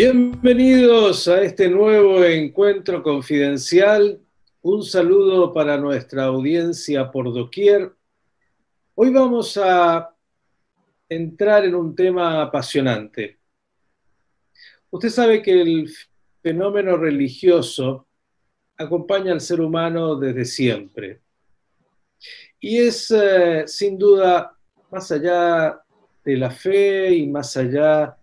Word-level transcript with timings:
Bienvenidos 0.00 1.26
a 1.26 1.42
este 1.42 1.68
nuevo 1.68 2.22
encuentro 2.22 3.02
confidencial. 3.02 4.20
Un 4.62 4.84
saludo 4.84 5.52
para 5.52 5.76
nuestra 5.76 6.26
audiencia 6.26 7.10
por 7.10 7.34
doquier. 7.34 7.92
Hoy 8.94 9.10
vamos 9.10 9.56
a 9.56 10.14
entrar 11.08 11.64
en 11.64 11.74
un 11.74 11.96
tema 11.96 12.42
apasionante. 12.42 13.40
Usted 14.88 15.08
sabe 15.08 15.42
que 15.42 15.60
el 15.60 15.90
fenómeno 16.44 16.96
religioso 16.96 18.06
acompaña 18.76 19.32
al 19.32 19.40
ser 19.40 19.60
humano 19.60 20.14
desde 20.14 20.44
siempre. 20.44 21.22
Y 22.60 22.78
es 22.78 23.10
eh, 23.10 23.64
sin 23.66 23.98
duda, 23.98 24.56
más 24.92 25.10
allá 25.10 25.82
de 26.24 26.36
la 26.36 26.52
fe 26.52 27.12
y 27.16 27.26
más 27.26 27.56
allá 27.56 28.17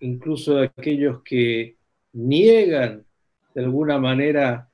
incluso 0.00 0.56
de 0.56 0.66
aquellos 0.66 1.22
que 1.22 1.76
niegan 2.12 3.04
de 3.54 3.64
alguna 3.64 3.98
manera 3.98 4.68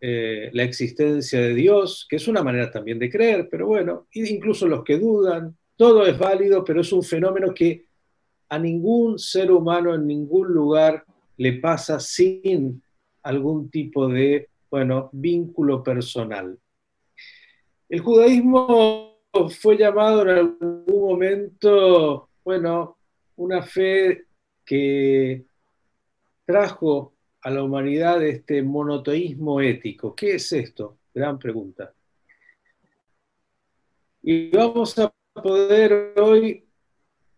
eh, 0.00 0.50
la 0.52 0.64
existencia 0.64 1.40
de 1.40 1.54
Dios, 1.54 2.06
que 2.08 2.16
es 2.16 2.26
una 2.26 2.42
manera 2.42 2.70
también 2.70 2.98
de 2.98 3.10
creer, 3.10 3.48
pero 3.50 3.68
bueno, 3.68 4.06
incluso 4.12 4.66
los 4.66 4.82
que 4.82 4.98
dudan, 4.98 5.56
todo 5.76 6.06
es 6.06 6.18
válido, 6.18 6.64
pero 6.64 6.80
es 6.80 6.92
un 6.92 7.02
fenómeno 7.02 7.54
que 7.54 7.86
a 8.48 8.58
ningún 8.58 9.18
ser 9.18 9.50
humano 9.50 9.94
en 9.94 10.06
ningún 10.06 10.52
lugar 10.52 11.04
le 11.36 11.54
pasa 11.54 12.00
sin 12.00 12.82
algún 13.22 13.70
tipo 13.70 14.08
de, 14.08 14.48
bueno, 14.70 15.08
vínculo 15.12 15.82
personal. 15.82 16.58
El 17.88 18.00
judaísmo 18.00 19.18
fue 19.60 19.76
llamado 19.76 20.22
en 20.22 20.28
algún 20.28 20.84
momento, 20.88 22.28
bueno, 22.44 22.98
una 23.36 23.62
fe 23.62 24.24
que 24.64 25.44
trajo 26.44 27.14
a 27.42 27.50
la 27.50 27.62
humanidad 27.62 28.22
este 28.22 28.62
monoteísmo 28.62 29.60
ético. 29.60 30.14
¿Qué 30.14 30.36
es 30.36 30.52
esto? 30.52 30.98
Gran 31.12 31.38
pregunta. 31.38 31.92
Y 34.22 34.50
vamos 34.50 34.98
a 34.98 35.12
poder 35.34 36.14
hoy 36.18 36.64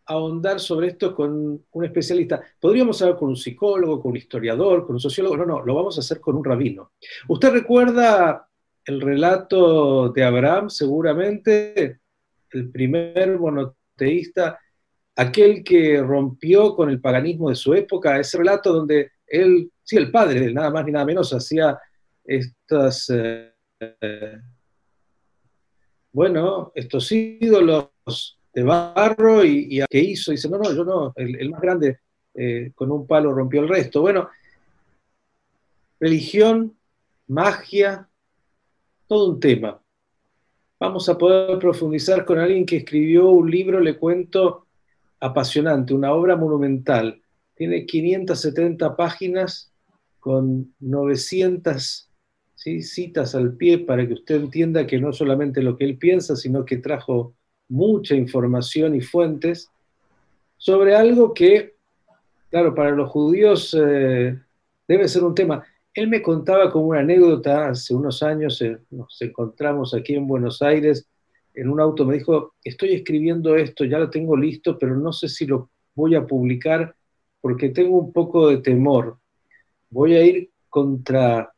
ahondar 0.07 0.61
sobre 0.61 0.89
esto 0.89 1.15
con 1.15 1.65
un 1.71 1.85
especialista. 1.85 2.43
Podríamos 2.61 3.01
hablar 3.01 3.19
con 3.19 3.31
un 3.31 3.37
psicólogo, 3.37 4.03
con 4.03 4.11
un 4.11 4.17
historiador, 4.19 4.85
con 4.85 4.97
un 4.97 5.01
sociólogo. 5.01 5.37
No, 5.39 5.47
no, 5.47 5.63
lo 5.63 5.75
vamos 5.75 5.97
a 5.97 6.01
hacer 6.01 6.21
con 6.21 6.37
un 6.37 6.45
rabino. 6.45 6.93
¿Usted 7.29 7.53
recuerda 7.53 8.49
el 8.85 9.01
relato 9.01 10.11
de 10.11 10.25
Abraham, 10.25 10.69
seguramente? 10.69 12.01
El 12.51 12.71
primer 12.71 13.39
monoteísta 13.39 14.61
aquel 15.17 15.63
que 15.63 16.01
rompió 16.03 16.75
con 16.75 16.91
el 16.91 17.01
paganismo 17.01 17.51
de 17.51 17.57
su 17.57 17.75
época, 17.75 18.19
ese 18.19 18.39
relato 18.39 18.73
donde 18.73 19.13
él, 19.27 19.71
sí, 19.83 19.97
el 19.97 20.11
padre, 20.11 20.53
nada 20.53 20.71
más 20.71 20.85
ni 20.85 20.93
nada 20.93 21.05
menos, 21.05 21.33
hacía 21.33 21.79
estas, 22.25 23.11
eh, 23.11 23.53
bueno, 26.13 26.73
estos 26.75 27.11
ídolos 27.13 27.91
de 28.53 28.63
barro 28.63 29.45
y, 29.45 29.67
y 29.71 29.85
que 29.87 29.99
hizo, 29.99 30.31
dice, 30.31 30.49
no, 30.49 30.59
no, 30.59 30.73
yo 30.73 30.85
no, 30.85 31.13
el, 31.17 31.51
más 31.51 31.61
grande 31.61 31.99
eh, 32.35 32.73
con 32.75 32.91
un 32.91 33.07
palo 33.07 33.33
rompió 33.33 33.61
el 33.61 33.69
resto. 33.69 34.01
Bueno, 34.01 34.29
religión, 35.99 36.77
magia, 37.29 38.09
todo 39.07 39.31
un 39.31 39.41
tema. 39.41 39.81
Vamos 40.79 41.09
a 41.09 41.17
poder 41.17 41.59
profundizar 41.59 42.25
con 42.25 42.39
alguien 42.39 42.67
que 42.67 42.79
escribió 42.79 43.31
un 43.31 43.51
libro, 43.51 43.81
le 43.81 43.97
cuento, 43.97 44.64
apasionante, 45.25 45.95
una 45.95 46.13
obra 46.13 46.37
monumental. 46.37 47.23
Tiene 47.55 47.87
570 47.87 48.95
páginas 48.95 49.73
con 50.21 50.75
900 50.81 52.11
citas 52.83 53.35
al 53.35 53.55
pie 53.57 53.79
para 53.79 54.07
que 54.07 54.15
usted 54.15 54.37
entienda 54.37 54.87
que 54.87 54.99
no 54.99 55.13
solamente 55.13 55.63
lo 55.63 55.77
que 55.77 55.85
él 55.85 55.99
piensa, 55.99 56.37
sino 56.37 56.65
que 56.65 56.79
trajo 56.79 57.35
mucha 57.69 58.15
información 58.15 58.95
y 58.95 59.01
fuentes 59.01 59.71
sobre 60.57 60.95
algo 60.95 61.35
que, 61.35 61.75
claro, 62.51 62.75
para 62.75 62.91
los 62.91 63.11
judíos 63.11 63.77
eh, 63.79 64.39
debe 64.87 65.09
ser 65.09 65.25
un 65.25 65.35
tema. 65.35 65.65
Él 65.93 66.09
me 66.09 66.23
contaba 66.23 66.71
como 66.71 66.89
una 66.89 67.01
anécdota, 67.01 67.69
hace 67.69 67.95
unos 67.95 68.23
años 68.23 68.61
eh, 68.61 68.79
nos 68.91 69.21
encontramos 69.21 69.95
aquí 69.95 70.15
en 70.15 70.27
Buenos 70.27 70.61
Aires 70.61 71.07
en 71.55 71.71
un 71.71 71.81
auto 71.81 72.05
me 72.05 72.15
dijo, 72.15 72.55
estoy 72.63 72.95
escribiendo 72.95 73.57
esto, 73.57 73.85
ya 73.85 73.99
lo 73.99 74.11
tengo 74.11 74.37
listo, 74.37 74.79
pero 74.79 74.97
no 74.97 75.13
sé 75.13 75.29
si 75.29 75.47
lo 75.47 75.71
voy 75.95 76.17
a 76.17 76.27
publicar 76.27 76.95
porque 77.41 77.69
tengo 77.69 77.99
un 77.99 78.13
poco 78.13 78.49
de 78.49 78.59
temor. 78.59 79.19
Voy 79.91 80.15
a 80.15 80.25
ir 80.25 80.51
contra, 80.69 81.53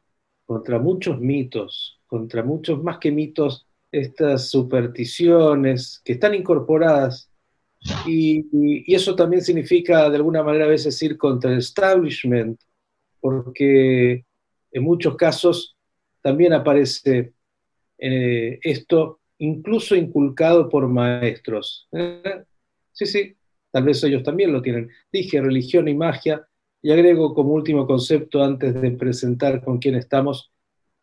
contra 0.45 0.79
muchos 0.79 1.19
mitos, 1.21 2.01
contra 2.07 2.43
muchos 2.43 2.83
más 2.83 2.99
que 2.99 3.11
mitos, 3.11 3.67
estas 3.91 4.51
supersticiones 4.51 6.03
que 6.05 6.15
están 6.15 6.35
incorporadas. 6.35 7.31
Y, 8.07 8.93
eso 8.93 9.15
también 9.15 9.43
significa 9.43 10.11
de 10.11 10.17
alguna 10.17 10.43
manera 10.43 10.65
a 10.65 10.69
veces 10.69 11.01
ir 11.03 11.17
contra 11.17 11.53
el 11.53 11.59
establishment, 11.59 12.61
porque 13.21 14.25
en 14.73 14.83
muchos 14.83 15.17
casos 15.17 15.77
también 16.21 16.53
aparece 16.53 17.33
eh, 17.99 18.59
esto 18.63 19.21
incluso 19.39 19.95
inculcado 19.95 20.69
por 20.69 20.89
maestros. 20.89 21.89
¿Eh? 21.93 22.45
Sí, 22.93 23.07
sí, 23.07 23.37
tal 23.71 23.85
vez 23.85 24.03
ellos 24.05 24.23
también 24.23 24.53
lo 24.53 24.63
tienen. 24.63 24.91
Dije 25.13 25.41
religión 25.41 25.89
y 25.89 25.95
magia, 25.95 26.47
y 26.83 26.93
agrego 26.93 27.35
como 27.35 27.53
último 27.53 27.87
concepto 27.87 28.43
antes 28.43 28.81
de 28.81 28.91
presentar 28.93 29.63
con 29.65 29.79
quién 29.79 29.97
estamos, 29.97 30.53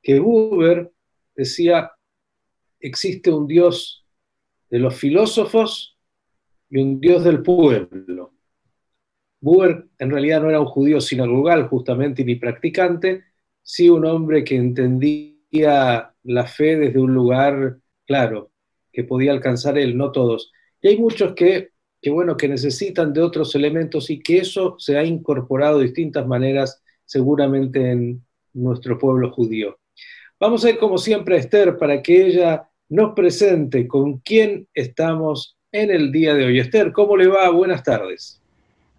que 0.02 0.20
Buber 0.20 0.92
decía, 1.36 1.92
existe 2.80 3.32
un 3.32 3.48
Dios 3.48 4.06
de 4.70 4.80
los 4.80 4.96
filósofos 4.96 5.98
y 6.70 6.80
un 6.80 7.00
Dios 7.00 7.24
del 7.24 7.42
pueblo. 7.42 8.34
Buber 9.40 9.88
en 10.00 10.10
realidad 10.10 10.42
no 10.42 10.50
era 10.50 10.62
un 10.62 10.68
judío 10.68 11.02
sinagogal 11.02 11.68
justamente 11.68 12.24
ni 12.24 12.36
practicante, 12.36 13.26
sí 13.62 13.90
un 13.90 14.06
hombre 14.06 14.44
que 14.44 14.56
entendía 14.56 16.14
la 16.24 16.46
fe 16.46 16.78
desde 16.78 17.00
un 17.00 17.14
lugar 17.14 17.78
claro, 18.06 18.52
que 18.91 19.03
podía 19.03 19.31
alcanzar 19.31 19.78
él, 19.78 19.97
no 19.97 20.12
todos. 20.12 20.52
Y 20.81 20.90
hay 20.90 20.97
muchos 20.97 21.34
que, 21.34 21.69
que, 22.02 22.09
bueno, 22.09 22.38
que 22.38 22.47
necesitan 22.47 23.14
de 23.14 23.22
otros 23.22 23.56
elementos 23.56 24.09
y 24.09 24.19
que 24.19 24.38
eso 24.38 24.75
se 24.78 24.97
ha 24.97 25.03
incorporado 25.03 25.80
de 25.80 25.86
distintas 25.86 26.28
maneras 26.28 26.81
seguramente 27.06 27.91
en 27.91 28.24
nuestro 28.53 28.97
pueblo 28.97 29.31
judío. 29.31 29.78
Vamos 30.40 30.66
a 30.66 30.69
ir 30.69 30.78
como 30.78 30.97
siempre 30.97 31.36
a 31.36 31.40
Esther 31.40 31.78
para 31.78 32.02
que 32.02 32.25
ella 32.25 32.69
nos 32.90 33.14
presente 33.14 33.88
con 33.88 34.20
quién 34.20 34.68
estamos 34.74 35.58
en 35.72 35.90
el 35.90 36.12
día 36.12 36.34
de 36.35 36.46
hoy. 36.46 36.59
Esther, 36.59 36.91
¿cómo 36.91 37.18
le 37.18 37.28
va? 37.28 37.50
Buenas 37.50 37.84
tardes. 37.84 38.41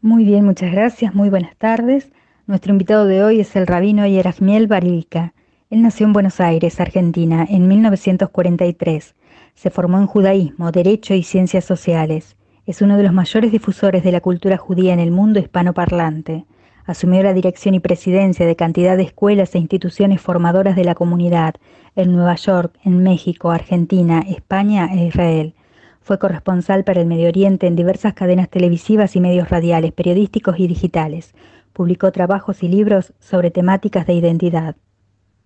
Muy 0.01 0.25
bien, 0.25 0.45
muchas 0.45 0.73
gracias, 0.73 1.15
muy 1.15 1.31
buenas 1.31 1.57
tardes. 1.57 2.09
Nuestro 2.47 2.73
invitado 2.73 3.07
de 3.07 3.23
hoy 3.23 3.41
es 3.41 3.57
el 3.57 3.67
rabino 3.67 4.07
Yerachmiel 4.07 4.67
Barilka. 4.67 5.33
Él 5.75 5.83
nació 5.83 6.07
en 6.07 6.13
Buenos 6.13 6.41
Aires, 6.41 6.79
Argentina, 6.79 7.45
en 7.51 7.67
1943. 7.67 9.17
Se 9.57 9.71
formó 9.71 9.99
en 9.99 10.07
judaísmo, 10.07 10.71
derecho 10.71 11.15
y 11.15 11.25
ciencias 11.25 11.65
sociales. 11.65 12.37
Es 12.65 12.81
uno 12.81 12.97
de 12.97 13.03
los 13.03 13.13
mayores 13.13 13.51
difusores 13.51 14.05
de 14.05 14.13
la 14.13 14.21
cultura 14.21 14.57
judía 14.57 14.93
en 14.93 15.01
el 15.01 15.11
mundo 15.11 15.41
hispanoparlante. 15.41 16.45
Asumió 16.87 17.25
la 17.25 17.33
dirección 17.33 17.75
y 17.75 17.81
presidencia 17.81 18.47
de 18.47 18.55
cantidad 18.55 18.97
de 18.97 19.03
escuelas 19.03 19.53
e 19.57 19.59
instituciones 19.59 20.21
formadoras 20.21 20.77
de 20.77 20.85
la 20.85 20.95
comunidad 20.95 21.57
en 21.97 22.13
Nueva 22.13 22.37
York, 22.37 22.79
en 22.85 23.03
México, 23.03 23.51
Argentina, 23.51 24.25
España 24.29 24.89
e 24.93 25.07
Israel. 25.07 25.55
Fue 26.03 26.21
corresponsal 26.21 26.85
para 26.85 27.01
el 27.01 27.09
Medio 27.09 27.27
Oriente 27.27 27.67
en 27.67 27.75
diversas 27.75 28.15
cadenas 28.15 28.49
televisivas 28.49 29.17
y 29.17 29.21
medios 29.21 29.51
radiales, 29.51 29.91
periodísticos 29.91 30.61
y 30.61 30.69
digitales. 30.69 31.35
Publicó 31.73 32.13
trabajos 32.13 32.63
y 32.63 32.69
libros 32.69 33.13
sobre 33.19 33.51
temáticas 33.51 34.07
de 34.07 34.13
identidad. 34.13 34.77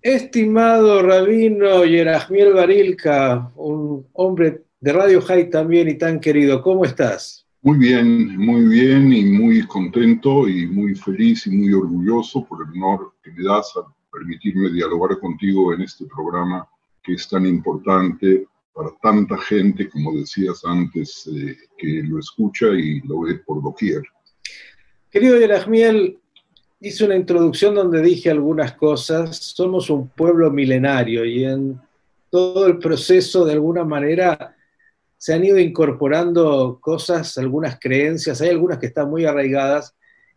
Estimado 0.00 1.02
Rabino 1.02 1.84
Yerajmiel 1.84 2.52
Barilka, 2.52 3.50
un 3.56 4.06
hombre 4.12 4.62
de 4.80 4.92
Radio 4.92 5.20
High 5.20 5.50
también 5.50 5.88
y 5.88 5.98
tan 5.98 6.20
querido, 6.20 6.62
¿cómo 6.62 6.84
estás? 6.84 7.44
Muy 7.62 7.78
bien, 7.78 8.38
muy 8.38 8.68
bien 8.68 9.12
y 9.12 9.24
muy 9.24 9.66
contento 9.66 10.48
y 10.48 10.68
muy 10.68 10.94
feliz 10.94 11.48
y 11.48 11.50
muy 11.50 11.72
orgulloso 11.72 12.46
por 12.46 12.60
el 12.64 12.80
honor 12.80 13.12
que 13.24 13.32
me 13.32 13.42
das 13.42 13.72
a 13.76 13.92
permitirme 14.12 14.70
dialogar 14.70 15.18
contigo 15.18 15.74
en 15.74 15.82
este 15.82 16.06
programa 16.06 16.68
que 17.02 17.14
es 17.14 17.28
tan 17.28 17.44
importante 17.44 18.46
para 18.72 18.90
tanta 19.02 19.36
gente, 19.38 19.88
como 19.90 20.14
decías 20.16 20.64
antes, 20.64 21.28
eh, 21.34 21.56
que 21.76 22.04
lo 22.04 22.20
escucha 22.20 22.68
y 22.68 23.00
lo 23.00 23.22
ve 23.22 23.34
por 23.38 23.60
doquier. 23.60 24.02
Querido 25.10 25.40
Yerajmiel, 25.40 26.17
hice 26.80 27.04
una 27.04 27.16
introducción 27.16 27.74
donde 27.74 28.02
dije 28.02 28.30
algunas 28.30 28.72
cosas. 28.74 29.36
Somos 29.36 29.90
un 29.90 30.08
pueblo 30.08 30.50
milenario 30.50 31.24
y 31.24 31.44
en 31.44 31.80
todo 32.30 32.66
el 32.66 32.78
proceso, 32.78 33.44
de 33.44 33.52
alguna 33.52 33.84
manera, 33.84 34.54
se 35.16 35.34
han 35.34 35.44
ido 35.44 35.58
incorporando 35.58 36.78
cosas, 36.80 37.36
algunas 37.38 37.78
creencias, 37.80 38.40
hay 38.40 38.50
algunas 38.50 38.78
que 38.78 38.86
están 38.86 39.10
muy 39.10 39.24
arraigadas. 39.24 39.94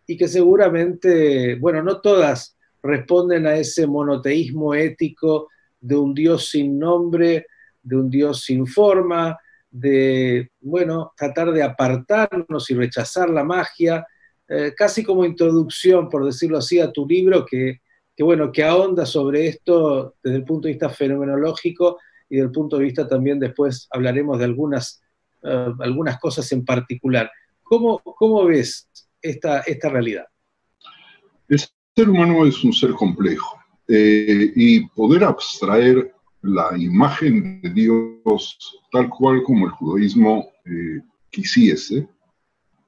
y 0.07 0.17
que 0.17 0.27
seguramente, 0.27 1.55
bueno, 1.55 1.81
no 1.83 2.01
todas 2.01 2.57
responden 2.83 3.45
a 3.47 3.55
ese 3.55 3.87
monoteísmo 3.87 4.73
ético 4.73 5.47
de 5.79 5.95
un 5.95 6.13
Dios 6.13 6.49
sin 6.49 6.77
nombre, 6.77 7.45
de 7.81 7.95
un 7.95 8.09
Dios 8.09 8.43
sin 8.43 8.67
forma, 8.67 9.37
de, 9.69 10.51
bueno, 10.59 11.13
tratar 11.15 11.51
de 11.53 11.63
apartarnos 11.63 12.69
y 12.69 12.73
rechazar 12.73 13.29
la 13.29 13.43
magia, 13.43 14.05
eh, 14.53 14.73
casi 14.75 15.01
como 15.01 15.23
introducción, 15.23 16.09
por 16.09 16.25
decirlo 16.25 16.57
así, 16.57 16.77
a 16.77 16.91
tu 16.91 17.07
libro, 17.07 17.45
que, 17.45 17.79
bueno, 18.19 18.51
que 18.51 18.65
ahonda 18.65 19.05
sobre 19.05 19.47
esto 19.47 20.15
desde 20.21 20.39
el 20.39 20.43
punto 20.43 20.67
de 20.67 20.73
vista 20.73 20.89
fenomenológico 20.89 21.99
y 22.29 22.35
desde 22.35 22.47
el 22.47 22.51
punto 22.51 22.77
de 22.77 22.83
vista 22.83 23.07
también 23.07 23.39
después 23.39 23.87
hablaremos 23.91 24.39
de 24.39 24.45
algunas, 24.45 25.01
eh, 25.43 25.67
algunas 25.79 26.19
cosas 26.19 26.51
en 26.51 26.65
particular. 26.65 27.31
¿Cómo, 27.63 27.99
cómo 28.03 28.43
ves 28.43 28.89
esta, 29.21 29.61
esta 29.61 29.87
realidad? 29.87 30.25
El 31.47 31.57
ser 31.57 32.09
humano 32.09 32.45
es 32.45 32.61
un 32.61 32.73
ser 32.73 32.91
complejo 32.91 33.57
eh, 33.87 34.51
y 34.53 34.85
poder 34.89 35.23
abstraer 35.23 36.13
la 36.41 36.77
imagen 36.77 37.61
de 37.61 37.69
Dios 37.69 38.81
tal 38.91 39.07
cual 39.09 39.43
como 39.43 39.67
el 39.67 39.71
judaísmo 39.71 40.51
quisiese, 41.29 42.05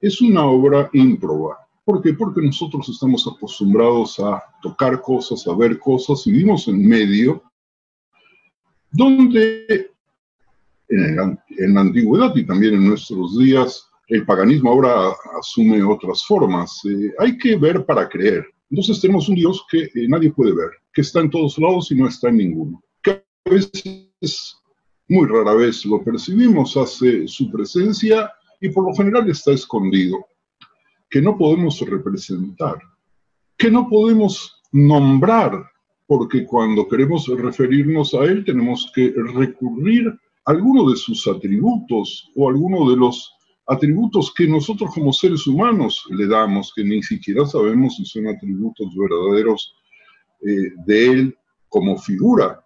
es 0.04 0.22
una 0.22 0.46
obra 0.46 0.90
ímproba. 0.92 1.66
¿Por 1.86 2.02
qué? 2.02 2.14
Porque 2.14 2.42
nosotros 2.42 2.90
estamos 2.90 3.26
acostumbrados 3.26 4.20
a 4.20 4.44
tocar 4.62 5.02
cosas, 5.02 5.48
a 5.48 5.56
ver 5.56 5.80
cosas, 5.80 6.28
y 6.28 6.32
vivimos 6.32 6.68
en 6.68 6.86
medio 6.86 7.42
donde 8.92 9.92
en, 10.90 11.74
la 11.74 11.82
antigüedad 11.82 12.36
y 12.36 12.46
también 12.46 12.76
en 12.76 12.88
nuestros 12.90 13.38
días 13.40 13.88
el 14.10 14.26
paganismo 14.26 14.72
ahora 14.72 15.14
asume 15.40 15.82
otras 15.82 16.26
formas. 16.26 16.82
Eh, 16.86 17.14
hay 17.20 17.38
que 17.38 17.56
ver 17.56 17.86
para 17.86 18.10
creer. 18.10 18.46
Entonces 18.70 19.00
tenemos 19.00 19.30
un 19.30 19.36
Dios 19.36 19.66
que 19.72 19.84
eh, 19.84 20.08
nadie 20.10 20.32
puede 20.32 20.54
ver, 20.54 20.70
que 20.92 21.02
está 21.02 21.22
en 21.22 21.30
todos 21.30 21.58
lados 21.58 21.90
y 21.92 21.96
no 21.96 22.10
está 22.10 22.28
en 22.28 22.38
ninguno. 22.38 22.84
Que 23.02 23.24
a 23.46 23.50
veces, 23.50 24.58
muy 25.08 25.28
rara 25.28 25.54
vez 25.54 25.86
lo 25.86 26.04
percibimos, 26.04 26.76
hace 26.76 27.26
su 27.26 27.50
presencia 27.50 28.30
y 28.64 28.70
por 28.70 28.86
lo 28.86 28.96
general 28.96 29.30
está 29.30 29.52
escondido, 29.52 30.26
que 31.10 31.22
no 31.22 31.38
podemos 31.38 31.82
representar, 31.82 32.80
que 33.58 33.70
no 33.70 33.90
podemos 33.90 34.62
nombrar, 34.72 35.70
porque 36.08 36.46
cuando 36.46 36.88
queremos 36.88 37.28
referirnos 37.28 38.14
a 38.14 38.24
Él 38.24 38.46
tenemos 38.46 38.90
que 38.96 39.14
recurrir 39.36 40.08
a 40.08 40.52
alguno 40.52 40.90
de 40.90 40.96
sus 40.96 41.28
atributos 41.28 42.32
o 42.38 42.48
alguno 42.48 42.90
de 42.90 42.96
los 42.96 43.34
atributos 43.68 44.34
que 44.34 44.48
nosotros 44.48 44.92
como 44.94 45.12
seres 45.12 45.46
humanos 45.46 46.06
le 46.12 46.26
damos, 46.26 46.72
que 46.74 46.86
ni 46.86 47.04
siquiera 47.04 47.46
sabemos 47.46 47.98
si 47.98 48.06
son 48.06 48.28
atributos 48.30 48.88
verdaderos 48.96 49.76
eh, 50.42 50.72
de 50.86 51.06
él 51.06 51.38
como 51.68 51.98
figura, 51.98 52.63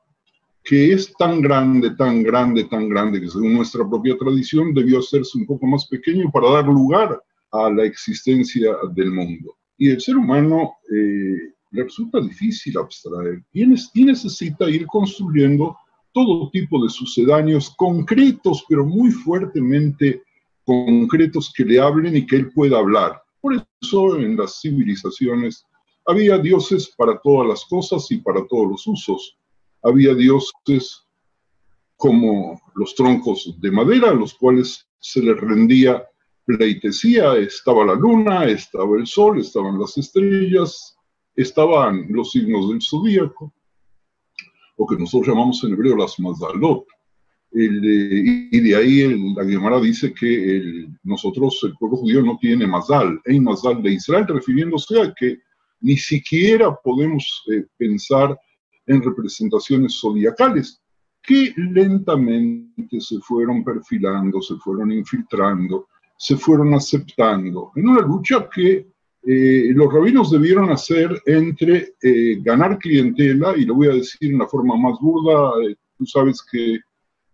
que 0.67 0.91
es 0.91 1.13
tan 1.13 1.41
grande, 1.41 1.91
tan 1.91 2.23
grande, 2.23 2.65
tan 2.65 2.89
grande, 2.89 3.21
que 3.21 3.29
según 3.29 3.53
nuestra 3.53 3.87
propia 3.87 4.17
tradición 4.17 4.73
debió 4.73 4.99
hacerse 4.99 5.37
un 5.37 5.45
poco 5.45 5.65
más 5.65 5.87
pequeño 5.87 6.29
para 6.29 6.51
dar 6.51 6.65
lugar 6.65 7.23
a 7.53 7.69
la 7.69 7.85
existencia 7.85 8.75
del 8.93 9.11
mundo. 9.11 9.55
Y 9.77 9.91
el 9.91 10.01
ser 10.01 10.17
humano 10.17 10.73
eh, 10.91 11.53
le 11.71 11.83
resulta 11.83 12.19
difícil 12.19 12.77
abstraer 12.77 13.41
y 13.53 13.65
necesita 13.65 14.69
ir 14.69 14.85
construyendo 14.87 15.77
todo 16.11 16.49
tipo 16.49 16.83
de 16.83 16.89
sucedáneos 16.89 17.73
concretos, 17.77 18.65
pero 18.67 18.85
muy 18.85 19.11
fuertemente 19.11 20.21
concretos 20.65 21.53
que 21.55 21.63
le 21.63 21.79
hablen 21.79 22.17
y 22.17 22.25
que 22.25 22.35
él 22.35 22.51
pueda 22.51 22.79
hablar. 22.79 23.21
Por 23.39 23.53
eso 23.81 24.17
en 24.17 24.35
las 24.35 24.59
civilizaciones 24.59 25.65
había 26.05 26.37
dioses 26.37 26.93
para 26.97 27.17
todas 27.19 27.47
las 27.47 27.63
cosas 27.65 28.11
y 28.11 28.17
para 28.17 28.45
todos 28.47 28.71
los 28.71 28.85
usos. 28.85 29.37
Había 29.83 30.13
dioses 30.13 31.07
como 31.95 32.61
los 32.75 32.95
troncos 32.95 33.55
de 33.59 33.71
madera, 33.71 34.11
a 34.11 34.13
los 34.13 34.33
cuales 34.35 34.87
se 34.99 35.21
les 35.21 35.39
rendía 35.39 36.05
pleitesía, 36.45 37.35
estaba 37.35 37.85
la 37.85 37.95
luna, 37.95 38.45
estaba 38.45 38.97
el 38.97 39.05
sol, 39.05 39.39
estaban 39.39 39.79
las 39.79 39.97
estrellas, 39.97 40.95
estaban 41.35 42.05
los 42.09 42.31
signos 42.31 42.69
del 42.69 42.81
zodíaco, 42.81 43.53
lo 44.77 44.85
que 44.85 44.95
nosotros 44.95 45.27
llamamos 45.27 45.63
en 45.63 45.73
hebreo 45.73 45.97
las 45.97 46.19
mazalot, 46.19 46.85
y 47.51 48.59
de 48.59 48.75
ahí 48.75 49.33
la 49.35 49.45
Gemara 49.45 49.79
dice 49.79 50.13
que 50.13 50.87
nosotros, 51.03 51.59
el 51.63 51.73
pueblo 51.77 51.97
judío, 51.97 52.21
no 52.21 52.37
tiene 52.39 52.67
mazal, 52.67 53.19
hay 53.25 53.39
mazal 53.39 53.81
de 53.81 53.93
Israel, 53.93 54.27
refiriéndose 54.27 55.01
a 55.01 55.13
que 55.13 55.39
ni 55.81 55.97
siquiera 55.97 56.75
podemos 56.83 57.43
eh, 57.51 57.65
pensar 57.77 58.37
en 58.87 59.03
representaciones 59.03 59.99
zodiacales 60.01 60.81
que 61.21 61.53
lentamente 61.57 62.99
se 62.99 63.19
fueron 63.19 63.63
perfilando, 63.63 64.41
se 64.41 64.55
fueron 64.55 64.91
infiltrando, 64.91 65.87
se 66.17 66.37
fueron 66.37 66.73
aceptando, 66.73 67.71
en 67.75 67.89
una 67.89 68.01
lucha 68.01 68.47
que 68.53 68.87
eh, 69.23 69.71
los 69.73 69.93
rabinos 69.93 70.31
debieron 70.31 70.69
hacer 70.69 71.21
entre 71.25 71.95
eh, 72.01 72.37
ganar 72.41 72.77
clientela, 72.79 73.55
y 73.57 73.65
lo 73.65 73.75
voy 73.75 73.89
a 73.89 73.93
decir 73.93 74.31
en 74.31 74.39
la 74.39 74.47
forma 74.47 74.77
más 74.77 74.97
burda, 75.01 75.51
tú 75.97 76.05
sabes 76.05 76.41
que 76.49 76.79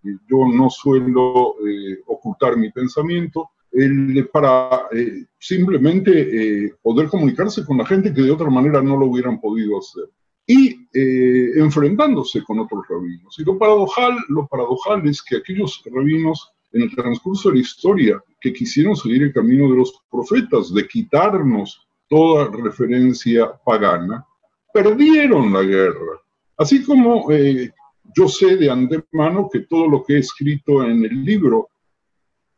yo 0.03 0.47
no 0.53 0.69
suelo 0.69 1.55
eh, 1.65 1.99
ocultar 2.07 2.57
mi 2.57 2.71
pensamiento, 2.71 3.49
para 4.31 4.87
eh, 4.91 5.25
simplemente 5.39 6.11
eh, 6.65 6.73
poder 6.81 7.07
comunicarse 7.07 7.65
con 7.65 7.77
la 7.77 7.85
gente 7.85 8.13
que 8.13 8.21
de 8.21 8.31
otra 8.31 8.49
manera 8.49 8.81
no 8.81 8.97
lo 8.97 9.07
hubieran 9.07 9.41
podido 9.41 9.79
hacer. 9.79 10.03
Y 10.45 10.87
enfrentándose 11.59 12.43
con 12.43 12.59
otros 12.59 12.83
rabinos. 12.89 13.37
Y 13.39 13.43
lo 13.43 13.57
paradojal, 13.57 14.17
lo 14.29 14.45
paradojal 14.47 15.07
es 15.07 15.21
que 15.21 15.37
aquellos 15.37 15.81
rabinos 15.85 16.51
en 16.73 16.83
el 16.83 16.95
transcurso 16.95 17.49
de 17.49 17.55
la 17.55 17.61
historia 17.61 18.23
que 18.41 18.51
quisieron 18.51 18.95
seguir 18.95 19.23
el 19.23 19.33
camino 19.33 19.69
de 19.69 19.77
los 19.77 19.93
profetas, 20.11 20.73
de 20.73 20.87
quitarnos 20.87 21.87
toda 22.09 22.49
referencia 22.51 23.53
pagana, 23.65 24.25
perdieron 24.73 25.53
la 25.53 25.61
guerra. 25.61 26.19
Así 26.57 26.83
como 26.83 27.27
yo 28.15 28.27
sé 28.27 28.57
de 28.57 28.69
antemano 28.69 29.49
que 29.51 29.61
todo 29.61 29.87
lo 29.87 30.03
que 30.03 30.15
he 30.15 30.19
escrito 30.19 30.83
en 30.83 31.05
el 31.05 31.23
libro, 31.23 31.69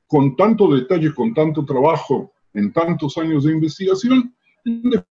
con 0.08 0.36
tanto 0.36 0.74
detalle, 0.74 1.14
con 1.14 1.34
tanto 1.34 1.64
trabajo, 1.64 2.34
en 2.54 2.74
tantos 2.74 3.18
años 3.18 3.44
de 3.44 3.54
investigación, 3.54 4.36
en 4.66 5.06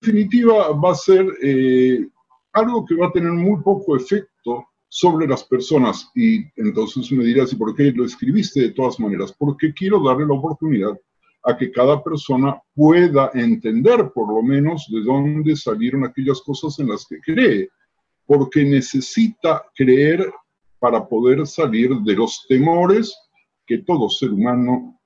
definitiva 0.00 0.72
va 0.72 0.92
a 0.92 0.94
ser 0.94 1.26
eh, 1.42 2.08
algo 2.52 2.84
que 2.84 2.96
va 2.96 3.06
a 3.06 3.12
tener 3.12 3.32
muy 3.32 3.62
poco 3.62 3.96
efecto 3.96 4.66
sobre 4.88 5.26
las 5.26 5.44
personas. 5.44 6.10
Y 6.14 6.44
entonces 6.56 7.10
me 7.12 7.24
dirás, 7.24 7.52
¿y 7.52 7.56
por 7.56 7.74
qué 7.74 7.92
lo 7.92 8.04
escribiste 8.04 8.60
de 8.60 8.70
todas 8.70 8.98
maneras? 8.98 9.34
Porque 9.38 9.72
quiero 9.72 10.02
darle 10.02 10.26
la 10.26 10.34
oportunidad 10.34 10.98
a 11.44 11.56
que 11.56 11.70
cada 11.70 12.02
persona 12.02 12.60
pueda 12.74 13.30
entender 13.34 14.10
por 14.14 14.32
lo 14.34 14.42
menos 14.42 14.86
de 14.90 15.02
dónde 15.02 15.56
salieron 15.56 16.04
aquellas 16.04 16.40
cosas 16.42 16.78
en 16.78 16.88
las 16.88 17.06
que 17.06 17.20
cree 17.20 17.68
porque 18.28 18.62
necesita 18.62 19.64
creer 19.74 20.30
para 20.78 21.08
poder 21.08 21.46
salir 21.46 21.90
de 22.04 22.14
los 22.14 22.44
temores 22.46 23.16
que 23.66 23.78
todo 23.78 24.10
ser 24.10 24.32
humano, 24.32 25.00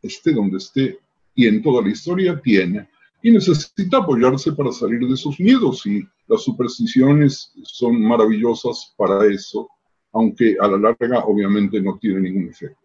esté 0.00 0.32
donde 0.32 0.58
esté 0.58 0.98
y 1.34 1.48
en 1.48 1.60
toda 1.60 1.82
la 1.82 1.90
historia, 1.90 2.40
tiene. 2.40 2.88
Y 3.22 3.30
necesita 3.32 3.98
apoyarse 3.98 4.52
para 4.52 4.70
salir 4.70 5.00
de 5.00 5.14
esos 5.14 5.38
miedos 5.40 5.84
y 5.86 6.06
las 6.28 6.42
supersticiones 6.42 7.52
son 7.64 8.00
maravillosas 8.00 8.94
para 8.96 9.26
eso, 9.26 9.68
aunque 10.12 10.56
a 10.60 10.68
la 10.68 10.78
larga 10.78 11.24
obviamente 11.24 11.80
no 11.80 11.98
tiene 12.00 12.20
ningún 12.20 12.50
efecto. 12.50 12.78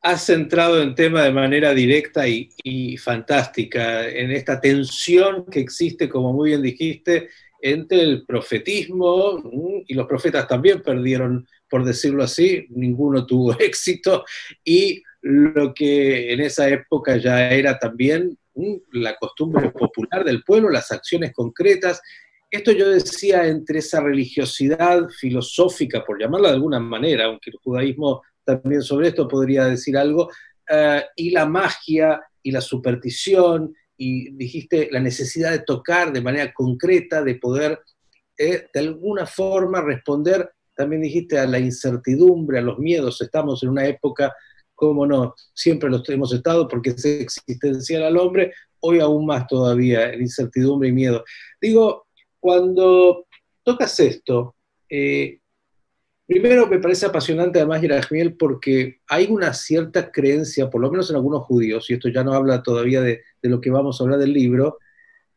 Has 0.00 0.26
centrado 0.26 0.82
en 0.82 0.94
tema 0.94 1.22
de 1.22 1.32
manera 1.32 1.72
directa 1.72 2.28
y, 2.28 2.50
y 2.62 2.96
fantástica, 2.98 4.06
en 4.06 4.30
esta 4.30 4.60
tensión 4.60 5.46
que 5.46 5.60
existe, 5.60 6.08
como 6.08 6.32
muy 6.32 6.50
bien 6.50 6.62
dijiste, 6.62 7.30
entre 7.64 8.02
el 8.02 8.26
profetismo, 8.26 9.42
y 9.86 9.94
los 9.94 10.06
profetas 10.06 10.46
también 10.46 10.82
perdieron, 10.82 11.48
por 11.70 11.82
decirlo 11.82 12.22
así, 12.22 12.66
ninguno 12.68 13.24
tuvo 13.24 13.54
éxito, 13.58 14.24
y 14.62 15.02
lo 15.22 15.72
que 15.72 16.34
en 16.34 16.42
esa 16.42 16.68
época 16.68 17.16
ya 17.16 17.48
era 17.50 17.78
también 17.78 18.36
la 18.92 19.16
costumbre 19.16 19.70
popular 19.70 20.24
del 20.24 20.42
pueblo, 20.42 20.70
las 20.70 20.92
acciones 20.92 21.32
concretas. 21.32 22.00
Esto 22.50 22.72
yo 22.72 22.88
decía 22.88 23.46
entre 23.46 23.80
esa 23.80 24.00
religiosidad 24.00 25.08
filosófica, 25.08 26.04
por 26.04 26.20
llamarla 26.20 26.48
de 26.48 26.54
alguna 26.54 26.80
manera, 26.80 27.24
aunque 27.24 27.50
el 27.50 27.56
judaísmo 27.56 28.22
también 28.44 28.82
sobre 28.82 29.08
esto 29.08 29.26
podría 29.26 29.64
decir 29.64 29.96
algo, 29.96 30.30
eh, 30.70 31.02
y 31.16 31.30
la 31.30 31.46
magia 31.46 32.22
y 32.42 32.50
la 32.50 32.60
superstición 32.60 33.74
y 33.96 34.32
dijiste 34.36 34.88
la 34.90 35.00
necesidad 35.00 35.50
de 35.50 35.60
tocar 35.60 36.12
de 36.12 36.20
manera 36.20 36.52
concreta, 36.52 37.22
de 37.22 37.36
poder 37.36 37.80
eh, 38.36 38.66
de 38.72 38.80
alguna 38.80 39.26
forma 39.26 39.80
responder, 39.80 40.50
también 40.74 41.02
dijiste 41.02 41.38
a 41.38 41.46
la 41.46 41.58
incertidumbre, 41.58 42.58
a 42.58 42.62
los 42.62 42.78
miedos, 42.78 43.20
estamos 43.20 43.62
en 43.62 43.68
una 43.68 43.86
época, 43.86 44.34
como 44.74 45.06
no, 45.06 45.34
siempre 45.54 45.90
los 45.90 46.08
hemos 46.08 46.32
estado 46.32 46.68
porque 46.68 46.90
es 46.90 47.04
existencial 47.04 48.02
al 48.04 48.16
hombre, 48.16 48.52
hoy 48.80 49.00
aún 49.00 49.26
más 49.26 49.46
todavía, 49.46 50.12
en 50.12 50.22
incertidumbre 50.22 50.88
y 50.88 50.92
miedo. 50.92 51.24
Digo, 51.60 52.06
cuando 52.38 53.26
tocas 53.62 53.98
esto, 54.00 54.56
eh, 54.88 55.38
primero 56.26 56.66
me 56.66 56.78
parece 56.78 57.06
apasionante 57.06 57.58
además 57.58 57.80
Yerajmiel 57.80 58.36
porque 58.36 59.00
hay 59.08 59.26
una 59.30 59.52
cierta 59.54 60.10
creencia, 60.10 60.68
por 60.68 60.80
lo 60.80 60.90
menos 60.90 61.10
en 61.10 61.16
algunos 61.16 61.44
judíos, 61.44 61.88
y 61.88 61.94
esto 61.94 62.08
ya 62.08 62.24
no 62.24 62.34
habla 62.34 62.62
todavía 62.62 63.00
de, 63.00 63.22
lo 63.42 63.60
que 63.60 63.70
vamos 63.70 64.00
a 64.00 64.04
hablar 64.04 64.18
del 64.18 64.32
libro, 64.32 64.78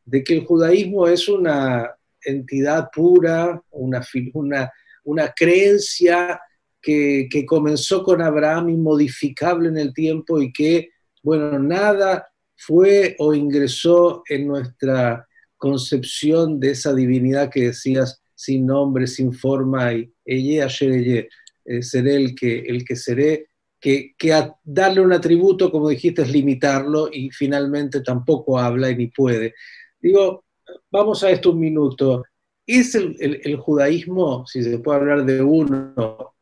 de 0.06 0.24
que 0.24 0.34
el 0.34 0.46
judaísmo 0.46 1.08
es 1.08 1.28
una 1.28 1.92
entidad 2.22 2.90
pura, 2.94 3.62
una, 3.72 4.06
una, 4.34 4.72
una 5.04 5.34
creencia 5.36 6.42
que, 6.88 7.28
que, 7.30 7.46
comenzó 7.46 8.02
con 8.02 8.22
Abraham 8.22 8.70
inmodificable 8.70 9.68
en 9.68 9.78
el 9.78 9.94
tiempo 9.94 10.42
y 10.42 10.54
que, 10.54 10.92
bueno, 11.22 11.60
nada 11.60 12.30
fue 12.56 13.14
o 13.20 13.34
ingresó 13.34 14.24
en 14.30 14.48
nuestra 14.48 15.28
concepción 15.58 16.62
de 16.62 16.72
esa 16.72 16.94
divinidad 16.94 17.50
que 17.50 17.66
decías 17.66 18.24
sin 18.34 18.66
nombre, 18.66 19.06
sin 19.06 19.34
forma, 19.34 19.92
y 19.92 20.14
ella, 20.24 20.68
ayer, 20.68 21.28
eh, 21.66 21.84
seré 21.84 22.16
el 22.16 22.34
que, 22.34 22.60
el 22.60 22.86
que 22.86 22.96
seré, 22.96 23.50
que, 23.82 24.14
que 24.18 24.32
a 24.32 24.56
darle 24.64 25.02
un 25.02 25.12
atributo, 25.12 25.70
como 25.70 25.90
dijiste, 25.90 26.22
es 26.22 26.32
limitarlo 26.32 27.10
y 27.12 27.32
finalmente 27.32 28.00
tampoco 28.00 28.58
habla 28.58 28.90
y 28.90 28.96
ni 28.96 29.08
puede. 29.08 29.56
Digo, 30.00 30.46
vamos 30.90 31.22
a 31.26 31.32
esto 31.32 31.52
un 31.52 31.60
minuto. 31.60 32.24
¿Es 32.66 32.96
el, 32.96 33.18
el 33.20 33.58
judaísmo, 33.58 34.48
si 34.48 34.64
se 34.64 34.80
puede 34.80 35.00
hablar 35.00 35.26
de 35.26 35.42
uno, 35.42 36.37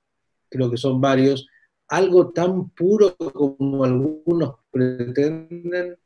creo 0.56 0.72
que 0.72 0.78
son 0.78 1.02
varios, 1.02 1.48
algo 1.90 2.32
tan 2.32 2.70
puro 2.70 3.16
como 3.16 3.84
algunos 3.84 4.56
pretenden? 4.72 5.98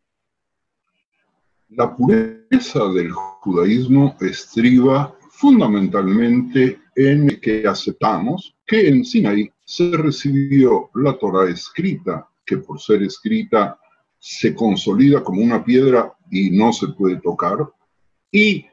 La 1.69 1.95
pureza 1.95 2.87
del 2.93 3.11
judaísmo 3.11 4.15
estriba 4.21 5.15
fundamentalmente 5.29 6.79
en 6.95 7.39
que 7.39 7.65
aceptamos 7.65 8.55
que 8.65 8.89
en 8.89 9.05
Sinaí 9.05 9.49
se 9.63 9.95
recibió 9.95 10.89
la 10.95 11.17
Torah 11.17 11.49
escrita, 11.49 12.27
que 12.45 12.57
por 12.57 12.81
ser 12.81 13.03
escrita 13.03 13.79
se 14.17 14.53
consolida 14.53 15.23
como 15.23 15.41
una 15.41 15.63
piedra 15.63 16.13
y 16.29 16.49
no 16.49 16.73
se 16.73 16.87
puede 16.89 17.21
tocar, 17.21 17.57
y 18.31 18.65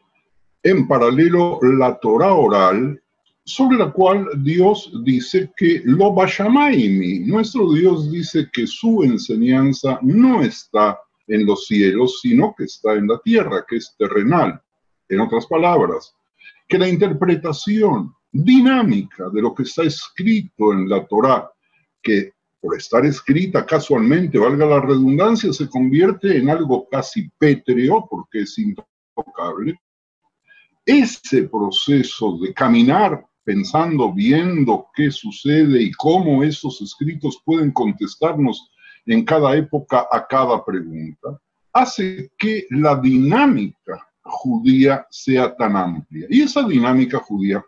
en 0.63 0.89
paralelo 0.89 1.61
la 1.63 1.99
Torah 1.99 2.35
oral, 2.35 3.01
sobre 3.47 3.79
la 3.79 3.93
cual 3.93 4.29
Dios 4.43 4.93
dice 5.05 5.53
que 5.57 5.81
lo 5.85 6.13
vayamaimi, 6.13 7.21
nuestro 7.21 7.73
Dios 7.73 8.11
dice 8.11 8.49
que 8.53 8.67
su 8.67 9.05
enseñanza 9.05 10.01
no 10.03 10.43
está 10.43 10.99
en 11.29 11.47
los 11.47 11.67
cielos, 11.67 12.19
sino 12.21 12.53
que 12.59 12.65
está 12.65 12.95
en 12.95 13.07
la 13.07 13.21
tierra, 13.21 13.65
que 13.69 13.77
es 13.77 13.95
terrenal. 13.97 14.61
En 15.09 15.21
otras 15.21 15.47
palabras, 15.47 16.13
que 16.67 16.77
la 16.77 16.89
interpretación 16.89 18.13
dinámica 18.33 19.29
de 19.33 19.41
lo 19.41 19.55
que 19.55 19.63
está 19.63 19.85
escrito 19.85 20.73
en 20.73 20.89
la 20.89 21.07
Torá, 21.07 21.49
que 22.03 22.33
por 22.61 22.77
estar 22.77 23.07
escrita 23.07 23.65
casualmente, 23.65 24.39
valga 24.39 24.67
la 24.67 24.81
redundancia, 24.81 25.53
se 25.53 25.69
convierte 25.69 26.37
en 26.37 26.51
algo 26.51 26.89
casi 26.89 27.29
pétreo 27.39 28.09
porque 28.11 28.41
es 28.41 28.59
intocable. 28.59 29.79
Ese 30.85 31.45
proceso 31.45 32.39
de 32.39 32.53
caminar 32.53 33.25
pensando, 33.47 34.13
viendo 34.13 34.89
qué 34.93 35.11
sucede 35.13 35.81
y 35.81 35.93
cómo 35.93 36.43
esos 36.43 36.83
escritos 36.83 37.41
pueden 37.45 37.71
contestarnos 37.71 38.71
en 39.07 39.25
cada 39.25 39.57
época 39.57 40.09
a 40.11 40.27
cada 40.27 40.65
pregunta, 40.65 41.41
hace 41.73 42.33
que 42.37 42.67
la 42.71 42.97
dinámica 42.97 44.05
judía 44.23 45.07
sea 45.11 45.55
tan 45.55 45.77
amplia. 45.77 46.27
Y 46.29 46.43
esa 46.43 46.67
dinámica 46.67 47.19
judía 47.21 47.65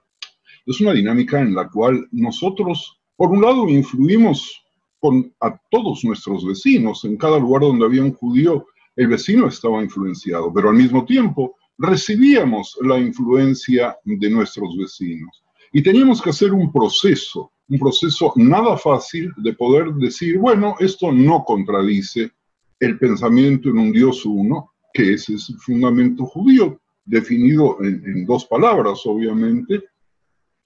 es 0.66 0.80
una 0.80 0.92
dinámica 0.92 1.40
en 1.40 1.54
la 1.54 1.68
cual 1.68 2.08
nosotros, 2.11 3.00
por 3.16 3.30
un 3.30 3.40
lado, 3.40 3.68
influimos 3.68 4.61
con 4.99 5.32
a 5.40 5.56
todos 5.70 6.04
nuestros 6.04 6.44
vecinos. 6.44 7.04
En 7.04 7.16
cada 7.16 7.38
lugar 7.38 7.62
donde 7.62 7.85
había 7.85 8.02
un 8.02 8.14
judío, 8.14 8.66
el 8.97 9.06
vecino 9.06 9.47
estaba 9.47 9.80
influenciado, 9.80 10.52
pero 10.52 10.70
al 10.70 10.76
mismo 10.76 11.04
tiempo 11.04 11.54
recibíamos 11.78 12.76
la 12.82 12.99
influencia 12.99 13.97
de 14.04 14.28
nuestros 14.28 14.76
vecinos. 14.76 15.44
Y 15.72 15.82
teníamos 15.82 16.22
que 16.22 16.30
hacer 16.30 16.52
un 16.52 16.72
proceso 16.72 17.52
un 17.68 17.78
proceso 17.78 18.32
nada 18.37 18.76
fácil 18.76 19.32
de 19.37 19.52
poder 19.52 19.92
decir, 19.94 20.38
bueno, 20.38 20.75
esto 20.80 21.12
no 21.12 21.44
contradice 21.44 22.30
el 22.80 22.98
pensamiento 22.98 23.68
en 23.68 23.78
un 23.78 23.92
Dios 23.92 24.25
uno, 24.25 24.72
que 24.92 25.14
ese 25.14 25.34
es 25.34 25.50
el 25.50 25.58
fundamento 25.58 26.25
judío, 26.25 26.80
definido 27.04 27.78
en, 27.82 28.25
dos 28.25 28.46
palabras, 28.46 29.00
obviamente, 29.04 29.84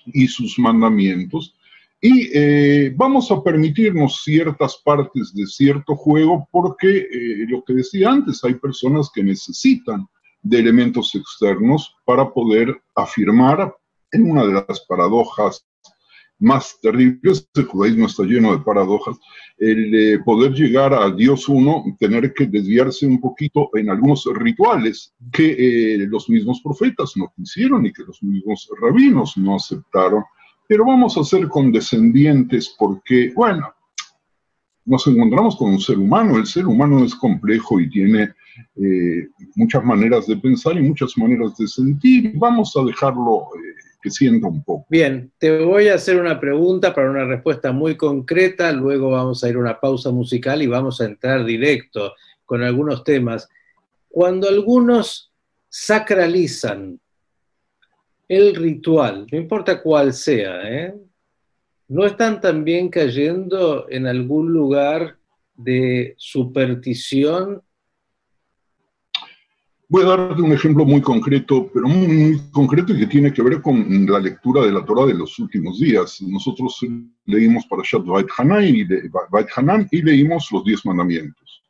y 0.06 0.28
sus 0.28 0.59
mandamientos. 0.59 1.56
Y 2.00 2.30
eh, 2.32 2.92
vamos 2.97 3.30
a 3.30 3.42
permitirnos 3.42 4.23
ciertas 4.23 4.80
partes 4.85 5.32
de 5.35 5.47
cierto 5.47 5.97
juego 5.97 6.49
porque, 6.50 6.99
eh, 6.99 7.47
lo 7.49 7.64
que 7.64 7.75
decía 7.75 8.11
antes, 8.11 8.42
hay 8.44 8.54
personas 8.54 9.11
que 9.12 9.23
necesitan 9.23 10.06
de 10.42 10.59
elementos 10.59 11.14
externos 11.14 11.94
para 12.04 12.32
poder 12.32 12.80
afirmar 12.94 13.73
en 14.12 14.31
una 14.31 14.47
de 14.47 14.52
las 14.52 14.85
paradojas 14.87 15.66
más 16.38 16.78
terribles, 16.81 17.49
el 17.54 17.64
judaísmo 17.64 18.07
está 18.07 18.25
lleno 18.25 18.52
de 18.52 18.64
paradojas, 18.64 19.16
el 19.59 20.21
poder 20.25 20.52
llegar 20.52 20.92
a 20.92 21.09
Dios 21.11 21.49
uno, 21.49 21.85
tener 22.00 22.35
que 22.35 22.47
desviarse 22.47 23.07
un 23.07 23.21
poquito 23.21 23.71
en 23.75 23.90
algunos 23.90 24.25
rituales 24.35 25.14
que 25.33 25.52
eh, 25.52 25.99
los 26.09 26.28
mismos 26.28 26.61
profetas 26.61 27.12
no 27.16 27.33
quisieron 27.37 27.87
y 27.87 27.92
que 27.92 28.02
los 28.02 28.21
mismos 28.23 28.69
rabinos 28.81 29.37
no 29.37 29.54
aceptaron. 29.54 30.25
Pero 30.66 30.85
vamos 30.85 31.16
a 31.16 31.23
ser 31.23 31.49
condescendientes 31.49 32.75
porque, 32.76 33.33
bueno, 33.37 33.73
nos 34.85 35.07
encontramos 35.07 35.57
con 35.57 35.71
un 35.71 35.81
ser 35.81 35.99
humano, 35.99 36.38
el 36.38 36.47
ser 36.47 36.66
humano 36.66 37.04
es 37.04 37.14
complejo 37.14 37.78
y 37.78 37.88
tiene 37.88 38.33
eh, 38.76 39.28
muchas 39.54 39.85
maneras 39.85 40.26
de 40.26 40.37
pensar 40.37 40.76
y 40.76 40.83
muchas 40.83 41.16
maneras 41.16 41.57
de 41.57 41.69
sentir, 41.69 42.33
vamos 42.35 42.75
a 42.76 42.85
dejarlo 42.85 43.49
eh, 43.57 43.92
que 44.02 44.11
sienta 44.11 44.49
un 44.49 44.62
poco. 44.64 44.87
Bien, 44.90 45.32
te 45.38 45.64
voy 45.64 45.88
a 45.88 45.94
hacer 45.94 46.21
una 46.21 46.40
pregunta 46.40 46.92
para 46.94 47.11
una 47.11 47.25
respuesta 47.25 47.73
muy 47.73 47.97
concreta, 47.97 48.73
luego 48.73 49.11
vamos 49.11 49.42
a 49.42 49.49
ir 49.49 49.54
a 49.54 49.61
una 49.61 49.80
pausa 49.80 50.11
musical 50.11 50.61
y 50.61 50.66
vamos 50.66 51.00
a 51.00 51.04
entrar 51.04 51.44
directo 51.44 52.14
con 52.44 52.62
algunos 52.62 53.04
temas. 53.04 53.49
Cuando 54.09 54.49
algunos 54.49 55.32
sacralizan 55.68 57.00
el 58.28 58.54
ritual, 58.56 59.26
no 59.30 59.38
importa 59.38 59.80
cuál 59.80 60.12
sea, 60.12 60.68
¿eh? 60.68 60.94
¿no 61.88 62.04
están 62.04 62.40
también 62.40 62.88
cayendo 62.88 63.87
en 63.88 64.06
algún 64.06 64.52
lugar 64.52 65.16
de 65.54 66.14
superstición 66.16 67.62
Voy 69.93 70.05
a 70.05 70.17
darte 70.17 70.41
un 70.41 70.53
ejemplo 70.53 70.87
muy 70.87 71.03
concreto, 71.03 71.71
pero 71.71 71.87
muy, 71.87 72.41
concreto 72.51 72.95
y 72.95 73.01
que 73.01 73.07
tiene 73.07 73.31
que 73.31 73.43
ver 73.43 73.61
con 73.61 74.07
la 74.07 74.21
lectura 74.21 74.63
de 74.63 74.73
la 74.73 74.83
Torah 74.87 75.05
de 75.05 75.13
los 75.13 75.39
últimos 75.39 75.79
días. 75.79 76.23
Nosotros 76.23 76.79
leímos 77.27 77.67
para 77.67 77.83
Bait 78.03 78.27
Hanan 79.55 79.87
y, 79.91 79.99
y 79.99 80.03
leímos 80.03 80.49
los 80.51 80.65
diez 80.65 80.87
mandamientos. 80.87 81.63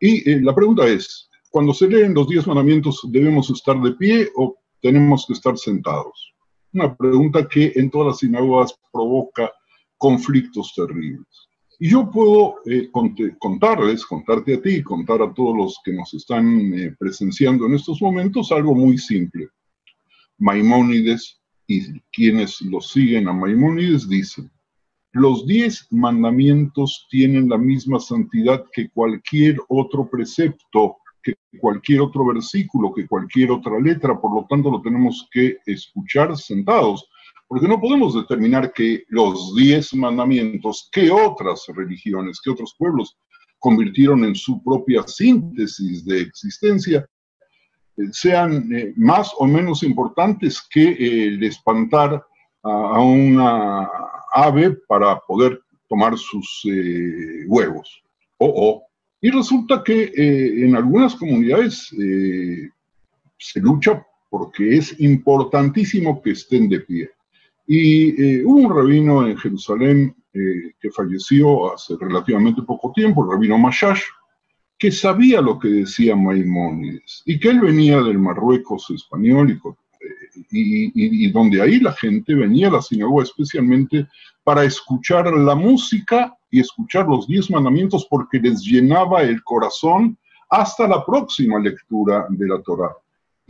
Y 0.00 0.30
eh, 0.30 0.40
la 0.40 0.54
pregunta 0.54 0.86
es, 0.86 1.28
cuando 1.50 1.74
se 1.74 1.86
leen 1.86 2.14
los 2.14 2.28
diez 2.28 2.46
mandamientos, 2.46 3.02
¿debemos 3.10 3.50
estar 3.50 3.78
de 3.78 3.92
pie 3.92 4.30
o 4.36 4.56
tenemos 4.80 5.26
que 5.26 5.34
estar 5.34 5.58
sentados? 5.58 6.32
Una 6.72 6.96
pregunta 6.96 7.46
que 7.46 7.74
en 7.76 7.90
todas 7.90 8.06
las 8.06 8.18
sinagogas 8.20 8.74
provoca 8.90 9.52
conflictos 9.98 10.72
terribles. 10.74 11.49
Y 11.82 11.88
yo 11.88 12.10
puedo 12.10 12.56
eh, 12.66 12.90
contarles, 13.38 14.04
contarte 14.04 14.54
a 14.54 14.60
ti, 14.60 14.82
contar 14.82 15.22
a 15.22 15.32
todos 15.32 15.56
los 15.56 15.80
que 15.82 15.94
nos 15.94 16.12
están 16.12 16.74
eh, 16.74 16.94
presenciando 16.98 17.64
en 17.64 17.72
estos 17.72 18.02
momentos 18.02 18.52
algo 18.52 18.74
muy 18.74 18.98
simple. 18.98 19.48
Maimónides 20.36 21.40
y 21.66 21.98
quienes 22.12 22.60
lo 22.60 22.82
siguen 22.82 23.28
a 23.28 23.32
Maimónides 23.32 24.06
dicen, 24.10 24.50
los 25.12 25.46
diez 25.46 25.86
mandamientos 25.90 27.06
tienen 27.08 27.48
la 27.48 27.56
misma 27.56 27.98
santidad 27.98 28.62
que 28.74 28.90
cualquier 28.90 29.56
otro 29.68 30.06
precepto, 30.06 30.98
que 31.22 31.32
cualquier 31.58 32.02
otro 32.02 32.26
versículo, 32.26 32.92
que 32.92 33.06
cualquier 33.06 33.52
otra 33.52 33.80
letra, 33.80 34.20
por 34.20 34.34
lo 34.34 34.46
tanto 34.50 34.70
lo 34.70 34.82
tenemos 34.82 35.26
que 35.32 35.56
escuchar 35.64 36.36
sentados 36.36 37.08
porque 37.50 37.66
no 37.66 37.80
podemos 37.80 38.14
determinar 38.14 38.72
que 38.72 39.02
los 39.08 39.56
diez 39.56 39.92
mandamientos 39.92 40.88
que 40.92 41.10
otras 41.10 41.66
religiones, 41.74 42.40
que 42.40 42.50
otros 42.50 42.76
pueblos 42.78 43.18
convirtieron 43.58 44.24
en 44.24 44.36
su 44.36 44.62
propia 44.62 45.02
síntesis 45.08 46.04
de 46.04 46.20
existencia, 46.20 47.04
eh, 47.96 48.02
sean 48.12 48.72
eh, 48.72 48.92
más 48.94 49.32
o 49.36 49.46
menos 49.48 49.82
importantes 49.82 50.64
que 50.70 50.90
eh, 50.90 51.26
el 51.26 51.42
espantar 51.42 52.24
a, 52.62 53.00
una 53.00 53.88
ave 54.32 54.70
para 54.86 55.18
poder 55.18 55.60
tomar 55.88 56.16
sus 56.16 56.62
huevos. 57.48 58.00
Y 59.20 59.28
resulta 59.28 59.82
que 59.82 60.12
en 60.14 60.76
algunas 60.76 61.16
comunidades 61.16 61.88
se 63.38 63.60
lucha 63.60 64.06
porque 64.28 64.76
es 64.76 65.00
importantísimo 65.00 66.22
que 66.22 66.30
estén 66.30 66.68
de 66.68 66.80
pie. 66.80 67.10
Y 67.66 68.22
eh, 68.22 68.42
hubo 68.44 68.56
un 68.56 68.74
rabino 68.74 69.26
en 69.26 69.36
Jerusalén 69.36 70.14
que 70.32 70.90
falleció 70.92 71.74
hace 71.74 71.96
relativamente 71.98 72.62
poco 72.62 72.92
tiempo, 72.92 73.24
el 73.24 73.32
rabino 73.32 73.58
Mashash, 73.58 74.02
que 74.80 74.90
sabía 74.90 75.42
lo 75.42 75.58
que 75.58 75.68
decía 75.68 76.16
Maimónides 76.16 77.22
y 77.26 77.38
que 77.38 77.50
él 77.50 77.60
venía 77.60 78.00
del 78.00 78.18
Marruecos 78.18 78.88
español 78.90 79.60
y, 80.50 81.26
y, 81.26 81.30
donde 81.30 81.60
ahí 81.60 81.80
la 81.80 81.92
gente 81.92 82.34
venía 82.34 82.68
a 82.68 82.72
la 82.72 82.82
sinagoga 82.82 83.24
especialmente 83.24 84.08
para 84.42 84.64
escuchar 84.64 85.30
la 85.36 85.54
música 85.54 86.34
y 86.50 86.60
escuchar 86.60 87.06
los 87.06 87.26
diez 87.26 87.50
mandamientos 87.50 88.06
porque 88.08 88.38
les 88.38 88.62
llenaba 88.62 89.22
el 89.22 89.42
corazón 89.44 90.16
hasta 90.48 90.88
la 90.88 91.04
próxima 91.04 91.60
lectura 91.60 92.26
de 92.30 92.48
la 92.48 92.62
Torah. 92.62 92.92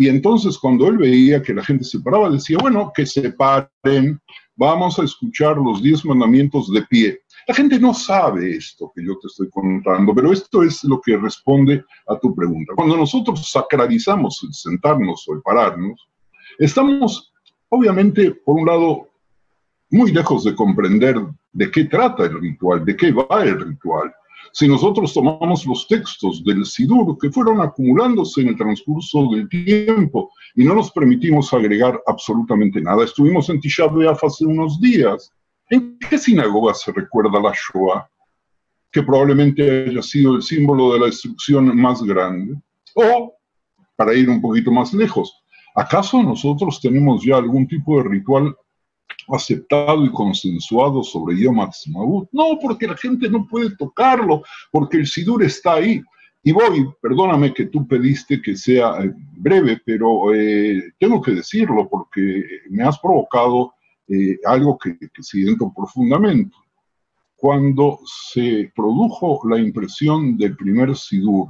Y 0.00 0.08
entonces 0.08 0.56
cuando 0.56 0.86
él 0.86 0.96
veía 0.96 1.42
que 1.42 1.52
la 1.52 1.62
gente 1.62 1.84
se 1.84 2.00
paraba, 2.00 2.30
decía, 2.30 2.56
bueno, 2.58 2.90
que 2.94 3.04
se 3.04 3.34
paren, 3.34 4.18
vamos 4.56 4.98
a 4.98 5.04
escuchar 5.04 5.58
los 5.58 5.82
diez 5.82 6.06
mandamientos 6.06 6.72
de 6.72 6.80
pie. 6.86 7.20
La 7.46 7.54
gente 7.54 7.78
no 7.78 7.92
sabe 7.92 8.56
esto 8.56 8.90
que 8.96 9.04
yo 9.04 9.18
te 9.18 9.26
estoy 9.26 9.50
contando, 9.50 10.14
pero 10.14 10.32
esto 10.32 10.62
es 10.62 10.82
lo 10.84 11.02
que 11.02 11.18
responde 11.18 11.84
a 12.08 12.18
tu 12.18 12.34
pregunta. 12.34 12.72
Cuando 12.76 12.96
nosotros 12.96 13.50
sacralizamos 13.50 14.42
el 14.42 14.54
sentarnos 14.54 15.28
o 15.28 15.34
el 15.34 15.42
pararnos, 15.42 16.08
estamos, 16.58 17.30
obviamente, 17.68 18.30
por 18.30 18.56
un 18.56 18.68
lado, 18.68 19.06
muy 19.90 20.12
lejos 20.12 20.44
de 20.44 20.54
comprender 20.54 21.16
de 21.52 21.70
qué 21.70 21.84
trata 21.84 22.24
el 22.24 22.40
ritual, 22.40 22.86
de 22.86 22.96
qué 22.96 23.12
va 23.12 23.44
el 23.44 23.60
ritual. 23.60 24.10
Si 24.52 24.66
nosotros 24.66 25.14
tomamos 25.14 25.64
los 25.64 25.86
textos 25.86 26.42
del 26.44 26.64
Sidur 26.64 27.16
que 27.18 27.30
fueron 27.30 27.60
acumulándose 27.60 28.40
en 28.40 28.48
el 28.48 28.56
transcurso 28.56 29.28
del 29.30 29.48
tiempo 29.48 30.32
y 30.56 30.64
no 30.64 30.74
nos 30.74 30.90
permitimos 30.90 31.52
agregar 31.52 32.00
absolutamente 32.06 32.80
nada, 32.80 33.04
estuvimos 33.04 33.48
en 33.48 33.60
Tisha 33.60 33.86
B'Av 33.86 34.18
hace 34.22 34.44
unos 34.44 34.80
días. 34.80 35.32
¿En 35.70 35.98
qué 35.98 36.18
sinagoga 36.18 36.74
se 36.74 36.90
recuerda 36.92 37.40
la 37.40 37.52
Shoah? 37.52 38.08
Que 38.90 39.04
probablemente 39.04 39.88
haya 39.88 40.02
sido 40.02 40.34
el 40.34 40.42
símbolo 40.42 40.94
de 40.94 40.98
la 40.98 41.06
destrucción 41.06 41.76
más 41.80 42.02
grande. 42.02 42.60
O, 42.94 43.34
para 43.94 44.14
ir 44.14 44.28
un 44.28 44.40
poquito 44.40 44.72
más 44.72 44.92
lejos, 44.92 45.32
¿acaso 45.76 46.20
nosotros 46.24 46.80
tenemos 46.80 47.24
ya 47.24 47.36
algún 47.36 47.68
tipo 47.68 47.98
de 47.98 48.08
ritual 48.08 48.56
aceptado 49.34 50.04
y 50.04 50.10
consensuado 50.10 51.02
sobre 51.02 51.38
Yom 51.38 51.60
Ha'atzmaut. 51.60 52.28
No, 52.32 52.58
porque 52.60 52.86
la 52.86 52.96
gente 52.96 53.28
no 53.28 53.46
puede 53.46 53.74
tocarlo, 53.76 54.42
porque 54.70 54.98
el 54.98 55.06
Sidur 55.06 55.42
está 55.42 55.74
ahí. 55.74 56.02
Y 56.42 56.52
voy, 56.52 56.88
perdóname 57.02 57.52
que 57.52 57.66
tú 57.66 57.86
pediste 57.86 58.40
que 58.40 58.56
sea 58.56 59.04
eh, 59.04 59.12
breve, 59.36 59.80
pero 59.84 60.34
eh, 60.34 60.92
tengo 60.98 61.20
que 61.20 61.32
decirlo 61.32 61.88
porque 61.88 62.44
me 62.70 62.82
has 62.82 62.98
provocado 62.98 63.74
eh, 64.08 64.38
algo 64.44 64.78
que, 64.78 64.98
que 64.98 65.22
siento 65.22 65.72
profundamente. 65.74 66.56
Cuando 67.36 68.00
se 68.04 68.72
produjo 68.74 69.40
la 69.48 69.58
impresión 69.58 70.36
del 70.36 70.56
primer 70.56 70.96
Sidur, 70.96 71.48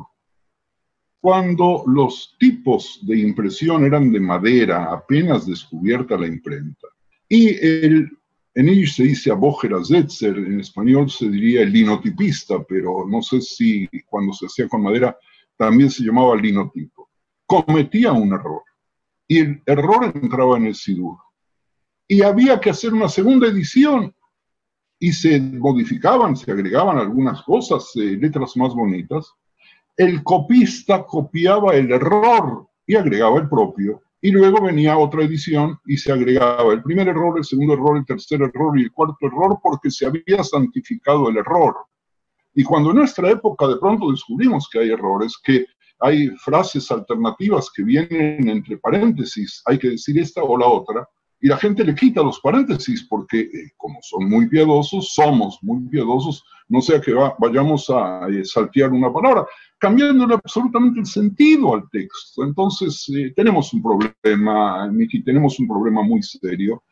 cuando 1.20 1.84
los 1.86 2.34
tipos 2.38 2.98
de 3.02 3.18
impresión 3.18 3.84
eran 3.84 4.10
de 4.10 4.20
madera, 4.20 4.90
apenas 4.90 5.46
descubierta 5.46 6.16
la 6.16 6.26
imprenta, 6.26 6.88
y 7.32 7.48
el, 7.64 8.10
en 8.54 8.68
ellos 8.68 8.96
se 8.96 9.04
dice 9.04 9.30
abógera 9.30 9.78
Zetzer, 9.84 10.36
en 10.36 10.58
español 10.58 11.08
se 11.08 11.30
diría 11.30 11.62
el 11.62 11.72
linotipista, 11.72 12.60
pero 12.64 13.06
no 13.06 13.22
sé 13.22 13.40
si 13.40 13.88
cuando 14.06 14.32
se 14.32 14.46
hacía 14.46 14.68
con 14.68 14.82
madera 14.82 15.16
también 15.56 15.90
se 15.90 16.02
llamaba 16.02 16.34
linotipo. 16.34 17.08
Cometía 17.46 18.12
un 18.12 18.32
error 18.32 18.62
y 19.28 19.38
el 19.38 19.62
error 19.64 20.10
entraba 20.12 20.56
en 20.56 20.66
el 20.66 20.74
Sidur. 20.74 21.18
Y 22.08 22.22
había 22.22 22.58
que 22.58 22.70
hacer 22.70 22.92
una 22.92 23.08
segunda 23.08 23.46
edición 23.46 24.12
y 24.98 25.12
se 25.12 25.40
modificaban, 25.40 26.36
se 26.36 26.50
agregaban 26.50 26.98
algunas 26.98 27.42
cosas, 27.42 27.92
eh, 27.94 28.18
letras 28.20 28.56
más 28.56 28.74
bonitas. 28.74 29.32
El 29.96 30.24
copista 30.24 31.06
copiaba 31.06 31.76
el 31.76 31.92
error 31.92 32.66
y 32.84 32.96
agregaba 32.96 33.38
el 33.38 33.48
propio 33.48 34.02
y 34.22 34.30
luego 34.30 34.62
venía 34.62 34.98
otra 34.98 35.24
edición 35.24 35.78
y 35.86 35.96
se 35.96 36.12
agregaba 36.12 36.72
el 36.72 36.82
primer 36.82 37.08
error, 37.08 37.38
el 37.38 37.44
segundo 37.44 37.74
error, 37.74 37.96
el 37.96 38.04
tercer 38.04 38.42
error 38.42 38.78
y 38.78 38.82
el 38.82 38.92
cuarto 38.92 39.26
error 39.26 39.58
porque 39.62 39.90
se 39.90 40.06
había 40.06 40.44
santificado 40.44 41.28
el 41.28 41.38
error. 41.38 41.74
Y 42.54 42.62
cuando 42.62 42.90
en 42.90 42.96
nuestra 42.96 43.30
época 43.30 43.66
de 43.66 43.76
pronto 43.76 44.10
descubrimos 44.10 44.68
que 44.70 44.80
hay 44.80 44.90
errores, 44.90 45.38
que 45.42 45.64
hay 46.00 46.28
frases 46.38 46.90
alternativas 46.90 47.70
que 47.74 47.82
vienen 47.82 48.48
entre 48.48 48.76
paréntesis, 48.78 49.62
hay 49.66 49.78
que 49.78 49.90
decir 49.90 50.18
esta 50.18 50.42
o 50.42 50.56
la 50.56 50.66
otra, 50.66 51.08
y 51.42 51.48
la 51.48 51.56
gente 51.56 51.84
le 51.84 51.94
quita 51.94 52.22
los 52.22 52.40
paréntesis 52.40 53.06
porque 53.08 53.40
eh, 53.40 53.70
como 53.76 53.98
son 54.02 54.28
muy 54.28 54.48
piadosos, 54.48 55.14
somos 55.14 55.58
muy 55.62 55.88
piadosos, 55.88 56.44
no 56.68 56.82
sea 56.82 57.00
que 57.00 57.14
vayamos 57.38 57.88
a 57.88 58.28
eh, 58.28 58.44
saltear 58.44 58.90
una 58.90 59.10
palabra 59.12 59.46
cambiándole 59.80 60.34
absolutamente 60.34 61.00
el 61.00 61.06
sentido 61.06 61.74
al 61.74 61.88
texto. 61.90 62.44
Entonces, 62.44 63.10
eh, 63.16 63.32
tenemos 63.34 63.72
un 63.72 63.82
problema, 63.82 64.86
Miki, 64.88 65.22
tenemos 65.24 65.58
un 65.58 65.66
problema 65.66 66.02
muy 66.02 66.22
serio. 66.22 66.82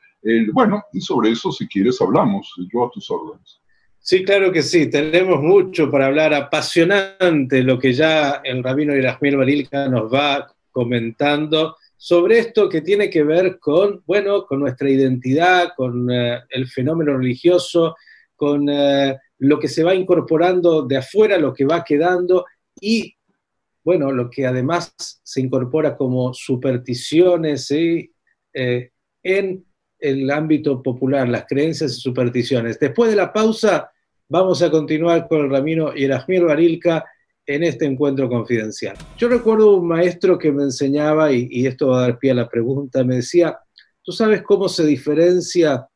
bueno, 0.52 0.82
y 0.92 1.00
sobre 1.00 1.30
eso, 1.30 1.52
si 1.52 1.68
quieres, 1.68 2.00
hablamos. 2.00 2.52
Yo 2.72 2.84
a 2.84 2.90
tus 2.90 3.08
órdenes. 3.10 3.60
Sí, 4.00 4.24
claro 4.24 4.50
que 4.50 4.62
sí. 4.62 4.90
Tenemos 4.90 5.42
mucho 5.42 5.90
para 5.90 6.06
hablar. 6.06 6.32
Apasionante 6.32 7.62
lo 7.62 7.78
que 7.78 7.92
ya 7.92 8.40
el 8.42 8.64
rabino 8.64 8.96
Irachmiel 8.96 9.36
Barilka 9.36 9.86
nos 9.88 10.12
va 10.12 10.50
comentando 10.70 11.76
sobre 11.96 12.38
esto 12.38 12.68
que 12.68 12.80
tiene 12.80 13.10
que 13.10 13.24
ver 13.24 13.58
con, 13.58 14.02
bueno, 14.06 14.46
con 14.46 14.60
nuestra 14.60 14.88
identidad, 14.88 15.72
con 15.76 16.10
eh, 16.10 16.40
el 16.48 16.68
fenómeno 16.68 17.18
religioso, 17.18 17.96
con 18.36 18.68
eh, 18.70 19.16
lo 19.38 19.58
que 19.58 19.68
se 19.68 19.82
va 19.82 19.94
incorporando 19.94 20.82
de 20.82 20.96
afuera, 20.96 21.36
lo 21.36 21.52
que 21.52 21.64
va 21.64 21.84
quedando 21.84 22.46
y, 22.80 23.16
bueno, 23.84 24.12
lo 24.12 24.30
que 24.30 24.46
además 24.46 24.94
se 25.22 25.40
incorpora 25.40 25.96
como 25.96 26.32
supersticiones 26.34 27.70
eh, 27.70 28.90
en 29.22 29.64
el 29.98 30.30
ámbito 30.30 30.82
popular, 30.82 31.28
las 31.28 31.46
creencias 31.46 31.96
y 31.96 32.00
supersticiones. 32.00 32.78
Después 32.78 33.10
de 33.10 33.16
la 33.16 33.32
pausa, 33.32 33.90
vamos 34.28 34.62
a 34.62 34.70
continuar 34.70 35.26
con 35.28 35.40
el 35.40 35.50
ramiro 35.50 35.92
Yerajmir 35.94 36.44
Barilka 36.44 37.04
en 37.46 37.64
este 37.64 37.86
encuentro 37.86 38.28
confidencial. 38.28 38.96
Yo 39.16 39.28
recuerdo 39.28 39.76
un 39.76 39.88
maestro 39.88 40.38
que 40.38 40.52
me 40.52 40.64
enseñaba, 40.64 41.32
y, 41.32 41.66
esto 41.66 41.88
va 41.88 41.98
a 41.98 42.02
dar 42.02 42.18
pie 42.18 42.32
a 42.32 42.34
la 42.34 42.48
pregunta, 42.48 43.02
me 43.04 43.16
decía, 43.16 43.58
¿tú 44.02 44.12
sabes 44.12 44.42
cómo 44.42 44.68
se 44.68 44.84
diferencia 44.84 45.88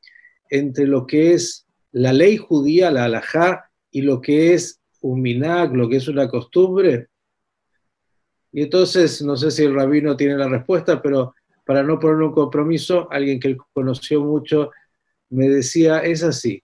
entre 0.49 0.87
lo 0.87 1.07
que 1.07 1.35
es 1.35 1.67
la 1.93 2.13
ley 2.13 2.39
judía, 2.39 2.91
la 2.91 3.05
halajá, 3.05 3.71
y 3.91 4.01
lo 4.01 4.23
que 4.23 4.55
es 4.55 4.81
un 5.03 5.77
lo 5.77 5.89
que 5.89 5.97
es 5.97 6.09
una 6.09 6.29
costumbre? 6.29 7.09
Y 8.53 8.63
entonces, 8.63 9.23
no 9.23 9.37
sé 9.37 9.51
si 9.51 9.65
el 9.65 9.75
rabino 9.75 10.17
tiene 10.17 10.37
la 10.37 10.49
respuesta, 10.49 11.01
pero 11.01 11.35
para 11.65 11.83
no 11.83 11.99
poner 11.99 12.17
un 12.17 12.33
compromiso, 12.33 13.09
alguien 13.11 13.41
que 13.41 13.49
él 13.49 13.59
conoció 13.73 14.23
mucho 14.23 14.71
me 15.31 15.49
decía, 15.49 16.01
es 16.01 16.23
así, 16.23 16.63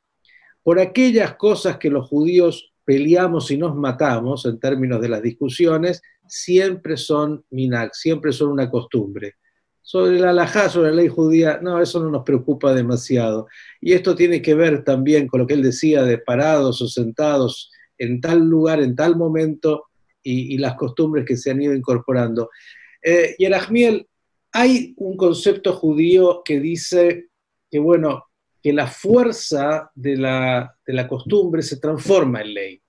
por 0.62 0.78
aquellas 0.78 1.36
cosas 1.36 1.78
que 1.78 1.88
los 1.88 2.06
judíos 2.06 2.74
peleamos 2.84 3.50
y 3.50 3.56
nos 3.56 3.74
matamos 3.74 4.44
en 4.44 4.58
términos 4.60 5.00
de 5.00 5.08
las 5.08 5.22
discusiones, 5.22 6.02
siempre 6.26 6.96
son 6.96 7.44
minag, 7.50 7.94
siempre 7.94 8.32
son 8.32 8.50
una 8.50 8.70
costumbre. 8.70 9.36
Sobre 9.80 10.20
la 10.20 10.30
halajá, 10.30 10.68
sobre 10.68 10.90
la 10.90 10.96
ley 10.96 11.08
judía, 11.08 11.60
no, 11.62 11.80
eso 11.80 12.02
no 12.02 12.10
nos 12.10 12.22
preocupa 12.24 12.74
demasiado. 12.74 13.46
Y 13.80 13.94
esto 13.94 14.14
tiene 14.14 14.42
que 14.42 14.54
ver 14.54 14.84
también 14.84 15.26
con 15.26 15.40
lo 15.40 15.46
que 15.46 15.54
él 15.54 15.62
decía 15.62 16.02
de 16.02 16.18
parados 16.18 16.82
o 16.82 16.88
sentados 16.88 17.70
en 17.98 18.20
tal 18.20 18.40
lugar, 18.40 18.80
en 18.80 18.94
tal 18.94 19.16
momento, 19.16 19.84
y, 20.22 20.58
las 20.58 20.74
costumbres 20.74 21.24
que 21.26 21.36
se 21.36 21.50
han 21.50 21.62
ido 21.62 21.74
incorporando. 21.74 22.50
Eh, 23.02 23.34
y 23.38 23.46
en 23.46 24.06
hay 24.52 24.94
un 24.96 25.16
concepto 25.16 25.72
judío 25.74 26.42
que 26.44 26.60
dice 26.60 27.28
que, 27.70 27.78
bueno, 27.78 28.24
que 28.62 28.72
la 28.72 28.86
fuerza 28.86 29.90
de 29.94 30.16
la, 30.16 30.74
costumbre 31.08 31.62
se 31.62 31.78
transforma 31.78 32.40
en 32.42 32.54
ley. 32.54 32.82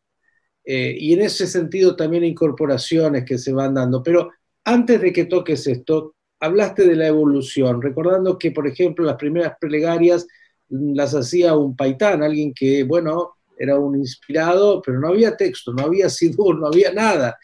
Eh, 0.63 0.95
y 0.99 1.13
en 1.13 1.21
ese 1.21 1.47
sentido 1.47 1.95
también 1.95 2.23
incorporaciones 2.23 3.25
que 3.25 3.37
se 3.37 3.53
van 3.53 3.73
dando. 3.73 4.03
Pero 4.03 4.31
antes 4.63 5.01
de 5.01 5.11
que 5.13 5.25
toques 5.25 5.65
esto, 5.67 6.15
hablaste 6.39 6.85
de 6.85 6.95
la 6.95 7.07
evolución, 7.07 7.81
recordando 7.81 8.37
que, 8.37 8.51
por 8.51 8.67
ejemplo, 8.67 9.05
las 9.05 9.15
primeras 9.15 9.53
plegarias 9.59 10.27
las 10.69 11.15
hacía 11.15 11.55
un 11.55 11.75
paitán, 11.75 12.23
alguien 12.23 12.53
que, 12.53 12.83
bueno, 12.83 13.38
era 13.59 13.77
un 13.77 13.97
inspirado, 13.97 14.81
pero 14.81 14.99
no 14.99 15.09
había 15.09 15.35
texto, 15.35 15.73
no 15.73 15.83
había 15.83 16.09
sidur, 16.09 16.57
no 16.57 16.67
había 16.67 16.93
nada. 16.93 17.37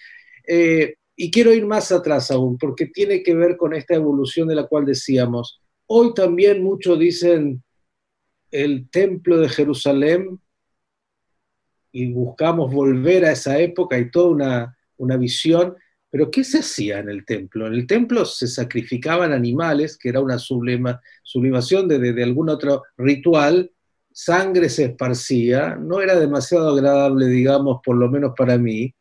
Eh, 0.48 0.96
y 1.18 1.30
quiero 1.30 1.54
ir 1.54 1.66
más 1.66 1.92
atrás 1.92 2.32
aún, 2.32 2.58
porque 2.58 2.88
tiene 2.88 3.22
que 3.22 3.36
ver 3.36 3.58
con 3.58 3.74
esta 3.74 3.96
evolución 3.96 4.48
de 4.48 4.56
la 4.56 4.66
cual 4.66 4.86
decíamos. 4.86 5.62
Hoy 5.88 6.14
también 6.14 6.64
muchos 6.64 6.98
dicen 6.98 7.62
el 8.50 8.90
templo 8.90 9.38
de 9.38 9.50
Jerusalén 9.50 10.40
y 11.92 12.12
buscamos 12.12 12.74
volver 12.74 13.26
a 13.26 13.34
esa 13.34 13.60
época 13.60 14.00
y 14.00 14.10
toda 14.10 14.30
una, 14.30 14.78
una 14.98 15.18
visión, 15.18 15.76
pero 16.10 16.32
¿qué 16.32 16.46
se 16.46 16.60
hacía 16.60 17.00
en 17.00 17.10
el 17.10 17.26
templo? 17.26 17.68
En 17.68 17.74
el 17.74 17.88
templo 17.88 18.24
se 18.24 18.48
sacrificaban 18.48 19.34
animales, 19.34 19.98
que 19.98 20.10
era 20.10 20.22
una 20.22 20.40
sublima, 20.40 21.02
sublimación 21.24 21.90
de, 21.90 22.00
de, 22.00 22.24
algún 22.24 22.50
otro 22.50 22.84
ritual, 22.98 23.72
sangre 24.16 24.70
se 24.70 24.86
esparcía, 24.86 25.76
no 25.76 26.00
era 26.00 26.18
demasiado 26.18 26.70
agradable, 26.70 27.28
digamos, 27.28 27.82
por 27.84 27.98
lo 27.98 28.10
menos 28.10 28.32
para 28.36 28.58
mí, 28.58 28.96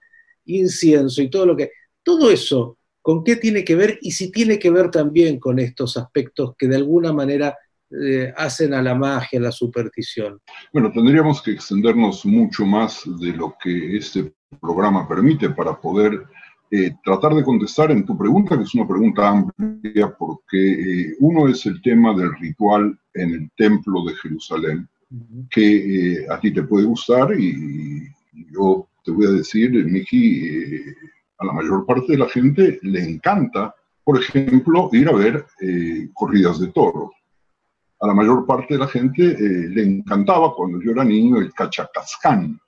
incienso 0.46 1.22
y 1.22 1.31
todo 1.31 1.46
lo 1.46 1.57
que... 1.57 1.70
Todo 2.03 2.31
eso, 2.31 2.79
¿con 3.00 3.22
qué 3.22 3.37
tiene 3.37 3.64
que 3.64 3.77
ver? 3.77 3.98
Y 4.03 4.11
si 4.11 4.33
tiene 4.33 4.59
que 4.59 4.70
ver 4.70 4.90
también 4.90 5.38
con 5.38 5.61
estos 5.61 5.96
aspectos 5.96 6.55
que 6.59 6.66
de 6.66 6.77
alguna 6.77 7.12
manera 7.12 7.57
eh, 7.90 8.35
hacen 8.37 8.74
a 8.74 8.83
la 8.83 8.96
magia, 8.96 9.38
a 9.38 9.42
la 9.42 9.53
superstición. 9.53 10.40
Bueno, 10.72 10.90
tendríamos 10.92 11.40
que 11.40 11.53
extendernos 11.53 12.27
mucho 12.27 12.66
más 12.66 13.03
de 13.20 13.33
lo 13.33 13.55
que 13.62 13.96
este 13.96 14.35
programa 14.61 15.09
permite 15.09 15.50
para 15.50 15.81
poder 15.81 16.24
eh, 16.72 16.90
tratar 17.05 17.35
de 17.35 17.44
contestar 17.44 17.92
en 17.92 18.05
tu 18.05 18.18
pregunta, 18.18 18.57
que 18.57 18.64
es 18.64 18.74
una 18.74 18.88
pregunta 18.88 19.29
amplia, 19.29 20.12
porque 20.18 20.72
eh, 20.72 21.14
uno 21.20 21.46
es 21.46 21.64
el 21.66 21.81
tema 21.83 22.14
del 22.16 22.35
ritual 22.35 22.98
en 23.14 23.31
el 23.31 23.50
templo 23.57 24.05
de 24.05 24.14
Jerusalén, 24.16 24.88
que 25.51 26.27
a 26.29 26.40
ti 26.40 26.53
te 26.53 26.62
puede 26.62 26.87
gustar 26.87 27.38
y, 27.38 28.09
yo 28.53 28.88
te 29.05 29.11
voy 29.11 29.27
a 29.27 29.31
decir, 29.31 29.71
Miki, 29.71 30.81
a 31.38 31.47
la 31.47 31.53
mayor 31.53 31.85
parte 31.87 32.12
de 32.12 32.19
la 32.19 32.29
gente 32.29 32.79
le 32.83 33.03
encanta, 33.03 33.75
por 34.03 34.21
ejemplo, 34.21 34.88
ir 34.93 35.09
a 35.09 35.12
ver 35.12 35.45
corridas 36.14 36.61
de 36.61 36.69
toros 36.69 37.11
a 38.05 38.07
la 38.07 38.14
mayor 38.14 38.45
parte 38.47 38.75
de 38.75 38.81
la 38.81 38.88
gente 38.88 39.23
eh, 39.23 39.69
le 39.69 39.83
encantaba 39.83 40.55
cuando 40.55 40.81
yo 40.83 40.93
era 40.93 41.05
niño 41.05 41.38
el 41.38 41.53
cachacascán. 41.55 42.61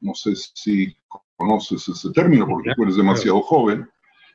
No 0.00 0.14
sé 0.14 0.34
si 0.34 0.94
conoces 1.36 1.88
ese 1.88 2.10
término 2.10 2.46
porque 2.46 2.72
tú 2.76 2.82
eres 2.82 2.96
demasiado 2.96 3.40
joven. 3.40 3.88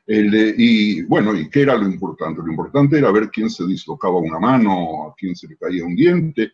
y 0.08 1.02
bueno, 1.02 1.34
¿y 1.36 1.48
qué 1.48 1.62
era 1.62 1.76
lo 1.76 1.86
importante? 1.86 2.42
Lo 2.42 2.50
importante 2.50 2.98
era 2.98 3.12
ver 3.12 3.30
quién 3.30 3.50
se 3.50 3.64
dislocaba 3.66 4.16
una 4.18 4.38
mano, 4.40 5.08
a 5.08 5.14
quién 5.16 5.36
se 5.36 5.46
le 5.46 5.56
caía 5.56 5.84
un 5.84 5.94
diente, 5.94 6.52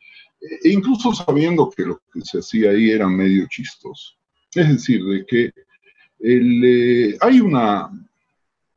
e 0.65 0.71
incluso 0.71 1.15
sabiendo 1.15 1.71
que 1.71 1.85
lo 1.85 2.01
que 2.13 2.21
se 2.23 2.39
hacía 2.39 2.71
ahí 2.71 2.91
era 2.91 3.09
medio 3.09 3.47
chistoso. 3.49 4.15
Es 4.55 4.69
decir, 4.69 5.05
de 5.05 5.25
que 5.27 5.53
eh, 6.21 7.17
hay 7.21 7.41
una 7.41 7.91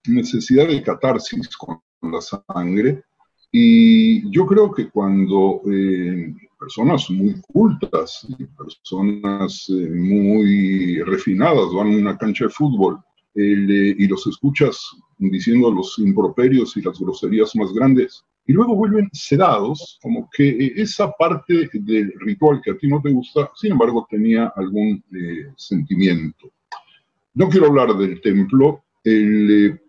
necesidad 0.08 0.68
de 0.68 0.84
catarsis 0.84 1.50
con 1.58 1.82
la 2.02 2.22
sangre 2.22 3.04
y 3.52 4.30
yo 4.32 4.46
creo 4.46 4.72
que 4.72 4.90
cuando 4.90 5.62
eh, 5.72 6.34
personas 6.60 7.10
muy 7.10 7.40
cultas 7.54 8.28
y 8.38 8.44
personas 8.46 9.68
eh, 9.70 9.90
muy 9.90 11.02
refinadas 11.04 11.74
van 11.74 11.88
a 11.88 11.98
una 11.98 12.18
cancha 12.18 12.46
de 12.46 12.50
fútbol 12.50 13.00
eh, 13.36 13.96
y 13.98 14.08
los 14.08 14.28
escuchas 14.28 14.92
diciendo 15.18 15.72
los 15.72 15.98
improperios 16.00 16.76
y 16.76 16.82
las 16.82 17.00
groserías 17.00 17.56
más 17.56 17.72
grandes, 17.72 18.26
y 18.48 18.54
luego 18.54 18.76
vuelven 18.76 19.10
sedados, 19.12 20.00
como 20.02 20.30
que 20.32 20.74
esa 20.76 21.12
parte 21.12 21.70
del 21.74 22.14
ritual 22.20 22.62
que 22.64 22.72
a 22.72 22.78
ti 22.78 22.88
no 22.88 23.02
te 23.02 23.10
gusta, 23.10 23.50
sin 23.56 23.72
embargo, 23.72 24.06
tenía 24.10 24.54
algún 24.56 25.04
sentimiento. 25.56 26.52
No 27.34 27.50
quiero 27.50 27.68
hablar 27.68 27.98
del 27.98 28.22
templo 28.22 28.84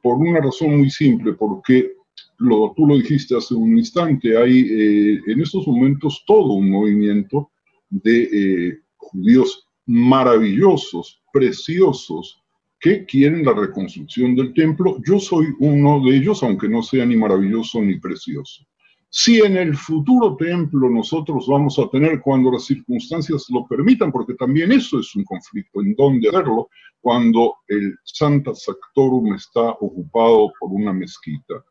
por 0.02 0.16
una 0.16 0.40
razón 0.40 0.78
muy 0.78 0.90
simple, 0.90 1.34
porque 1.34 1.92
lo, 2.38 2.72
tú 2.76 2.86
lo 2.86 2.96
dijiste 2.96 3.36
hace 3.36 3.54
un 3.54 3.78
instante, 3.78 4.36
hay 4.36 4.60
eh, 4.60 5.20
en 5.26 5.40
estos 5.40 5.66
momentos 5.66 6.22
todo 6.26 6.54
un 6.54 6.70
movimiento 6.70 7.50
de 7.88 8.22
eh, 8.32 8.80
judíos 8.96 9.66
maravillosos, 9.86 11.22
preciosos, 11.32 12.42
que 12.80 13.04
quieren 13.04 13.44
la 13.44 13.52
reconstrucción 13.52 14.34
del 14.34 14.52
templo. 14.54 14.98
Yo 15.06 15.18
soy 15.18 15.46
uno 15.60 16.02
de 16.04 16.16
ellos, 16.16 16.42
aunque 16.42 16.68
no 16.68 16.82
sea 16.82 17.06
ni 17.06 17.16
maravilloso 17.16 17.80
ni 17.80 17.98
precioso. 17.98 18.64
Si 19.08 19.40
en 19.40 19.56
el 19.56 19.76
futuro 19.76 20.36
templo 20.36 20.90
nosotros 20.90 21.46
vamos 21.48 21.78
a 21.78 21.88
tener, 21.88 22.20
cuando 22.20 22.50
las 22.50 22.64
circunstancias 22.64 23.46
lo 23.48 23.66
permitan, 23.66 24.12
porque 24.12 24.34
también 24.34 24.72
eso 24.72 25.00
es 25.00 25.14
un 25.14 25.24
conflicto, 25.24 25.80
en 25.80 25.94
dónde 25.94 26.28
hacerlo, 26.28 26.68
cuando 27.00 27.54
el 27.68 27.96
Santa 28.04 28.54
Sactorum 28.54 29.34
está 29.34 29.70
ocupado 29.70 30.52
por 30.58 30.70
una 30.72 30.92
mezquita 30.92 31.64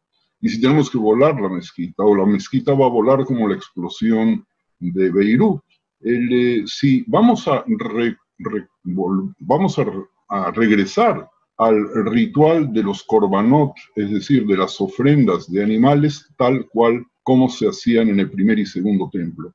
y 0.46 0.50
si 0.50 0.62
tenemos 0.62 0.92
que 0.92 1.00
volar 1.00 1.42
la 1.42 1.50
mezquita, 1.50 2.04
o 2.04 2.16
la 2.16 2.24
mezquita 2.24 2.74
va 2.74 2.86
a 2.86 2.90
volar 2.90 3.26
como 3.26 3.48
la 3.48 3.56
explosión 3.56 4.46
de 4.80 5.10
Beirut. 5.12 5.62
Eh, 6.02 6.64
si 6.68 7.04
vamos 7.08 7.48
a, 7.48 7.66
vamos 9.40 9.80
a, 9.80 9.86
regresar 10.54 11.30
al 11.58 12.06
ritual 12.06 12.74
de 12.74 12.84
los 12.84 13.04
korbanot, 13.04 13.74
es 13.96 14.12
decir, 14.12 14.46
de 14.46 14.58
las 14.58 14.80
ofrendas 14.82 15.50
de 15.52 15.64
animales, 15.64 16.28
tal 16.38 16.68
cual 16.68 17.06
como 17.24 17.50
se 17.50 17.68
hacían 17.68 18.10
en 18.10 18.20
el 18.20 18.30
primer 18.30 18.60
y 18.60 18.66
segundo 18.66 19.10
templo. 19.12 19.54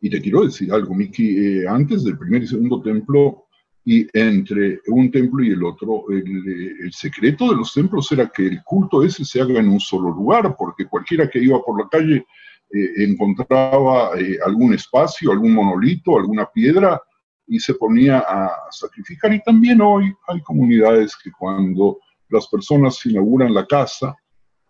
Y 0.00 0.10
te 0.10 0.20
quiero 0.20 0.44
decir 0.44 0.72
algo, 0.72 0.94
Miki, 0.94 1.38
eh, 1.38 1.68
antes 1.68 2.02
del 2.04 2.18
primer 2.18 2.42
y 2.42 2.46
segundo 2.48 2.80
templo 2.82 3.44
y 3.84 4.06
entre 4.12 4.80
un 4.88 5.10
templo 5.10 5.44
y 5.44 5.50
el 5.50 5.62
otro, 5.62 6.04
el, 6.10 6.92
secreto 6.92 7.50
de 7.50 7.56
los 7.56 7.72
templos 7.72 8.10
era 8.12 8.28
que 8.28 8.46
el 8.46 8.62
culto 8.64 9.02
ese 9.02 9.24
se 9.24 9.40
haga 9.40 9.60
en 9.60 9.68
un 9.68 9.80
solo 9.80 10.10
lugar, 10.10 10.56
porque 10.56 10.86
cualquiera 10.86 11.28
que 11.28 11.40
iba 11.40 11.62
por 11.62 11.80
la 11.80 11.88
calle 11.88 12.24
eh, 12.72 13.04
encontraba 13.04 14.18
eh, 14.18 14.38
algún 14.44 14.74
espacio, 14.74 15.30
algún 15.30 15.52
monolito, 15.52 16.18
alguna 16.18 16.46
piedra 16.46 17.00
y 17.52 17.60
se 17.60 17.74
ponía 17.74 18.20
a 18.20 18.50
sacrificar. 18.70 19.32
Y 19.34 19.42
también 19.42 19.80
hoy 19.82 20.12
hay 20.26 20.40
comunidades 20.40 21.14
que 21.22 21.30
cuando 21.30 21.98
las 22.30 22.48
personas 22.48 23.04
inauguran 23.04 23.52
la 23.52 23.66
casa, 23.66 24.16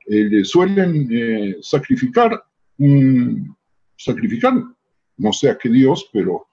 eh, 0.07 0.45
suelen 0.45 1.09
sacrificar, 1.63 2.43
sacrificar, 3.97 4.55
no 5.17 5.33
sé 5.33 5.49
a 5.49 5.57
qué 5.57 5.69
Dios, 5.69 6.11
pero 6.13 6.49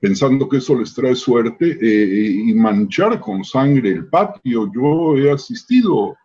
pensando 0.00 0.48
que 0.48 0.56
eso 0.56 0.78
les 0.78 0.94
trae 0.94 1.14
suerte 1.14 1.78
eh, 1.80 2.30
y 2.46 2.54
manchar 2.54 3.20
con 3.20 3.44
sangre 3.44 3.90
el 3.90 4.08
patio. 4.08 4.70
Yo 4.72 5.18
he 5.18 5.30
asistido 5.30 6.16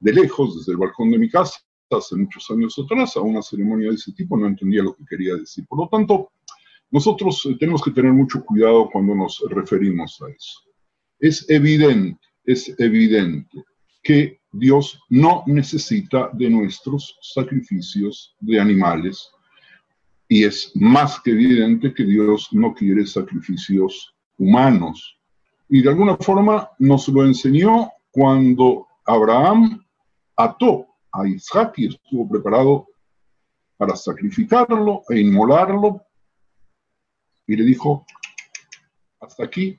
de 0.00 0.12
lejos, 0.12 0.58
desde 0.58 0.72
el 0.72 0.78
balcón 0.78 1.10
de 1.10 1.18
mi 1.18 1.30
casa, 1.30 1.60
hace 1.90 2.16
muchos 2.16 2.48
años 2.50 2.78
atrás, 2.78 3.16
a 3.16 3.20
una 3.20 3.42
ceremonia 3.42 3.88
de 3.88 3.94
ese 3.94 4.12
tipo, 4.12 4.36
no 4.36 4.46
entendía 4.46 4.82
lo 4.82 4.94
que 4.94 5.04
quería 5.08 5.34
decir. 5.36 5.64
Por 5.66 5.78
lo 5.78 5.88
tanto, 5.88 6.32
nosotros 6.90 7.46
eh, 7.46 7.56
tenemos 7.58 7.82
que 7.82 7.90
tener 7.90 8.12
mucho 8.12 8.44
cuidado 8.44 8.88
cuando 8.90 9.14
nos 9.14 9.42
referimos 9.48 10.20
a 10.22 10.28
eso. 10.30 10.60
Es 11.18 11.48
evidente, 11.48 12.20
es 12.44 12.74
evidente 12.78 13.64
que 14.02 14.40
Dios 14.52 15.00
no 15.08 15.44
necesita 15.46 16.30
de 16.32 16.50
nuestros 16.50 17.16
sacrificios 17.20 18.34
de 18.40 18.58
animales 18.58 19.30
y 20.28 20.44
es 20.44 20.70
más 20.74 21.20
que 21.20 21.32
evidente 21.32 21.92
que 21.92 22.04
Dios 22.04 22.48
no 22.52 22.72
quiere 22.72 23.04
sacrificios 23.06 24.14
humanos. 24.38 25.18
Y 25.68 25.82
de 25.82 25.88
alguna 25.88 26.16
forma 26.16 26.70
nos 26.78 27.08
lo 27.08 27.24
enseñó 27.26 27.90
cuando 28.12 28.86
Abraham 29.04 29.84
ató 30.36 30.86
a 31.12 31.26
Isaac 31.26 31.74
y 31.78 31.88
estuvo 31.88 32.28
preparado 32.28 32.86
para 33.76 33.96
sacrificarlo 33.96 35.02
e 35.08 35.20
inmolarlo. 35.20 36.02
Y 37.50 37.56
le 37.56 37.64
dijo, 37.64 38.06
hasta 39.20 39.44
aquí, 39.44 39.78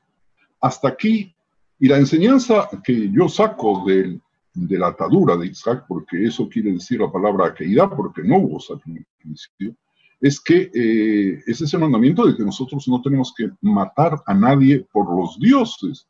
hasta 0.59 0.89
aquí. 0.89 1.33
Y 1.79 1.87
la 1.87 1.97
enseñanza 1.97 2.69
que 2.83 3.09
yo 3.11 3.29
saco 3.29 3.83
de, 3.85 4.19
de 4.53 4.77
la 4.77 4.87
atadura 4.87 5.37
de 5.37 5.47
Isaac, 5.47 5.85
porque 5.87 6.25
eso 6.25 6.49
quiere 6.49 6.73
decir 6.73 6.99
la 6.99 7.11
palabra 7.11 7.47
aqueidad, 7.47 7.89
porque 7.95 8.23
no 8.23 8.39
hubo 8.39 8.59
sacrificio, 8.59 9.75
es 10.19 10.39
que 10.39 10.69
eh, 10.73 11.43
ese 11.47 11.63
es 11.63 11.73
el 11.73 11.79
mandamiento 11.79 12.27
de 12.27 12.35
que 12.35 12.43
nosotros 12.43 12.87
no 12.87 13.01
tenemos 13.01 13.33
que 13.35 13.49
matar 13.61 14.21
a 14.25 14.33
nadie 14.33 14.85
por 14.91 15.09
los 15.15 15.39
dioses, 15.39 16.07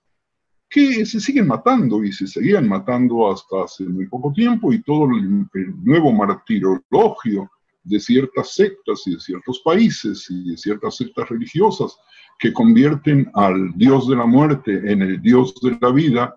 que 0.70 1.06
se 1.06 1.20
siguen 1.20 1.48
matando 1.48 2.04
y 2.04 2.12
se 2.12 2.28
seguían 2.28 2.68
matando 2.68 3.32
hasta 3.32 3.64
hace 3.64 3.84
muy 3.84 4.08
poco 4.08 4.32
tiempo 4.34 4.74
y 4.74 4.82
todo 4.82 5.06
el, 5.06 5.46
nuevo 5.84 6.12
martirologio 6.12 7.50
de 7.84 8.00
ciertas 8.00 8.54
sectas 8.54 9.02
y 9.06 9.14
de 9.14 9.20
ciertos 9.20 9.62
países 9.64 10.28
y 10.30 10.52
de 10.52 10.58
ciertas 10.58 10.98
sectas 10.98 11.30
religiosas 11.30 11.98
que 12.38 12.54
convierten 12.54 13.30
al 13.34 13.72
dios 13.76 14.08
de 14.08 14.16
la 14.16 14.26
muerte 14.26 14.92
en 14.92 15.02
el 15.02 15.22
dios 15.22 15.56
de 15.62 15.78
la 15.80 15.92
vida 15.92 16.36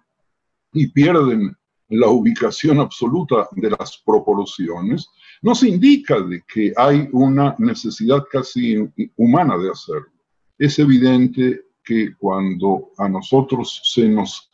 y 0.72 0.88
pierden 0.88 1.56
la 1.88 2.08
ubicación 2.08 2.80
absoluta 2.80 3.48
de 3.52 3.70
las 3.70 4.02
proporciones, 4.04 5.08
nos 5.42 5.62
indica 5.62 6.20
de 6.20 6.42
que 6.52 6.72
hay 6.76 7.08
una 7.12 7.54
necesidad 7.58 8.24
casi 8.30 8.76
humana 9.16 9.56
de 9.58 9.70
hacerlo. 9.70 10.10
Es 10.58 10.78
evidente 10.78 11.62
que 11.84 12.14
cuando 12.16 12.90
a 12.96 13.08
nosotros 13.08 13.82
se 13.84 14.08
nos 14.08 14.50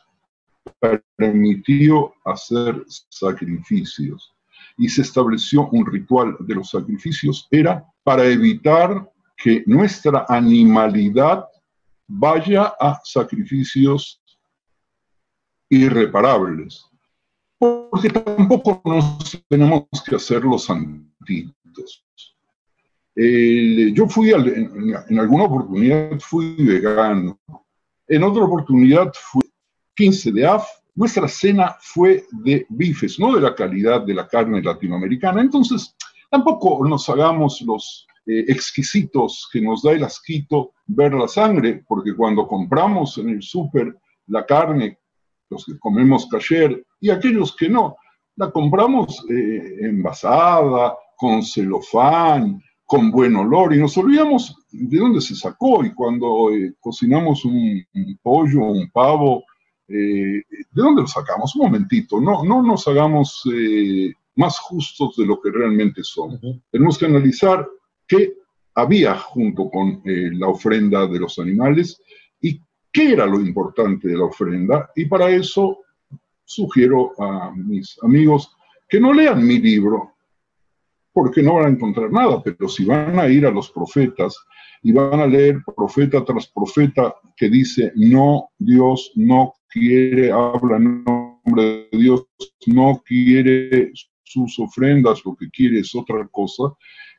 permitió 1.16 2.12
hacer 2.24 2.84
sacrificios 3.08 4.34
y 4.80 4.88
se 4.88 5.02
estableció 5.02 5.68
un 5.72 5.84
ritual 5.84 6.34
de 6.40 6.54
los 6.54 6.70
sacrificios, 6.70 7.46
era 7.50 7.84
para 8.02 8.26
evitar 8.26 9.12
que 9.36 9.62
nuestra 9.66 10.24
animalidad 10.26 11.44
vaya 12.08 12.72
a 12.80 12.98
sacrificios 13.04 14.22
irreparables, 15.68 16.86
porque 17.58 18.08
tampoco 18.08 18.80
nos 18.86 19.44
tenemos 19.48 19.84
que 20.08 20.16
hacer 20.16 20.44
los 20.44 20.64
santitos. 20.64 22.02
yo 23.14 24.08
fui, 24.08 24.30
en, 24.30 24.94
en, 25.10 25.18
alguna 25.18 25.44
oportunidad 25.44 26.18
fui 26.20 26.54
vegano, 26.56 27.38
en 28.08 28.22
otra 28.22 28.44
oportunidad 28.44 29.12
fui 29.12 29.42
15 29.94 30.32
de 30.32 30.46
AF, 30.46 30.79
nuestra 30.94 31.28
cena 31.28 31.76
fue 31.80 32.24
de 32.30 32.66
bifes, 32.68 33.18
no 33.18 33.34
de 33.34 33.40
la 33.40 33.54
calidad 33.54 34.02
de 34.02 34.14
la 34.14 34.26
carne 34.26 34.62
latinoamericana, 34.62 35.40
entonces 35.40 35.94
tampoco 36.30 36.86
nos 36.86 37.08
hagamos 37.08 37.60
los 37.62 38.06
eh, 38.26 38.44
exquisitos 38.48 39.48
que 39.52 39.60
nos 39.60 39.82
da 39.82 39.92
el 39.92 40.04
asquito 40.04 40.72
ver 40.86 41.14
la 41.14 41.28
sangre, 41.28 41.84
porque 41.86 42.14
cuando 42.14 42.46
compramos 42.46 43.16
en 43.18 43.30
el 43.30 43.42
súper 43.42 43.96
la 44.26 44.44
carne, 44.44 44.98
los 45.48 45.64
que 45.64 45.78
comemos 45.78 46.28
kasher 46.28 46.84
y 47.00 47.10
aquellos 47.10 47.56
que 47.56 47.68
no, 47.68 47.96
la 48.36 48.50
compramos 48.50 49.24
eh, 49.28 49.78
envasada, 49.80 50.94
con 51.16 51.42
celofán, 51.42 52.62
con 52.86 53.10
buen 53.10 53.36
olor, 53.36 53.74
y 53.74 53.78
nos 53.78 53.96
olvidamos 53.98 54.56
de 54.70 54.98
dónde 54.98 55.20
se 55.20 55.36
sacó, 55.36 55.84
y 55.84 55.92
cuando 55.92 56.50
eh, 56.50 56.74
cocinamos 56.80 57.44
un, 57.44 57.84
pollo, 58.22 58.64
un 58.64 58.90
pavo, 58.90 59.44
¿de 59.90 60.44
dónde 60.72 61.02
lo 61.02 61.08
sacamos? 61.08 61.54
Un 61.56 61.62
momentito, 61.66 62.20
no, 62.20 62.44
no 62.44 62.62
nos 62.62 62.86
hagamos 62.86 63.44
más 64.36 64.58
justos 64.58 65.16
de 65.16 65.26
lo 65.26 65.40
que 65.40 65.50
realmente 65.50 66.02
son. 66.02 66.40
Tenemos 66.70 66.96
que 66.96 67.06
analizar 67.06 67.68
qué 68.06 68.34
había 68.74 69.16
junto 69.16 69.68
con 69.70 70.02
eh, 70.04 70.30
la 70.32 70.48
ofrenda 70.48 71.06
de 71.06 71.20
los 71.20 71.38
animales 71.38 72.02
y 72.40 72.60
qué 72.92 73.12
era 73.12 73.26
lo 73.26 73.40
importante 73.40 74.08
de 74.08 74.16
la 74.16 74.24
ofrenda. 74.24 74.90
Y 74.94 75.06
para 75.06 75.30
eso 75.30 75.80
sugiero 76.44 77.12
a 77.20 77.52
mis 77.54 77.98
amigos 78.02 78.56
que 78.88 79.00
no 79.00 79.12
lean 79.12 79.46
mi 79.46 79.58
libro, 79.58 80.14
porque 81.12 81.42
no 81.42 81.54
van 81.54 81.66
a 81.66 81.70
encontrar 81.70 82.10
nada, 82.12 82.42
pero 82.42 82.68
si 82.68 82.84
van 82.84 83.18
a 83.18 83.28
ir 83.28 83.46
a 83.46 83.50
los 83.50 83.70
profetas 83.70 84.36
y 84.82 84.92
van 84.92 85.20
a 85.20 85.26
leer 85.26 85.62
profeta 85.76 86.24
tras 86.24 86.46
profeta 86.48 87.14
que 87.36 87.48
dice, 87.48 87.92
no, 87.96 88.50
Dios 88.58 89.12
no 89.16 89.54
quiere, 89.68 90.30
habla 90.30 90.76
en 90.76 91.04
nombre 91.04 91.88
de 91.90 91.98
Dios, 91.98 92.26
no 92.66 93.02
quiere 93.04 93.92
sus 94.24 94.58
ofrendas, 94.58 95.22
lo 95.24 95.34
que 95.36 95.50
quiere 95.50 95.80
es 95.80 95.94
otra 95.94 96.26
cosa, 96.28 96.74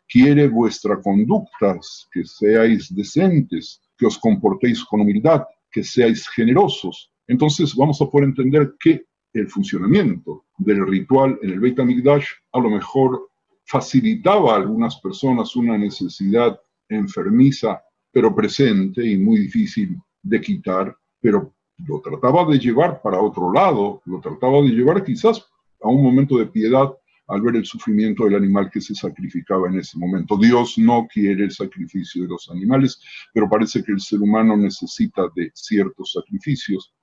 quiere 0.08 0.48
vuestra 0.48 1.02
conducta, 1.02 1.80
que 2.12 2.24
seáis 2.26 2.94
decentes, 2.94 3.82
que 3.98 4.06
os 4.06 4.18
comportéis 4.18 4.84
con 4.86 5.02
humildad, 5.02 5.44
que 5.72 5.84
seáis 5.84 6.28
generosos. 6.30 7.12
Entonces 7.28 7.76
vamos 7.76 8.02
a 8.02 8.08
poder 8.08 8.30
entender 8.30 8.74
que 8.80 9.06
el 9.34 9.48
funcionamiento 9.48 10.46
del 10.58 10.86
ritual 10.86 11.40
en 11.42 11.52
el 11.52 11.60
Beit 11.60 11.80
HaMikdash 11.80 12.26
a 12.52 12.60
lo 12.60 12.70
mejor 12.70 13.31
facilitaba 13.72 14.54
a 14.54 14.58
algunas 14.58 14.98
personas 15.00 15.56
una 15.56 15.78
necesidad 15.78 16.60
enfermiza, 16.90 17.82
pero 18.12 18.36
presente 18.36 19.06
y 19.10 19.18
muy 19.18 19.40
difícil 19.40 19.98
de 20.22 20.42
quitar, 20.42 20.94
pero 21.22 21.56
lo 21.78 22.02
trataba 22.02 22.44
de 22.52 22.60
llevar 22.60 23.02
para 23.02 23.22
otro 23.22 23.54
lado, 23.54 24.02
lo 24.06 24.20
trataba 24.20 24.62
de 24.62 24.72
llevar 24.72 25.06
quizás 25.06 25.48
a 25.82 25.88
un 25.88 26.04
momento 26.04 26.38
de 26.38 26.48
piedad 26.48 26.92
al 27.28 27.42
ver 27.42 27.56
el 27.56 27.66
sufrimiento 27.66 28.26
del 28.26 28.36
animal 28.36 28.70
que 28.70 28.82
se 28.82 28.94
sacrificaba 28.94 29.70
en 29.70 29.80
ese 29.80 29.98
momento. 29.98 30.38
Dios 30.38 30.78
no 30.78 31.08
quiere 31.08 31.46
el 31.46 31.52
sacrificio 31.52 32.24
de 32.24 32.28
los 32.28 32.50
animales, 32.52 33.00
pero 33.34 33.50
parece 33.50 33.82
que 33.86 33.94
el 33.94 34.02
ser 34.02 34.20
humano 34.20 34.58
necesita 34.58 35.30
de 35.34 35.50
ciertos 35.54 36.12
sacrificios. 36.12 36.94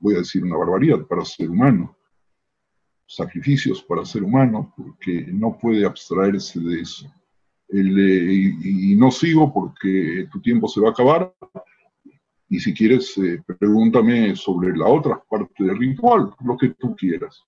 Voy 0.00 0.16
a 0.16 0.18
decir 0.18 0.42
una 0.42 0.56
barbaridad 0.56 1.06
para 1.06 1.24
ser 1.24 1.48
humano. 1.48 1.97
Sacrificios 3.10 3.82
para 3.82 4.04
ser 4.04 4.22
humano, 4.22 4.74
porque 4.76 5.26
no 5.32 5.56
puede 5.58 5.86
abstraerse 5.86 6.60
de 6.60 6.82
eso. 6.82 7.06
Eh, 7.70 8.52
y, 8.62 8.94
no 8.96 9.10
sigo 9.10 9.52
porque 9.52 10.26
tu 10.30 10.40
tiempo 10.42 10.68
se 10.68 10.80
va 10.80 10.88
a 10.88 10.92
acabar. 10.92 11.34
Y 12.50 12.60
si 12.60 12.74
quieres, 12.74 13.16
eh, 13.18 13.42
pregúntame 13.58 14.36
sobre 14.36 14.76
la 14.76 14.86
otra 14.86 15.22
parte 15.28 15.64
del 15.64 15.78
ritual, 15.78 16.30
lo 16.44 16.56
que 16.56 16.68
tú 16.78 16.94
quieras. 16.94 17.42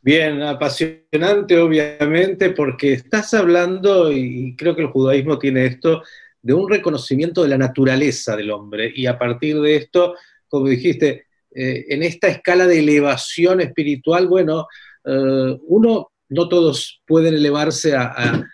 Bien, 0.00 0.40
apasionante 0.42 1.58
obviamente 1.58 2.50
porque 2.50 2.92
estás 2.92 3.34
hablando, 3.34 4.12
y 4.12 4.54
creo 4.56 4.76
que 4.76 4.82
el 4.82 4.88
judaísmo 4.88 5.38
tiene 5.38 5.66
esto, 5.66 6.02
de 6.40 6.54
un 6.54 6.68
reconocimiento 6.68 7.42
de 7.42 7.48
la 7.48 7.58
naturaleza 7.58 8.36
del 8.36 8.50
hombre 8.50 8.92
y 8.94 9.06
a 9.06 9.18
partir 9.18 9.60
de 9.60 9.76
esto, 9.76 10.14
como 10.48 10.68
dijiste, 10.68 11.26
eh, 11.50 11.86
en 11.88 12.02
esta 12.02 12.28
escala 12.28 12.66
de 12.66 12.80
elevación 12.80 13.60
espiritual, 13.60 14.28
bueno, 14.28 14.66
eh, 15.04 15.58
uno, 15.62 16.12
no 16.28 16.48
todos 16.48 17.02
pueden 17.06 17.34
elevarse 17.34 17.94
a, 17.96 18.44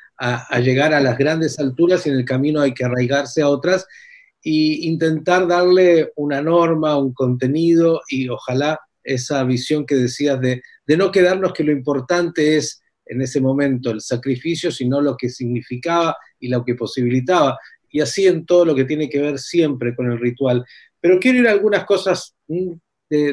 llegar 0.60 0.94
a 0.94 1.00
las 1.00 1.18
grandes 1.18 1.58
alturas 1.58 2.06
y 2.06 2.10
en 2.10 2.16
el 2.16 2.24
camino 2.24 2.60
hay 2.60 2.72
que 2.72 2.84
arraigarse 2.84 3.42
a 3.42 3.48
otras 3.48 3.84
e 4.42 4.78
intentar 4.82 5.46
darle 5.46 6.12
una 6.16 6.40
norma, 6.40 6.96
un 6.96 7.12
contenido 7.12 8.00
y 8.08 8.28
ojalá 8.28 8.78
esa 9.02 9.42
visión 9.44 9.84
que 9.84 9.96
decías 9.96 10.40
de, 10.40 10.62
no 10.96 11.10
quedarnos 11.10 11.52
que 11.52 11.64
lo 11.64 11.72
importante 11.72 12.56
es 12.56 12.80
en 13.06 13.20
ese 13.20 13.40
momento 13.40 13.90
el 13.90 14.00
sacrificio, 14.00 14.70
sino 14.70 15.00
lo 15.00 15.16
que 15.16 15.28
significaba 15.28 16.16
y 16.38 16.48
lo 16.48 16.64
que 16.64 16.74
posibilitaba. 16.74 17.58
Y 17.90 18.00
así 18.00 18.26
en 18.26 18.46
todo 18.46 18.64
lo 18.64 18.74
que 18.74 18.84
tiene 18.84 19.10
que 19.10 19.20
ver 19.20 19.38
siempre 19.38 19.94
con 19.94 20.10
el 20.10 20.18
ritual. 20.18 20.64
Pero 21.00 21.18
quiero 21.18 21.40
ir 21.40 21.48
a 21.48 21.52
algunas 21.52 21.84
cosas 21.84 22.34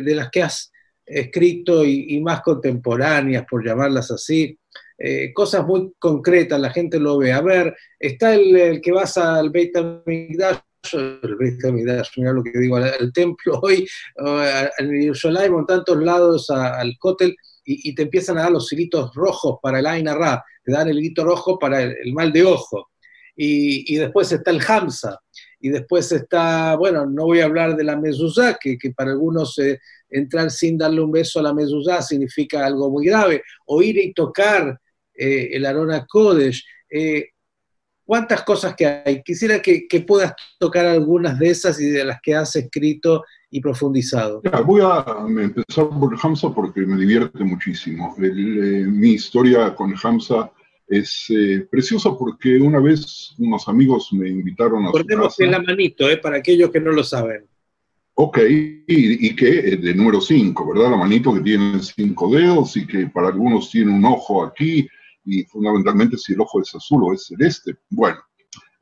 de, 0.01 0.15
las 0.15 0.29
que 0.29 0.43
has 0.43 0.71
escrito 1.05 1.83
y, 1.83 2.19
más 2.21 2.41
contemporáneas, 2.41 3.45
por 3.49 3.65
llamarlas 3.65 4.11
así. 4.11 4.57
Eh, 4.97 5.33
cosas 5.33 5.65
muy 5.65 5.93
concretas, 5.97 6.59
la 6.59 6.69
gente 6.69 6.99
lo 6.99 7.17
ve. 7.17 7.31
A 7.31 7.41
ver, 7.41 7.75
está 7.99 8.35
el, 8.35 8.79
que 8.81 8.91
vas 8.91 9.17
al 9.17 9.49
Beit 9.49 9.75
HaMikdash, 9.75 10.59
mira 12.17 12.33
lo 12.33 12.43
que 12.43 12.57
digo, 12.57 12.77
al, 12.77 13.11
templo 13.13 13.59
hoy, 13.61 13.87
en 14.77 15.01
Yerushalayim, 15.01 15.59
en 15.59 15.65
tantos 15.65 15.97
lados 15.97 16.49
al 16.49 16.95
cótel, 16.99 17.35
y, 17.63 17.93
te 17.95 18.03
empiezan 18.03 18.37
a 18.37 18.43
dar 18.43 18.51
los 18.51 18.71
hilitos 18.73 19.13
rojos 19.13 19.59
para 19.61 19.79
el 19.79 19.85
Aina 19.85 20.13
Ra, 20.13 20.43
te 20.63 20.71
dan 20.71 20.89
el 20.89 20.99
hilito 20.99 21.23
rojo 21.23 21.59
para 21.59 21.81
el, 21.81 22.13
mal 22.13 22.31
de 22.31 22.43
ojo. 22.43 22.89
Y, 23.35 23.95
después 23.95 24.31
está 24.31 24.51
el 24.51 24.61
Hamza, 24.67 25.19
y 25.61 25.69
después 25.69 26.11
está, 26.11 26.75
bueno, 26.75 27.05
no 27.05 27.25
voy 27.25 27.39
a 27.39 27.45
hablar 27.45 27.75
de 27.75 27.83
la 27.83 27.95
mezuzá, 27.95 28.57
que, 28.59 28.77
para 28.95 29.11
algunos 29.11 29.57
eh, 29.59 29.79
entrar 30.09 30.49
sin 30.51 30.77
darle 30.77 31.01
un 31.01 31.11
beso 31.11 31.39
a 31.39 31.43
la 31.43 31.53
mezuzá 31.53 32.01
significa 32.01 32.65
algo 32.65 32.89
muy 32.89 33.05
grave, 33.05 33.43
o 33.67 33.81
ir 33.81 33.97
y 33.97 34.13
tocar 34.13 34.79
eh, 35.13 35.49
el 35.53 35.65
Arona 35.65 36.05
Kodesh. 36.05 36.65
Eh, 36.89 37.29
cuántas 38.11 38.43
cosas 38.43 38.75
que 38.75 38.85
hay. 38.85 39.23
Quisiera 39.23 39.61
que, 39.61 39.87
puedas 40.05 40.33
tocar 40.59 40.85
algunas 40.85 41.39
de 41.39 41.49
esas 41.49 41.79
y 41.79 41.89
de 41.89 42.03
las 42.03 42.19
que 42.21 42.35
has 42.35 42.55
escrito 42.57 43.23
y 43.49 43.61
profundizado. 43.61 44.41
voy 44.65 44.81
a 44.81 45.05
empezar 45.27 45.87
por 45.87 46.17
Hamza 46.21 46.49
porque 46.53 46.81
me 46.81 46.97
divierte 46.97 47.41
muchísimo. 47.43 48.13
Eh, 48.21 48.85
mi 48.85 49.11
historia 49.11 49.73
con 49.75 49.93
Hamza 50.03 50.51
es 50.91 51.25
eh, 51.29 51.65
preciosa 51.71 52.15
porque 52.17 52.59
una 52.59 52.79
vez 52.79 53.33
unos 53.39 53.67
amigos 53.67 54.09
me 54.11 54.29
invitaron 54.29 54.85
a 54.85 54.91
Ponemos 54.91 55.39
en 55.39 55.51
la 55.51 55.61
manito, 55.61 56.09
eh, 56.09 56.17
para 56.17 56.37
aquellos 56.37 56.69
que 56.69 56.81
no 56.81 56.91
lo 56.91 57.03
saben. 57.03 57.45
Ok, 58.15 58.39
y, 58.39 59.27
y 59.27 59.35
que 59.35 59.77
de 59.77 59.95
número 59.95 60.19
5, 60.19 60.73
¿verdad? 60.73 60.91
La 60.91 60.97
manito 60.97 61.33
que 61.33 61.39
tiene 61.39 61.79
cinco 61.81 62.29
dedos 62.29 62.75
y 62.75 62.85
que 62.85 63.07
para 63.07 63.29
algunos 63.29 63.71
tiene 63.71 63.91
un 63.91 64.03
ojo 64.03 64.43
aquí, 64.43 64.85
y 65.23 65.43
fundamentalmente 65.45 66.17
si 66.17 66.33
el 66.33 66.41
ojo 66.41 66.61
es 66.61 66.75
azul 66.75 67.03
o 67.05 67.13
es 67.13 67.27
celeste. 67.27 67.77
Bueno, 67.89 68.19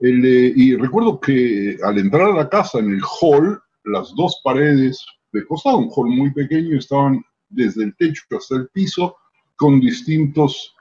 eh, 0.01 0.53
y 0.55 0.75
recuerdo 0.75 1.19
que 1.19 1.77
al 1.83 1.99
entrar 1.99 2.31
a 2.31 2.35
la 2.35 2.49
casa 2.49 2.79
en 2.79 2.91
el 2.91 3.01
hall, 3.21 3.61
las 3.83 4.13
dos 4.15 4.41
paredes 4.43 5.05
de 5.31 5.45
costado, 5.45 5.77
un 5.77 5.91
hall 5.95 6.09
muy 6.09 6.31
pequeño, 6.33 6.79
estaban 6.79 7.23
desde 7.49 7.83
el 7.83 7.95
techo 7.97 8.23
hasta 8.31 8.55
el 8.55 8.67
piso 8.69 9.15
con 9.55 9.79
distintos 9.79 10.73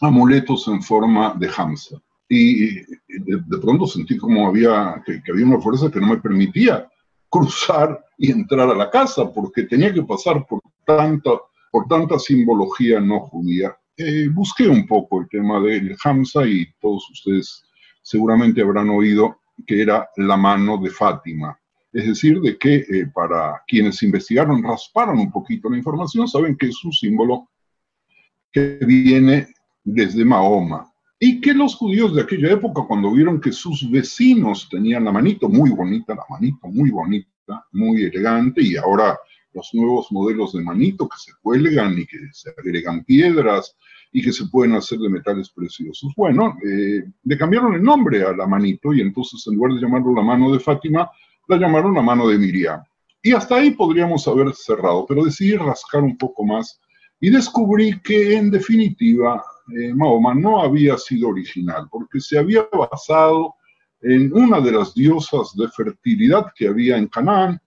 amuletos 0.00 0.68
en 0.68 0.82
forma 0.82 1.34
de 1.38 1.50
hamsa. 1.56 2.00
Y 2.28 2.76
de, 2.76 3.58
pronto 3.60 3.86
sentí 3.86 4.16
como 4.16 4.48
había, 4.48 5.02
que, 5.04 5.22
que 5.22 5.32
había 5.32 5.46
una 5.46 5.60
fuerza 5.60 5.90
que 5.90 6.00
no 6.00 6.08
me 6.08 6.16
permitía 6.16 6.88
cruzar 7.28 8.02
y 8.16 8.30
entrar 8.30 8.70
a 8.70 8.74
la 8.74 8.90
casa, 8.90 9.30
porque 9.32 9.64
tenía 9.64 9.92
que 9.92 10.02
pasar 10.02 10.46
por 10.46 10.60
tanta, 10.86 11.30
por 11.70 11.86
tanta 11.86 12.18
simbología 12.18 13.00
no 13.00 13.20
judía 13.20 13.76
eh, 13.96 14.28
busqué 14.28 14.66
un 14.66 14.86
poco 14.86 15.20
el 15.20 15.28
tema 15.28 15.60
del 15.60 15.96
Hamza 16.02 16.44
y 16.44 16.66
todos 16.80 17.08
ustedes 17.10 17.64
seguramente 18.02 18.60
habrán 18.60 18.90
oído 18.90 19.38
que 19.66 19.82
era 19.82 20.08
la 20.16 20.36
mano 20.36 20.78
de 20.78 20.90
Fátima. 20.90 21.56
Es 21.92 22.08
decir, 22.08 22.40
de 22.40 22.58
que 22.58 22.74
eh, 22.74 23.06
para 23.14 23.62
quienes 23.68 24.02
investigaron, 24.02 24.64
rasparon 24.64 25.20
un 25.20 25.30
poquito 25.30 25.70
la 25.70 25.76
información, 25.76 26.26
saben 26.26 26.56
que 26.56 26.66
es 26.66 26.84
un 26.84 26.92
símbolo 26.92 27.48
que 28.50 28.78
viene 28.84 29.53
desde 29.84 30.24
Mahoma. 30.24 30.90
y 31.20 31.40
que 31.40 31.54
los 31.54 31.76
judíos 31.76 32.14
de 32.14 32.22
aquella 32.22 32.52
época, 32.52 32.82
cuando 32.86 33.10
vieron 33.12 33.40
que 33.40 33.52
sus 33.52 33.88
vecinos 33.90 34.68
tenían 34.68 35.04
la 35.04 35.12
manito 35.12 35.48
muy 35.48 35.70
bonita, 35.70 36.14
la 36.14 36.24
manito 36.28 36.66
muy 36.68 36.90
bonita, 36.90 37.64
muy 37.72 38.02
elegante, 38.02 38.60
y 38.62 38.76
ahora 38.76 39.16
los 39.54 39.70
nuevos 39.72 40.10
modelos 40.10 40.52
de 40.52 40.62
manito 40.62 41.08
que 41.08 41.16
se 41.16 41.32
cuelgan 41.40 41.98
y 41.98 42.04
que 42.04 42.18
se 42.32 42.50
agregan 42.50 43.04
piedras 43.04 43.76
y 44.12 44.22
que 44.22 44.32
se 44.32 44.46
pueden 44.46 44.74
hacer 44.74 44.98
de 44.98 45.08
metales 45.08 45.50
preciosos. 45.50 46.12
Bueno, 46.16 46.58
eh, 46.68 47.04
le 47.22 47.38
cambiaron 47.38 47.74
el 47.74 47.82
nombre 47.82 48.22
a 48.22 48.32
la 48.32 48.46
manito 48.46 48.92
y 48.92 49.00
entonces 49.00 49.46
en 49.46 49.54
lugar 49.54 49.72
de 49.72 49.80
llamarlo 49.80 50.14
la 50.14 50.22
mano 50.22 50.52
de 50.52 50.60
Fátima, 50.60 51.10
la 51.48 51.56
llamaron 51.56 51.94
la 51.94 52.02
mano 52.02 52.28
de 52.28 52.38
Miriam. 52.38 52.82
Y 53.22 53.32
hasta 53.32 53.56
ahí 53.56 53.70
podríamos 53.70 54.28
haber 54.28 54.52
cerrado, 54.52 55.06
pero 55.06 55.24
decidí 55.24 55.56
rascar 55.56 56.02
un 56.02 56.18
poco 56.18 56.44
más 56.44 56.80
y 57.20 57.30
descubrí 57.30 58.00
que 58.02 58.36
en 58.36 58.50
definitiva 58.50 59.42
eh, 59.72 59.94
Mahoma 59.94 60.34
no 60.34 60.60
había 60.60 60.98
sido 60.98 61.28
original, 61.28 61.88
porque 61.90 62.20
se 62.20 62.38
había 62.38 62.66
basado 62.72 63.54
en 64.00 64.32
una 64.32 64.60
de 64.60 64.72
las 64.72 64.94
diosas 64.94 65.54
de 65.56 65.68
fertilidad 65.68 66.52
que 66.54 66.68
había 66.68 66.96
en 66.98 67.08
Canaán, 67.08 67.60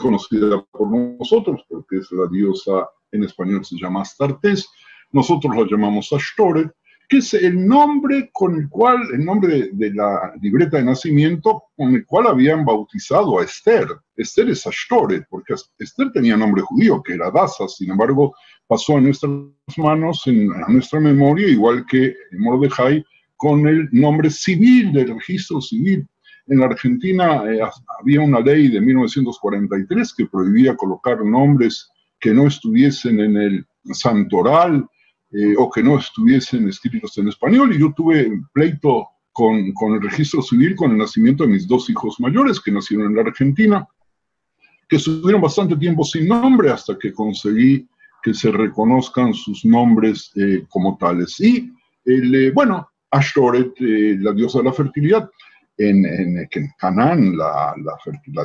conocida 0.00 0.62
por 0.70 0.90
nosotros, 0.90 1.64
porque 1.68 1.98
es 1.98 2.10
la 2.12 2.26
diosa 2.28 2.88
en 3.12 3.24
español 3.24 3.64
se 3.64 3.76
llama 3.76 4.02
Astartes, 4.02 4.68
nosotros 5.12 5.56
la 5.56 5.66
llamamos 5.68 6.12
Ashtoret, 6.12 6.70
que 7.08 7.18
es 7.18 7.34
el 7.34 7.66
nombre 7.66 8.30
con 8.32 8.54
el 8.54 8.68
cual, 8.68 9.00
el 9.12 9.24
nombre 9.24 9.70
de, 9.72 9.92
la 9.92 10.32
libreta 10.40 10.76
de 10.76 10.84
nacimiento 10.84 11.64
con 11.76 11.94
el 11.96 12.06
cual 12.06 12.28
habían 12.28 12.64
bautizado 12.64 13.40
a 13.40 13.44
Esther. 13.44 13.88
Esther 14.14 14.50
es 14.50 14.64
Ashtoret, 14.64 15.26
porque 15.28 15.54
Esther 15.78 16.12
tenía 16.12 16.36
nombre 16.36 16.62
judío, 16.62 17.02
que 17.02 17.14
era 17.14 17.32
Daza, 17.32 17.66
sin 17.66 17.90
embargo, 17.90 18.34
pasó 18.70 18.98
a 18.98 19.00
nuestras 19.00 19.32
manos, 19.78 20.24
en, 20.28 20.48
a 20.52 20.68
nuestra 20.68 21.00
memoria, 21.00 21.48
igual 21.48 21.84
que 21.86 22.14
Mordejai, 22.38 23.04
con 23.36 23.66
el 23.66 23.88
nombre 23.90 24.30
civil 24.30 24.92
del 24.92 25.08
registro 25.08 25.60
civil. 25.60 26.06
En 26.46 26.60
la 26.60 26.66
Argentina 26.66 27.42
eh, 27.50 27.58
había 27.98 28.20
una 28.20 28.38
ley 28.38 28.68
de 28.68 28.80
1943 28.80 30.14
que 30.14 30.26
prohibía 30.26 30.76
colocar 30.76 31.24
nombres 31.24 31.90
que 32.20 32.32
no 32.32 32.46
estuviesen 32.46 33.18
en 33.18 33.36
el 33.38 33.66
santoral 33.92 34.86
eh, 35.32 35.54
o 35.58 35.68
que 35.68 35.82
no 35.82 35.98
estuviesen 35.98 36.68
escritos 36.68 37.18
en 37.18 37.26
español. 37.26 37.74
Y 37.74 37.80
yo 37.80 37.92
tuve 37.92 38.30
pleito 38.52 39.08
con, 39.32 39.72
con, 39.72 39.94
el 39.94 40.00
registro 40.02 40.42
civil 40.42 40.76
con 40.76 40.92
el 40.92 40.98
nacimiento 40.98 41.42
de 41.42 41.54
mis 41.54 41.66
dos 41.66 41.90
hijos 41.90 42.20
mayores 42.20 42.60
que 42.60 42.70
nacieron 42.70 43.08
en 43.08 43.16
la 43.16 43.22
Argentina, 43.22 43.84
que 44.88 44.94
estuvieron 44.94 45.40
bastante 45.40 45.74
tiempo 45.74 46.04
sin 46.04 46.28
nombre 46.28 46.70
hasta 46.70 46.96
que 46.96 47.12
conseguí 47.12 47.88
que 48.22 48.34
se 48.34 48.50
reconozcan 48.50 49.34
sus 49.34 49.64
nombres 49.64 50.30
eh, 50.36 50.64
como 50.68 50.96
tales. 50.98 51.38
Y, 51.40 51.70
el, 52.04 52.34
eh, 52.34 52.50
bueno, 52.50 52.88
Ashtoret, 53.10 53.72
la 53.78 54.32
diosa 54.32 54.58
de 54.58 54.64
la 54.64 54.72
fertilidad, 54.72 55.28
en, 55.76 56.04
en, 56.04 56.38
en 56.38 56.68
Canaán, 56.78 57.36
la, 57.36 57.74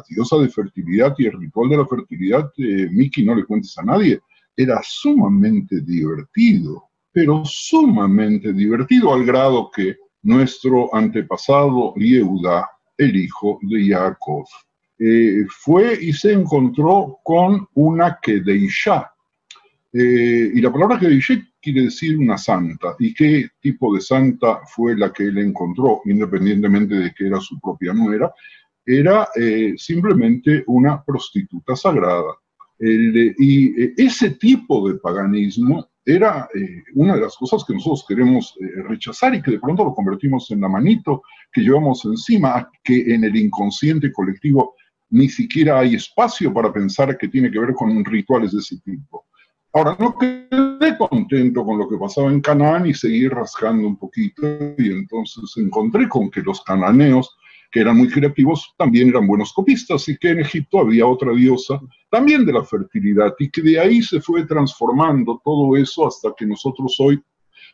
diosa 0.09 0.37
de 0.37 0.49
fertilidad 0.49 1.13
y 1.17 1.27
el 1.27 1.39
ritual 1.39 1.69
de 1.69 1.77
la 1.77 1.85
fertilidad, 1.85 2.51
Miki, 2.57 3.23
no 3.23 3.35
le 3.35 3.43
cuentes 3.43 3.77
a 3.77 3.83
nadie, 3.83 4.19
era 4.55 4.81
sumamente 4.83 5.81
divertido, 5.81 6.89
pero 7.11 7.43
sumamente 7.45 8.53
divertido 8.53 9.13
al 9.13 9.25
grado 9.25 9.69
que 9.75 9.97
nuestro 10.23 10.93
antepasado 10.95 11.93
Yehuda, 11.95 12.67
el 12.97 13.15
hijo 13.15 13.59
de 13.61 13.89
Jacob, 13.89 14.45
eh, 14.97 15.45
fue 15.49 15.97
y 16.01 16.13
se 16.13 16.33
encontró 16.33 17.19
con 17.23 17.67
una 17.73 18.17
Kedeisha. 18.21 19.11
Eh, 19.97 20.51
y 20.53 20.61
la 20.61 20.73
palabra 20.73 20.99
Kedeisha 20.99 21.35
quiere 21.61 21.83
decir 21.83 22.17
una 22.17 22.37
santa. 22.37 22.95
¿Y 22.99 23.13
qué 23.13 23.47
tipo 23.61 23.95
de 23.95 24.01
santa 24.01 24.59
fue 24.65 24.97
la 24.97 25.13
que 25.13 25.23
él 25.23 25.37
encontró, 25.37 26.01
independientemente 26.05 26.95
de 26.95 27.13
que 27.13 27.27
era 27.27 27.39
su 27.39 27.59
propia 27.61 27.93
nuera? 27.93 28.33
Era 28.85 29.29
eh, 29.35 29.73
simplemente 29.77 30.63
una 30.67 31.01
prostituta 31.03 31.75
sagrada 31.75 32.33
y 32.79 33.81
eh, 33.81 33.93
ese 33.97 34.31
tipo 34.31 34.87
de 34.87 34.95
paganismo 34.99 35.87
era 36.05 36.47
eh, 36.53 36.83
una 36.93 37.15
de 37.15 37.21
las 37.21 37.35
cosas 37.35 37.63
que 37.65 37.73
nosotros 37.73 38.05
queremos 38.07 38.55
eh, 38.59 38.83
rechazar 38.83 39.33
y 39.33 39.41
que 39.41 39.51
de 39.51 39.59
pronto 39.59 39.83
lo 39.83 39.93
convertimos 39.93 40.51
en 40.51 40.61
la 40.61 40.69
manito 40.69 41.23
que 41.51 41.61
llevamos 41.61 42.03
encima, 42.05 42.69
que 42.83 43.13
en 43.13 43.23
el 43.23 43.35
inconsciente 43.35 44.11
colectivo 44.11 44.75
ni 45.09 45.29
siquiera 45.29 45.79
hay 45.79 45.95
espacio 45.95 46.53
para 46.53 46.73
pensar 46.73 47.17
que 47.17 47.27
tiene 47.27 47.49
que 47.49 47.59
ver 47.59 47.73
con 47.73 48.03
rituales 48.03 48.51
de 48.51 48.59
ese 48.59 48.79
tipo. 48.81 49.25
Ahora, 49.75 49.93
no 49.99 50.17
quedé 50.17 50.97
contento 50.97 51.65
con 51.65 51.77
lo 51.77 51.89
que 51.89 51.97
pasaba 51.97 52.31
en 52.31 52.39
Canaán 52.39 52.87
y 52.87 52.93
seguí 52.93 53.27
rascando 53.27 53.85
un 53.85 53.97
poquito 53.97 54.41
y 54.77 54.89
entonces 54.89 55.51
encontré 55.57 56.07
con 56.07 56.31
que 56.31 56.41
los 56.41 56.63
cananeos 56.63 57.35
que 57.71 57.81
eran 57.81 57.97
muy 57.97 58.07
creativos, 58.07 58.73
también 58.77 59.09
eran 59.09 59.27
buenos 59.27 59.51
copistas 59.51 60.07
y 60.07 60.17
que 60.17 60.29
en 60.29 60.39
Egipto 60.39 60.79
había 60.79 61.05
otra 61.05 61.33
diosa 61.33 61.81
también 62.09 62.45
de 62.45 62.53
la 62.53 62.63
fertilidad 62.63 63.33
y 63.37 63.51
que 63.51 63.61
de 63.61 63.77
ahí 63.77 64.01
se 64.01 64.21
fue 64.21 64.45
transformando 64.45 65.41
todo 65.43 65.75
eso 65.75 66.07
hasta 66.07 66.33
que 66.37 66.45
nosotros 66.45 66.95
hoy 66.99 67.21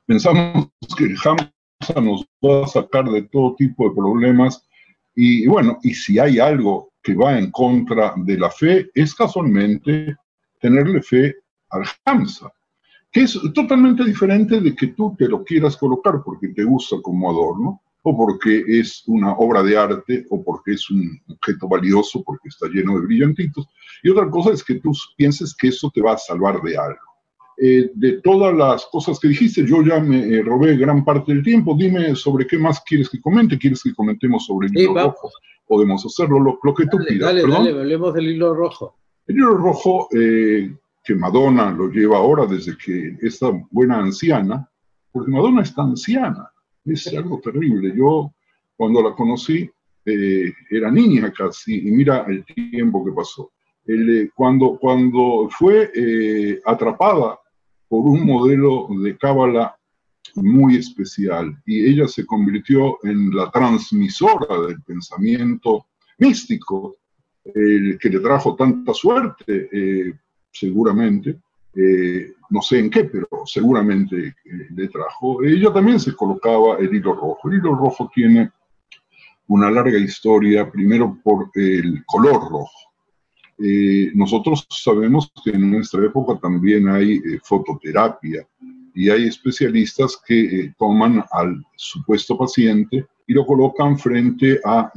pensamos 0.08 0.70
que 0.98 1.14
Hamza 1.24 2.02
nos 2.02 2.26
va 2.44 2.64
a 2.64 2.68
sacar 2.68 3.12
de 3.12 3.22
todo 3.28 3.54
tipo 3.56 3.88
de 3.88 3.96
problemas. 3.96 4.68
Y 5.14 5.46
bueno, 5.46 5.78
y 5.84 5.94
si 5.94 6.18
hay 6.18 6.40
algo 6.40 6.94
que 7.04 7.14
va 7.14 7.38
en 7.38 7.52
contra 7.52 8.16
de 8.18 8.40
la 8.40 8.50
fe 8.50 8.90
es 8.96 9.14
casualmente 9.14 10.16
tenerle 10.60 11.04
fe 11.04 11.36
al 11.72 11.84
Hamza, 12.06 12.52
que 13.12 13.24
es 13.24 13.40
totalmente 13.54 14.04
diferente 14.04 14.62
de 14.62 14.76
que 14.76 14.88
tú 14.88 15.16
te 15.18 15.28
lo 15.28 15.44
quieras 15.44 15.76
colocar 15.78 16.22
porque 16.24 16.50
te 16.50 16.64
gusta 16.64 16.98
como 17.02 17.30
adorno 17.30 17.82
o 18.04 18.18
porque 18.18 18.64
es 18.68 19.04
una 19.08 19.34
obra 19.34 19.62
de 19.64 19.78
arte, 19.78 20.26
o 20.30 20.44
porque 20.44 20.72
es 20.72 20.90
un 20.90 21.20
objeto 21.30 21.68
valioso, 21.68 22.24
porque 22.24 22.50
está 22.50 22.68
lleno 22.68 22.96
de 22.96 23.06
brillantitos. 23.06 23.68
Y 24.04 24.10
otra 24.10 24.30
cosa 24.30 24.52
es 24.52 24.64
que 24.64 24.76
tú 24.76 24.92
pienses 25.16 25.56
que 25.56 25.68
eso 25.68 25.92
te 25.94 26.02
va 26.02 26.14
a 26.14 26.18
salvar 26.18 26.62
de 26.62 26.78
algo. 26.78 27.00
Eh, 27.58 27.92
de 27.94 28.14
todas 28.22 28.56
las 28.56 28.88
cosas 28.88 29.20
que 29.20 29.28
dijiste, 29.28 29.66
yo 29.68 29.84
ya 29.84 30.00
me 30.00 30.18
eh, 30.18 30.42
robé 30.42 30.76
gran 30.78 31.06
parte 31.06 31.32
del 31.32 31.44
tiempo. 31.44 31.76
Dime 31.78 32.16
sobre 32.16 32.48
qué 32.48 32.58
más 32.58 32.82
quieres 32.82 33.08
que 33.08 33.22
comente. 33.22 33.60
¿Quieres 33.60 33.84
que 33.84 33.94
comentemos 33.94 34.48
sobre 34.48 34.68
el 34.68 34.78
hilo 34.78 34.96
rojo? 34.96 35.30
Podemos 35.68 36.04
hacerlo, 36.04 36.40
lo, 36.40 36.74
que 36.74 36.88
tú 36.88 36.98
dale, 36.98 37.20
Dale, 37.20 37.42
dale, 37.48 37.70
hablemos 37.70 38.14
del 38.16 38.30
hilo 38.30 38.56
rojo. 38.56 38.98
El 39.28 39.36
hilo 39.36 39.54
rojo, 39.54 40.10
eh, 40.12 40.76
que 41.04 41.16
Madonna 41.16 41.72
lo 41.72 41.90
lleva 41.90 42.18
ahora 42.18 42.46
desde 42.46 42.78
que 42.78 43.18
esta 43.22 43.52
buena 43.72 44.00
anciana, 44.00 44.70
porque 45.12 45.32
Madonna 45.32 45.64
está 45.64 45.82
anciana, 45.82 46.50
es 46.86 47.08
algo 47.08 47.40
terrible. 47.40 47.94
Yo 47.96 48.34
cuando 48.76 49.02
la 49.02 49.14
conocí 49.14 49.70
eh, 50.06 50.52
era 50.70 50.92
niña 50.92 51.32
casi 51.32 51.88
y 51.88 51.92
mira 51.92 52.26
el 52.28 52.46
tiempo 52.46 53.06
que 53.06 53.12
pasó. 53.12 53.52
Eh, 53.86 54.30
cuando, 54.36 54.78
cuando 54.80 55.50
fue 55.50 55.92
eh, 55.94 56.62
atrapada 56.66 57.40
por 57.88 58.08
un 58.08 58.26
modelo 58.26 58.88
de 59.04 59.18
cábala 59.18 59.76
muy 60.36 60.78
especial 60.78 61.56
y 61.66 61.90
ella 61.90 62.08
se 62.08 62.26
convirtió 62.26 62.98
en 63.04 63.36
la 63.36 63.50
transmisora 63.52 64.68
del 64.68 64.82
pensamiento 64.84 65.88
místico, 66.20 66.96
el 67.44 67.98
que 68.00 68.10
le 68.10 68.20
trajo 68.20 68.56
tanta 68.56 68.94
suerte, 68.94 69.68
seguramente, 70.52 71.40
eh, 71.74 72.34
no 72.50 72.62
sé 72.62 72.80
en 72.80 72.90
qué, 72.90 73.06
pero 73.06 73.28
seguramente 73.46 74.28
eh, 74.28 74.68
le 74.76 74.88
trajo. 74.90 75.44
Ella 75.44 75.72
también 75.72 76.00
se 76.00 76.14
colocaba 76.14 76.78
el 76.78 76.94
hilo 76.94 77.14
rojo. 77.14 77.50
El 77.50 77.58
hilo 77.58 77.76
rojo 77.76 78.12
tiene 78.14 78.52
una 79.48 79.72
larga 79.72 79.98
historia, 79.98 80.70
primero 80.70 81.18
por 81.24 81.50
el 81.56 82.04
color 82.06 82.50
rojo. 82.50 82.92
Eh, 83.58 84.12
nosotros 84.16 84.68
sabemos 84.70 85.32
que 85.44 85.52
en 85.52 85.72
nuestra 85.72 86.06
época 86.06 86.40
también 86.40 86.90
hay 86.90 87.22
fototerapia 87.44 88.48
y 88.94 89.10
hay 89.10 89.28
especialistas 89.28 90.20
que 90.26 90.74
toman 90.78 91.24
al 91.32 91.64
supuesto 91.76 92.38
paciente 92.38 93.06
y 93.28 93.34
lo 93.34 93.46
colocan 93.46 93.98
frente 93.98 94.60
a 94.66 94.92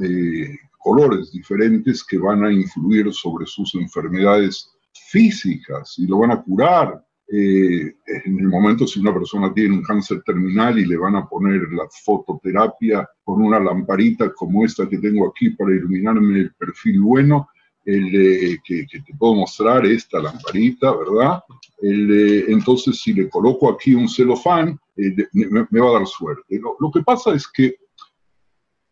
colores 0.79 1.31
diferentes 1.31 2.03
que 2.03 2.17
van 2.17 2.43
a 2.43 2.51
influir 2.51 3.13
sobre 3.13 3.45
sus 3.45 3.75
enfermedades 3.75 4.74
físicas 5.15 5.95
y 5.97 6.07
lo 6.07 6.19
van 6.19 6.31
a 6.31 6.41
curar. 6.41 7.01
Eh, 7.27 7.95
en 8.25 8.39
el 8.39 8.49
momento 8.49 8.85
si 8.85 8.99
una 8.99 9.13
persona 9.13 9.51
tiene 9.51 9.75
un 9.75 9.81
cáncer 9.81 10.21
terminal 10.23 10.77
y 10.77 10.85
le 10.85 10.97
van 10.97 11.15
a 11.15 11.27
poner 11.27 11.61
la 11.71 11.87
fototerapia 12.03 13.09
con 13.23 13.41
una 13.41 13.59
lamparita 13.59 14.31
como 14.33 14.63
esta 14.63 14.87
que 14.87 14.99
tengo 14.99 15.27
aquí 15.27 15.49
para 15.51 15.73
iluminarme 15.73 16.41
el 16.41 16.53
perfil 16.53 17.01
bueno, 17.01 17.47
el, 17.85 18.59
que, 18.63 18.85
te 18.91 19.13
puedo 19.17 19.35
mostrar 19.35 19.85
esta 19.85 20.19
lamparita, 20.19 20.93
¿verdad? 20.95 21.41
El, 21.81 22.45
entonces, 22.49 22.99
si 23.01 23.13
le 23.13 23.29
coloco 23.29 23.71
aquí 23.71 23.95
un 23.95 24.09
celofán, 24.09 24.77
eh, 24.97 25.15
me, 25.33 25.79
va 25.79 25.89
a 25.89 25.99
dar 25.99 26.07
suerte. 26.07 26.59
Lo, 26.59 26.91
que 26.91 27.01
pasa 27.01 27.33
es 27.33 27.47
que 27.47 27.75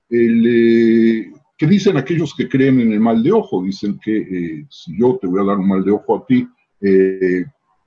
el, 0.10 1.34
¿Qué 1.58 1.68
dicen 1.68 1.98
aquellos 1.98 2.34
que 2.36 2.50
creen 2.50 2.80
en 2.82 2.94
el 2.94 3.00
mal 3.00 3.22
de 3.22 3.32
ojo? 3.32 3.64
Dicen 3.64 4.00
que 4.04 4.18
eh, 4.18 4.66
si 4.70 4.98
yo 4.98 5.18
te 5.22 5.28
voy 5.28 5.42
a 5.42 5.46
dar 5.46 5.58
un 5.58 5.68
mal 5.68 5.84
de 5.84 5.92
ojo 5.92 6.18
a 6.18 6.26
ti, 6.26 6.48
eh, 6.82 7.46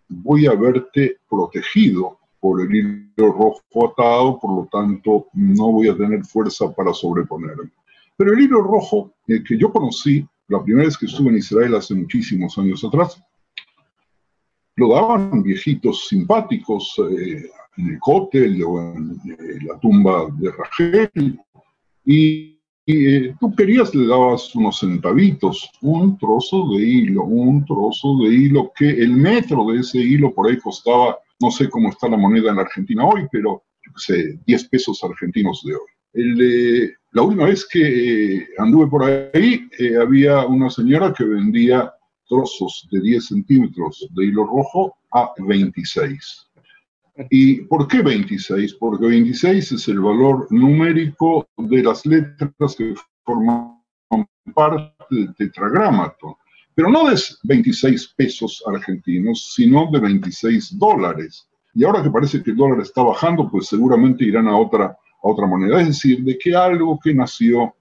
voy 0.09 0.47
a 0.47 0.55
verte 0.55 1.19
protegido 1.29 2.19
por 2.41 2.61
el 2.61 2.75
hilo 2.75 3.33
rojo 3.33 3.93
atado, 3.93 4.39
por 4.39 4.55
lo 4.55 4.69
tanto 4.71 5.27
no 5.35 5.73
voy 5.73 5.89
a 5.89 5.97
tener 5.97 6.25
fuerza 6.25 6.73
para 6.73 6.93
sobreponerme. 6.95 7.71
Pero 8.17 8.33
el 8.33 8.41
hilo 8.41 8.63
rojo 8.63 9.15
eh, 9.27 9.43
que 9.43 9.59
yo 9.59 9.73
conocí 9.73 10.27
la 10.49 10.63
primera 10.63 10.87
vez 10.87 10.97
que 10.97 11.07
estuve 11.07 11.31
en 11.31 11.39
Israel 11.39 11.75
hace 11.75 11.95
muchísimos 11.95 12.57
años 12.59 12.85
atrás, 12.85 13.21
lo 14.77 14.95
daban 14.95 15.43
viejitos 15.43 16.07
simpáticos 16.09 16.95
eh, 17.11 17.51
en 17.79 17.89
el 17.89 17.99
cótel 17.99 18.63
o 18.63 18.95
en 18.95 19.19
la 19.67 19.79
tumba 19.81 20.29
de 20.39 20.53
Rachel, 20.53 21.41
y, 22.05 22.56
tú 23.41 23.55
querías, 23.57 23.95
le 23.95 24.07
dabas 24.07 24.55
unos 24.55 24.79
centavitos, 24.79 25.71
un 25.81 26.17
trozo 26.19 26.69
de 26.71 26.85
hilo, 26.85 27.25
un 27.25 27.65
trozo 27.65 28.19
de 28.19 28.29
hilo, 28.29 28.73
que 28.77 28.89
el 28.89 29.13
metro 29.13 29.67
de 29.67 29.81
ese 29.81 29.99
hilo 29.99 30.33
por 30.33 30.49
ahí 30.49 30.59
costaba 30.59 31.19
no 31.41 31.51
sé 31.51 31.69
cómo 31.69 31.91
está 31.91 32.09
la 32.09 32.17
moneda 32.17 32.51
en 32.51 32.59
Argentina 32.59 33.05
hoy, 33.05 33.27
pero 33.31 33.65
yo 33.85 33.93
sé, 33.97 34.39
10 34.47 34.69
pesos 34.69 35.03
argentinos 35.05 35.63
de 35.65 35.75
hoy. 35.75 36.95
la 37.13 37.23
última 37.23 37.47
vez 37.47 37.67
que 37.67 38.37
eh, 38.37 38.49
anduve 38.59 38.87
por 38.89 39.05
ahí, 39.05 39.69
eh, 39.79 39.97
había 40.01 40.47
una 40.47 40.71
señora 40.71 41.13
que 41.13 41.25
vendía 41.25 41.93
trozos 42.29 42.89
de 42.91 43.01
10 43.01 43.27
centímetros 43.27 44.09
de 44.15 44.25
hilo 44.25 44.45
rojo 44.45 44.97
a 45.13 45.31
26. 45.39 46.46
¿Y 47.31 47.63
por 47.63 47.89
qué 47.89 48.03
26? 48.03 48.75
Porque 48.75 49.07
26 49.07 49.73
es 49.73 49.89
el 49.89 50.01
valor 50.01 50.47
numérico 50.51 51.49
de 51.57 51.83
las 51.83 52.05
letras 52.05 52.77
que 52.77 52.95
forman 53.25 53.79
parte 54.55 54.93
del 55.11 55.35
tetragramaton 55.35 56.35
pero 56.77 56.91
no 56.91 57.09
de 57.09 57.19
26 57.45 58.15
pesos 58.19 58.63
argentinos, 58.67 59.55
sino 59.55 59.91
de 59.91 59.99
26 59.99 60.79
dólares. 60.79 61.49
Y 61.75 61.85
ahora 61.85 62.03
que 62.03 62.11
parece 62.11 62.43
que 62.43 62.51
el 62.51 62.57
dólar 62.59 62.81
está 62.81 63.03
bajando, 63.03 63.51
pues 63.51 63.69
seguramente 63.69 64.27
irán 64.27 64.47
a 64.47 64.57
otra, 64.57 64.85
a 64.85 64.97
otra 65.23 65.47
moneda. 65.47 65.81
Es 65.81 65.89
decir, 65.89 66.23
de 66.23 66.37
que 66.37 66.55
algo 66.55 67.01
que 67.03 67.15
nació, 67.15 67.75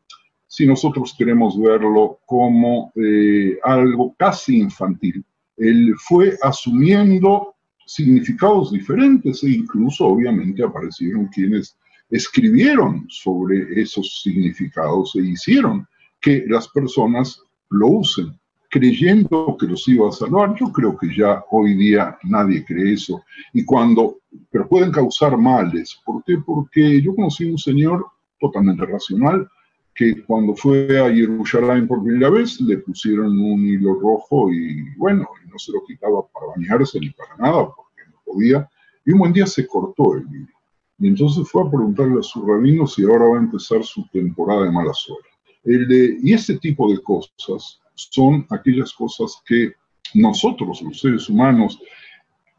si 0.47 0.65
nosotros 0.65 1.13
queremos 1.17 1.59
verlo 1.59 2.19
como 2.25 2.93
eh, 2.95 3.59
algo 3.63 4.15
casi 4.17 4.59
infantil, 4.59 5.25
él 5.57 5.93
fue 5.97 6.37
asumiendo 6.41 7.54
significados 7.85 8.71
diferentes 8.71 9.43
e 9.43 9.51
incluso 9.51 10.05
obviamente 10.05 10.63
aparecieron 10.63 11.27
quienes 11.27 11.77
escribieron 12.09 13.05
sobre 13.09 13.81
esos 13.81 14.21
significados 14.21 15.15
e 15.15 15.21
hicieron 15.21 15.87
que 16.19 16.45
las 16.47 16.67
personas 16.69 17.41
lo 17.69 17.87
usen 17.87 18.37
creyendo 18.75 19.55
que 19.57 19.67
los 19.67 19.87
iba 19.87 20.09
a 20.09 20.11
salvar. 20.11 20.53
Yo 20.59 20.69
creo 20.69 20.97
que 20.97 21.07
ya 21.15 21.41
hoy 21.51 21.75
día 21.75 22.17
nadie 22.23 22.65
cree 22.65 22.93
eso. 22.93 23.23
Y 23.53 23.63
cuando, 23.63 24.17
pero 24.51 24.67
pueden 24.67 24.91
causar 24.91 25.37
males. 25.37 25.97
¿Por 26.05 26.21
qué? 26.25 26.37
Porque 26.45 27.01
yo 27.01 27.15
conocí 27.15 27.45
un 27.45 27.57
señor 27.57 28.05
totalmente 28.37 28.85
racional 28.85 29.47
que 29.95 30.23
cuando 30.25 30.53
fue 30.55 30.99
a 30.99 31.09
Jerusalén 31.09 31.87
por 31.87 32.03
primera 32.03 32.29
vez 32.29 32.59
le 32.59 32.77
pusieron 32.79 33.39
un 33.39 33.65
hilo 33.65 33.93
rojo 33.93 34.51
y 34.51 34.93
bueno, 34.97 35.25
no 35.49 35.57
se 35.57 35.71
lo 35.71 35.83
quitaba 35.85 36.27
para 36.27 36.47
bañarse 36.47 36.99
ni 36.99 37.11
para 37.11 37.37
nada 37.37 37.65
porque 37.73 38.01
no 38.11 38.17
podía. 38.25 38.69
Y 39.05 39.13
un 39.13 39.19
buen 39.19 39.33
día 39.33 39.47
se 39.47 39.65
cortó 39.65 40.15
el 40.15 40.23
hilo. 40.23 40.53
Y 40.99 41.07
entonces 41.07 41.47
fue 41.49 41.63
a 41.63 41.69
preguntarle 41.69 42.19
a 42.19 42.23
su 42.23 42.45
rabino 42.45 42.85
si 42.85 43.03
ahora 43.03 43.25
va 43.25 43.37
a 43.37 43.41
empezar 43.41 43.83
su 43.83 44.05
temporada 44.09 44.65
de 44.65 44.71
mala 44.71 44.93
suerte. 44.93 45.29
El 45.63 45.87
de, 45.87 46.17
y 46.21 46.33
este 46.33 46.57
tipo 46.57 46.91
de 46.91 47.01
cosas 47.01 47.79
son 47.95 48.45
aquellas 48.49 48.93
cosas 48.93 49.41
que 49.47 49.71
nosotros, 50.13 50.81
los 50.81 50.99
seres 50.99 51.29
humanos, 51.29 51.79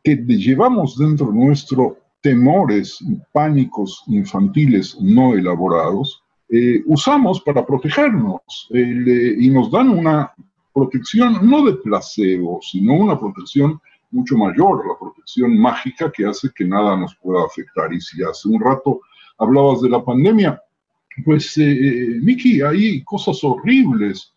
que 0.03 0.17
llevamos 0.17 0.97
dentro 0.99 1.31
nuestro 1.33 1.99
temores, 2.23 2.99
pánicos 3.33 4.03
infantiles 4.07 4.97
no 5.01 5.35
elaborados, 5.35 6.23
eh, 6.49 6.83
usamos 6.87 7.41
para 7.41 7.65
protegernos 7.67 8.69
eh, 8.71 9.37
y 9.39 9.49
nos 9.51 9.71
dan 9.71 9.91
una 9.91 10.33
protección 10.73 11.49
no 11.49 11.65
de 11.65 11.75
placebo, 11.75 12.61
sino 12.63 12.95
una 12.95 13.19
protección 13.19 13.81
mucho 14.11 14.37
mayor, 14.37 14.87
la 14.87 14.99
protección 14.99 15.59
mágica 15.59 16.13
que 16.13 16.25
hace 16.27 16.51
que 16.55 16.65
nada 16.65 16.97
nos 16.97 17.17
pueda 17.17 17.45
afectar. 17.45 17.93
Y 17.93 18.01
si 18.01 18.23
hace 18.23 18.49
un 18.49 18.61
rato 18.61 19.01
hablabas 19.39 19.83
de 19.83 19.91
la 19.91 20.05
pandemia, 20.05 20.61
pues, 21.25 21.57
eh, 21.59 22.19
Miki, 22.23 22.61
hay 22.61 23.03
cosas 23.03 23.43
horribles 23.43 24.33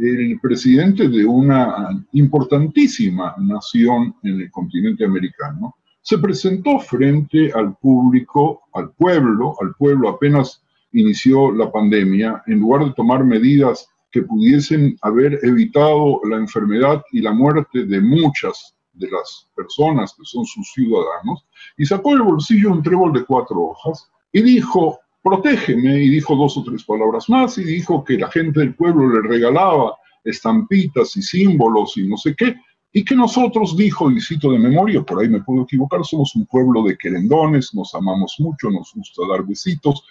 el 0.00 0.40
presidente 0.40 1.08
de 1.08 1.26
una 1.26 1.90
importantísima 2.12 3.34
nación 3.38 4.14
en 4.22 4.40
el 4.40 4.50
continente 4.50 5.04
americano, 5.04 5.76
se 6.00 6.16
presentó 6.16 6.78
frente 6.78 7.52
al 7.52 7.76
público, 7.76 8.62
al 8.72 8.92
pueblo, 8.92 9.54
al 9.60 9.74
pueblo 9.74 10.08
apenas 10.08 10.62
inició 10.92 11.52
la 11.52 11.70
pandemia, 11.70 12.42
en 12.46 12.60
lugar 12.60 12.84
de 12.84 12.92
tomar 12.94 13.24
medidas 13.24 13.88
que 14.10 14.22
pudiesen 14.22 14.96
haber 15.02 15.38
evitado 15.42 16.20
la 16.28 16.36
enfermedad 16.36 17.02
y 17.12 17.20
la 17.20 17.32
muerte 17.32 17.84
de 17.84 18.00
muchas 18.00 18.74
de 18.92 19.10
las 19.10 19.48
personas 19.54 20.14
que 20.14 20.24
son 20.24 20.44
sus 20.44 20.72
ciudadanos, 20.72 21.46
y 21.78 21.86
sacó 21.86 22.10
del 22.10 22.22
bolsillo 22.22 22.72
un 22.72 22.82
trébol 22.82 23.12
de 23.12 23.24
cuatro 23.24 23.60
hojas 23.60 24.10
y 24.32 24.42
dijo, 24.42 24.98
protégeme, 25.22 26.02
y 26.02 26.08
dijo 26.08 26.34
dos 26.34 26.56
o 26.56 26.64
tres 26.64 26.84
palabras 26.84 27.28
más, 27.28 27.56
y 27.58 27.64
dijo 27.64 28.04
que 28.04 28.18
la 28.18 28.30
gente 28.30 28.60
del 28.60 28.74
pueblo 28.74 29.08
le 29.08 29.28
regalaba 29.28 29.96
estampitas 30.24 31.16
y 31.16 31.22
símbolos 31.22 31.96
y 31.96 32.06
no 32.06 32.16
sé 32.16 32.34
qué, 32.36 32.56
y 32.92 33.04
que 33.04 33.14
nosotros, 33.14 33.76
dijo, 33.76 34.10
y 34.10 34.20
cito 34.20 34.50
de 34.50 34.58
memoria, 34.58 35.02
por 35.02 35.20
ahí 35.20 35.28
me 35.28 35.42
puedo 35.42 35.62
equivocar, 35.62 36.04
somos 36.04 36.34
un 36.34 36.44
pueblo 36.46 36.82
de 36.82 36.96
querendones, 36.96 37.72
nos 37.72 37.94
amamos 37.94 38.34
mucho, 38.40 38.68
nos 38.70 38.92
gusta 38.94 39.22
dar 39.30 39.44
besitos, 39.46 40.04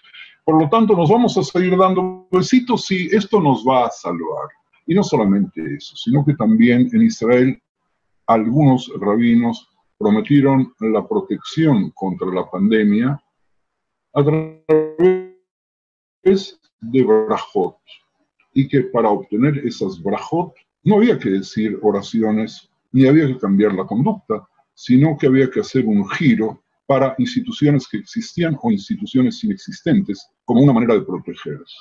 por 0.50 0.64
lo 0.64 0.68
tanto 0.68 0.96
nos 0.96 1.12
vamos 1.12 1.38
a 1.38 1.44
seguir 1.44 1.78
dando 1.78 2.28
besitos 2.32 2.90
y 2.90 3.16
esto 3.16 3.40
nos 3.40 3.64
va 3.64 3.86
a 3.86 3.92
salvar. 3.92 4.50
Y 4.88 4.96
no 4.96 5.04
solamente 5.04 5.62
eso, 5.76 5.96
sino 5.96 6.26
que 6.26 6.34
también 6.34 6.90
en 6.92 7.04
Israel 7.04 7.62
algunos 8.26 8.92
rabinos 9.00 9.70
prometieron 10.00 10.74
la 10.80 11.08
protección 11.08 11.92
contra 11.92 12.34
la 12.34 12.50
pandemia 12.50 13.24
a 14.16 14.24
través 14.24 15.30
de 16.82 17.04
brajot, 17.04 17.78
y 18.56 18.68
que 18.68 18.82
para 18.86 19.10
obtener 19.10 19.60
esas 19.60 20.02
brajot 20.02 20.56
no 20.84 20.96
había 20.96 21.20
que 21.20 21.30
decir 21.30 21.78
oraciones 21.84 22.72
ni 22.92 23.06
había 23.06 23.28
que 23.28 23.38
cambiar 23.38 23.76
la 23.76 23.86
conducta, 23.86 24.50
sino 24.74 25.16
que 25.16 25.28
había 25.28 25.52
que 25.52 25.60
hacer 25.60 25.86
un 25.86 26.10
giro 26.10 26.64
para 26.90 27.14
instituciones 27.20 27.88
que 27.88 27.98
existían 27.98 28.58
o 28.60 28.72
instituciones 28.72 29.44
inexistentes 29.44 30.28
como 30.44 30.64
una 30.64 30.74
manera 30.74 30.96
de 30.96 31.02
protegerse. 31.02 31.78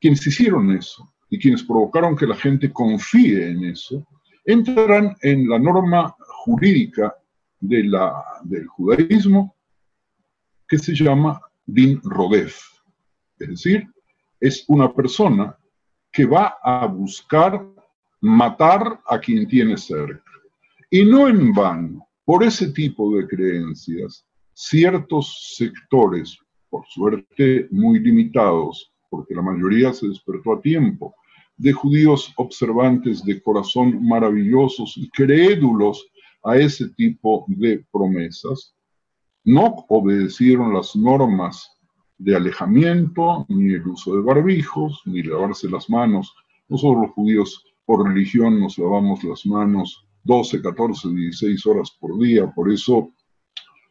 Quienes 0.00 0.26
hicieron 0.26 0.74
eso 0.74 1.06
y 1.28 1.38
quienes 1.38 1.62
provocaron 1.62 2.16
que 2.16 2.26
la 2.26 2.34
gente 2.34 2.72
confíe 2.72 3.50
en 3.50 3.64
eso, 3.64 4.06
entran 4.46 5.14
en 5.20 5.46
la 5.46 5.58
norma 5.58 6.16
jurídica 6.18 7.14
de 7.60 7.84
la, 7.84 8.24
del 8.44 8.66
judaísmo 8.68 9.54
que 10.66 10.78
se 10.78 10.94
llama 10.94 11.38
din 11.66 12.00
rodef, 12.02 12.58
es 13.38 13.48
decir, 13.48 13.86
es 14.40 14.64
una 14.68 14.94
persona 14.94 15.58
que 16.10 16.24
va 16.24 16.56
a 16.62 16.86
buscar 16.86 17.62
matar 18.22 18.98
a 19.06 19.18
quien 19.18 19.46
tiene 19.46 19.76
cerca. 19.76 20.22
Y 20.88 21.04
no 21.04 21.28
en 21.28 21.52
vano, 21.52 22.05
por 22.26 22.42
ese 22.42 22.72
tipo 22.72 23.16
de 23.16 23.26
creencias, 23.28 24.26
ciertos 24.52 25.54
sectores, 25.56 26.36
por 26.68 26.84
suerte 26.88 27.68
muy 27.70 28.00
limitados, 28.00 28.92
porque 29.08 29.32
la 29.32 29.42
mayoría 29.42 29.92
se 29.92 30.08
despertó 30.08 30.54
a 30.54 30.60
tiempo, 30.60 31.14
de 31.56 31.72
judíos 31.72 32.34
observantes 32.36 33.24
de 33.24 33.40
corazón 33.40 34.04
maravillosos 34.04 34.96
y 34.96 35.08
crédulos 35.10 36.04
a 36.42 36.56
ese 36.56 36.88
tipo 36.90 37.44
de 37.46 37.86
promesas, 37.92 38.74
no 39.44 39.86
obedecieron 39.88 40.74
las 40.74 40.96
normas 40.96 41.70
de 42.18 42.34
alejamiento, 42.34 43.46
ni 43.48 43.74
el 43.74 43.86
uso 43.86 44.16
de 44.16 44.22
barbijos, 44.22 45.00
ni 45.04 45.22
lavarse 45.22 45.70
las 45.70 45.88
manos. 45.88 46.34
Nosotros 46.68 47.02
los 47.02 47.10
judíos 47.12 47.64
por 47.84 48.04
religión 48.04 48.58
nos 48.58 48.78
lavamos 48.78 49.22
las 49.22 49.46
manos 49.46 50.05
12, 50.26 50.60
14, 50.60 51.08
16 51.08 51.66
horas 51.66 51.96
por 52.00 52.18
día, 52.18 52.46
por 52.54 52.70
eso 52.70 53.12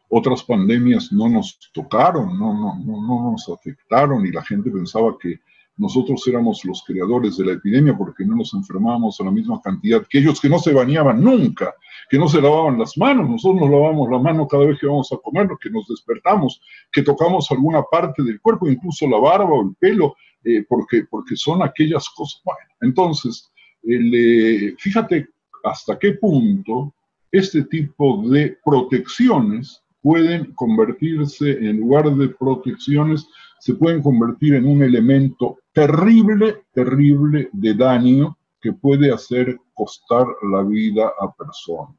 otras 0.08 0.42
pandemias 0.44 1.10
no 1.12 1.28
nos 1.28 1.58
tocaron, 1.72 2.38
no, 2.38 2.52
no, 2.52 2.78
no, 2.84 3.06
no 3.06 3.30
nos 3.32 3.48
afectaron 3.48 4.24
y 4.26 4.30
la 4.30 4.42
gente 4.42 4.70
pensaba 4.70 5.16
que 5.18 5.40
nosotros 5.78 6.26
éramos 6.26 6.64
los 6.64 6.82
creadores 6.84 7.36
de 7.36 7.44
la 7.44 7.52
epidemia 7.52 7.96
porque 7.96 8.24
no 8.24 8.36
nos 8.36 8.54
enfermábamos 8.54 9.20
a 9.20 9.24
la 9.24 9.30
misma 9.30 9.60
cantidad 9.62 10.06
que 10.08 10.18
ellos 10.18 10.40
que 10.40 10.48
no 10.48 10.58
se 10.58 10.72
bañaban 10.72 11.22
nunca, 11.22 11.74
que 12.08 12.18
no 12.18 12.28
se 12.28 12.40
lavaban 12.40 12.78
las 12.78 12.96
manos. 12.96 13.28
Nosotros 13.28 13.62
nos 13.62 13.70
lavamos 13.70 14.10
la 14.10 14.18
mano 14.18 14.48
cada 14.48 14.64
vez 14.64 14.78
que 14.80 14.86
vamos 14.86 15.12
a 15.12 15.18
comer, 15.18 15.48
que 15.60 15.68
nos 15.68 15.86
despertamos, 15.86 16.62
que 16.90 17.02
tocamos 17.02 17.50
alguna 17.50 17.82
parte 17.82 18.22
del 18.22 18.40
cuerpo, 18.40 18.68
incluso 18.68 19.06
la 19.06 19.18
barba 19.18 19.50
o 19.50 19.62
el 19.62 19.74
pelo, 19.78 20.16
eh, 20.44 20.64
porque, 20.66 21.04
porque 21.10 21.36
son 21.36 21.62
aquellas 21.62 22.08
cosas. 22.08 22.40
Bueno, 22.42 22.60
entonces, 22.80 23.52
eh, 23.82 24.74
fíjate 24.78 25.28
hasta 25.66 25.98
qué 25.98 26.12
punto 26.12 26.94
este 27.32 27.64
tipo 27.64 28.28
de 28.28 28.56
protecciones 28.64 29.82
pueden 30.00 30.52
convertirse, 30.54 31.50
en 31.50 31.78
lugar 31.78 32.14
de 32.14 32.28
protecciones, 32.28 33.26
se 33.58 33.74
pueden 33.74 34.00
convertir 34.00 34.54
en 34.54 34.66
un 34.66 34.82
elemento 34.82 35.58
terrible, 35.72 36.62
terrible 36.72 37.48
de 37.52 37.74
daño 37.74 38.38
que 38.60 38.72
puede 38.72 39.12
hacer 39.12 39.58
costar 39.74 40.26
la 40.52 40.62
vida 40.62 41.12
a 41.20 41.32
personas. 41.34 41.96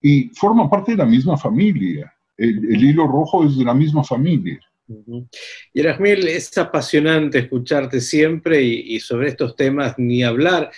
Y 0.00 0.28
forman 0.34 0.70
parte 0.70 0.92
de 0.92 0.98
la 0.98 1.06
misma 1.06 1.36
familia. 1.36 2.12
El, 2.36 2.82
hilo 2.82 3.06
rojo 3.06 3.44
es 3.44 3.58
de 3.58 3.64
la 3.64 3.74
misma 3.74 4.04
familia. 4.04 4.60
Y 5.72 5.80
Erasmil, 5.80 6.28
es 6.28 6.56
apasionante 6.58 7.38
escucharte 7.38 8.00
siempre 8.00 8.62
y, 8.62 9.00
sobre 9.00 9.28
estos 9.28 9.56
temas 9.56 9.94
ni 9.98 10.22
hablar. 10.22 10.70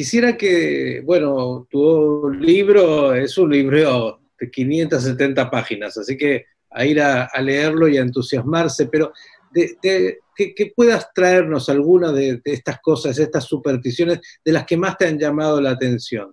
Quisiera 0.00 0.34
que, 0.34 1.02
bueno, 1.04 1.66
tu 1.68 2.30
libro 2.30 3.12
es 3.12 3.36
un 3.36 3.50
libro 3.50 4.18
de 4.40 4.50
570 4.50 5.50
páginas, 5.50 5.98
así 5.98 6.16
que 6.16 6.46
a 6.70 6.86
ir 6.86 7.02
a, 7.02 7.28
leerlo 7.42 7.86
y 7.86 7.98
a 7.98 8.00
entusiasmarse, 8.00 8.86
pero 8.86 9.12
que, 9.52 10.72
puedas 10.74 11.12
traernos 11.12 11.68
alguna 11.68 12.12
de, 12.12 12.40
estas 12.46 12.80
cosas, 12.80 13.18
estas 13.18 13.44
supersticiones, 13.44 14.22
de 14.42 14.52
las 14.52 14.64
que 14.64 14.78
más 14.78 14.96
te 14.96 15.06
han 15.06 15.18
llamado 15.18 15.60
la 15.60 15.72
atención. 15.72 16.32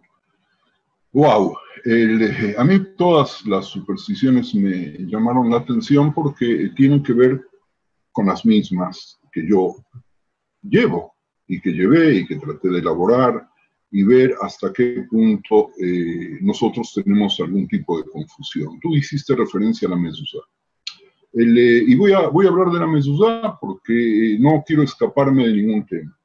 Wow, 1.11 1.57
a 2.57 2.63
mí 2.63 2.95
todas 2.97 3.45
las 3.45 3.65
supersticiones 3.65 4.55
me 4.55 4.95
llamaron 4.99 5.49
la 5.49 5.57
atención 5.57 6.13
porque 6.13 6.72
tienen 6.74 7.03
que 7.03 7.11
ver 7.11 7.41
con 8.13 8.28
las 8.28 8.45
mismas 8.45 9.20
que 9.30 9.45
yo 9.45 9.76
llevo 10.61 11.15
y 11.47 11.59
que 11.59 11.72
llevé 11.72 12.13
y 12.15 12.26
que 12.26 12.38
traté 12.38 12.70
de 12.70 12.80
elaborar 12.80 13.45
y 13.92 14.04
ver 14.04 14.36
hasta 14.42 14.74
qué 14.74 15.06
punto 15.10 15.72
eh, 15.82 16.40
nosotros 16.42 16.92
tenemos 16.94 17.40
algún 17.40 17.68
tipo 17.68 17.98
de 17.98 18.10
confusión. 18.10 18.80
Tú 18.82 18.96
hiciste 18.96 19.36
referencia 19.36 19.88
a 19.88 19.92
la 19.92 19.98
mezuzá. 19.98 20.40
Eh, 21.34 21.84
y 21.88 21.96
voy 21.96 22.14
a, 22.14 22.28
voy 22.28 22.46
a 22.46 22.50
hablar 22.50 22.72
de 22.72 22.80
la 22.80 22.88
mezuzá 22.88 23.58
porque 23.60 24.38
no 24.40 24.64
quiero 24.66 24.84
escaparme 24.84 25.48
de 25.48 25.54
ningún 25.54 25.86
tema. 25.86 26.18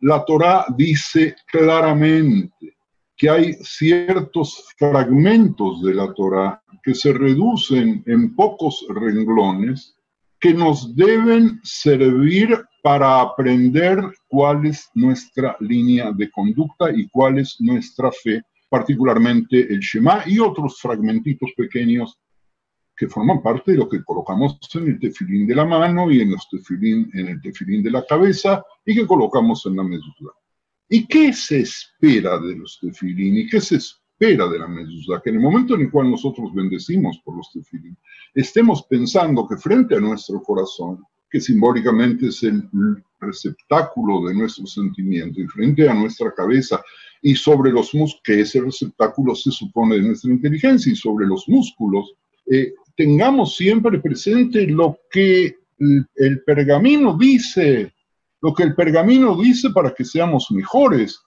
La 0.00 0.24
Torá 0.24 0.66
dice 0.76 1.36
claramente 1.46 2.76
que 3.16 3.30
hay 3.30 3.52
ciertos 3.62 4.64
fragmentos 4.76 5.82
de 5.82 5.94
la 5.94 6.12
Torá 6.12 6.62
que 6.82 6.94
se 6.94 7.12
reducen 7.12 8.02
en 8.06 8.34
pocos 8.34 8.84
renglones 8.88 9.96
que 10.44 10.52
nos 10.52 10.94
deben 10.94 11.58
servir 11.62 12.50
para 12.82 13.22
aprender 13.22 13.98
cuál 14.28 14.66
es 14.66 14.90
nuestra 14.92 15.56
línea 15.58 16.12
de 16.12 16.30
conducta 16.30 16.90
y 16.94 17.08
cuál 17.08 17.38
es 17.38 17.56
nuestra 17.60 18.12
fe, 18.12 18.42
particularmente 18.68 19.58
el 19.72 19.80
Shema 19.80 20.22
y 20.26 20.38
otros 20.38 20.78
fragmentitos 20.82 21.50
pequeños 21.56 22.18
que 22.94 23.08
forman 23.08 23.42
parte 23.42 23.72
de 23.72 23.78
lo 23.78 23.88
que 23.88 24.04
colocamos 24.04 24.58
en 24.74 24.88
el 24.88 25.00
tefilín 25.00 25.46
de 25.46 25.54
la 25.54 25.64
mano 25.64 26.10
y 26.10 26.20
en, 26.20 26.32
los 26.32 26.46
tefilín, 26.50 27.10
en 27.14 27.28
el 27.28 27.40
tefilín 27.40 27.82
de 27.82 27.92
la 27.92 28.04
cabeza 28.04 28.62
y 28.84 28.94
que 28.94 29.06
colocamos 29.06 29.64
en 29.64 29.76
la 29.76 29.82
mezuzá. 29.82 30.28
¿Y 30.90 31.06
qué 31.06 31.32
se 31.32 31.60
espera 31.60 32.38
de 32.38 32.54
los 32.54 32.78
tefilín 32.82 33.38
y 33.38 33.46
qué 33.48 33.62
se 33.62 33.76
espera 33.76 34.03
de 34.18 34.58
la 34.58 34.68
mezuzá? 34.68 35.20
Que 35.22 35.30
en 35.30 35.36
el 35.36 35.42
momento 35.42 35.74
en 35.74 35.82
el 35.82 35.90
cual 35.90 36.10
nosotros 36.10 36.52
bendecimos 36.54 37.20
por 37.24 37.36
los 37.36 37.50
tefilín, 37.52 37.96
estemos 38.34 38.84
pensando 38.88 39.46
que 39.46 39.56
frente 39.56 39.96
a 39.96 40.00
nuestro 40.00 40.42
corazón 40.42 41.04
que 41.34 41.40
simbólicamente 41.40 42.28
es 42.28 42.44
el 42.44 42.62
receptáculo 43.18 44.28
de 44.28 44.34
nuestro 44.34 44.66
sentimiento, 44.66 45.40
y 45.40 45.46
frente 45.48 45.88
a 45.88 45.92
nuestra 45.92 46.32
cabeza 46.32 46.80
y 47.20 47.34
sobre 47.34 47.72
los 47.72 47.92
músculos, 47.92 48.22
que 48.22 48.40
ese 48.42 48.60
receptáculo 48.60 49.34
se 49.34 49.50
supone 49.50 49.96
de 49.96 50.02
nuestra 50.02 50.30
inteligencia, 50.30 50.92
y 50.92 50.94
sobre 50.94 51.26
los 51.26 51.48
músculos, 51.48 52.14
eh, 52.46 52.74
tengamos 52.96 53.56
siempre 53.56 53.98
presente 53.98 54.64
lo 54.68 54.96
que 55.10 55.56
el, 56.14 56.42
pergamino 56.44 57.16
dice, 57.18 57.92
lo 58.40 58.54
que 58.54 58.62
el 58.62 58.76
pergamino 58.76 59.36
dice 59.36 59.70
para 59.70 59.92
que 59.92 60.04
seamos 60.04 60.52
mejores. 60.52 61.20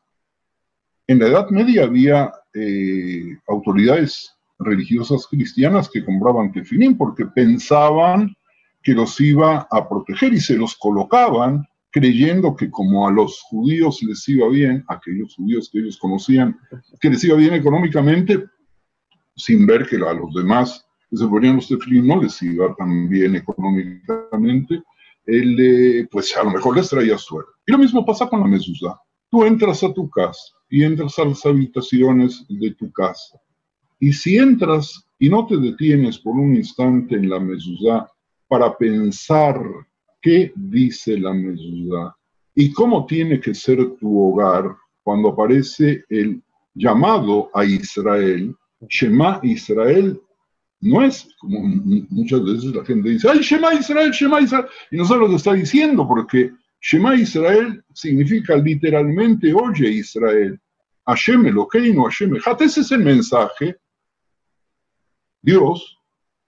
En 1.07 1.19
la 1.19 1.27
Edad 1.27 1.49
Media 1.49 1.83
había 1.83 2.31
eh, 2.53 3.37
autoridades 3.47 4.35
religiosas 4.59 5.27
cristianas 5.27 5.89
que 5.89 6.03
compraban 6.03 6.51
tefilín 6.51 6.97
porque 6.97 7.25
pensaban 7.25 8.35
que 8.81 8.93
los 8.93 9.19
iba 9.19 9.67
a 9.69 9.89
proteger 9.89 10.33
y 10.33 10.39
se 10.39 10.55
los 10.55 10.75
colocaban 10.77 11.67
creyendo 11.91 12.55
que 12.55 12.69
como 12.69 13.07
a 13.07 13.11
los 13.11 13.41
judíos 13.41 14.01
les 14.03 14.27
iba 14.29 14.47
bien, 14.49 14.83
aquellos 14.87 15.35
judíos 15.35 15.69
que 15.71 15.79
ellos 15.79 15.97
conocían, 15.97 16.57
que 16.99 17.09
les 17.09 17.23
iba 17.23 17.35
bien 17.35 17.53
económicamente, 17.53 18.45
sin 19.35 19.65
ver 19.65 19.87
que 19.87 19.95
a 19.95 20.13
los 20.13 20.33
demás 20.33 20.85
que 21.09 21.17
se 21.17 21.27
ponían 21.27 21.55
los 21.55 21.67
tefilín 21.67 22.07
no 22.07 22.21
les 22.21 22.41
iba 22.41 22.75
tan 22.75 23.09
bien 23.09 23.35
económicamente, 23.35 24.83
él, 25.25 26.07
pues 26.11 26.35
a 26.37 26.43
lo 26.43 26.51
mejor 26.51 26.77
les 26.77 26.89
traía 26.89 27.17
suerte. 27.17 27.51
Y 27.65 27.71
lo 27.71 27.77
mismo 27.77 28.05
pasa 28.05 28.27
con 28.29 28.39
la 28.39 28.47
mezuzá. 28.47 28.99
Tú 29.29 29.43
entras 29.43 29.83
a 29.83 29.93
tu 29.93 30.09
casa 30.09 30.53
y 30.69 30.83
entras 30.83 31.17
a 31.19 31.25
las 31.25 31.45
habitaciones 31.45 32.45
de 32.47 32.71
tu 32.75 32.91
casa. 32.91 33.39
Y 33.99 34.13
si 34.13 34.37
entras 34.37 35.07
y 35.19 35.29
no 35.29 35.45
te 35.47 35.57
detienes 35.57 36.19
por 36.19 36.35
un 36.35 36.55
instante 36.55 37.15
en 37.15 37.29
la 37.29 37.39
mezuzá 37.39 38.09
para 38.47 38.77
pensar 38.77 39.59
qué 40.21 40.51
dice 40.55 41.17
la 41.19 41.33
mezuzá 41.33 42.15
y 42.55 42.71
cómo 42.71 43.05
tiene 43.05 43.39
que 43.39 43.53
ser 43.53 43.77
tu 43.97 44.19
hogar 44.19 44.75
cuando 45.03 45.29
aparece 45.29 46.03
el 46.09 46.41
llamado 46.73 47.49
a 47.53 47.65
Israel. 47.65 48.55
Shema 48.89 49.39
Israel 49.43 50.19
no 50.81 51.03
es 51.03 51.27
como 51.39 51.59
muchas 52.09 52.43
veces 52.43 52.75
la 52.75 52.85
gente 52.85 53.09
dice, 53.09 53.27
¡ay, 53.29 53.39
Shema 53.39 53.73
Israel, 53.73 54.11
Shema 54.11 54.41
Israel! 54.41 54.65
Y 54.91 54.97
no 54.97 55.05
sabe 55.05 55.21
lo 55.21 55.29
que 55.29 55.35
está 55.35 55.53
diciendo, 55.53 56.07
porque 56.07 56.51
Shema 56.79 57.15
Israel 57.15 57.83
significa 57.93 58.55
literalmente, 58.55 59.53
oye 59.53 59.89
Israel, 59.89 60.59
Hashem 61.05 61.47
Elokeinu, 61.47 62.03
Hashem 62.03 62.35
Ejat. 62.35 62.61
Ese 62.61 62.81
es 62.81 62.91
el 62.91 63.03
mensaje. 63.03 63.75
Dios 65.41 65.97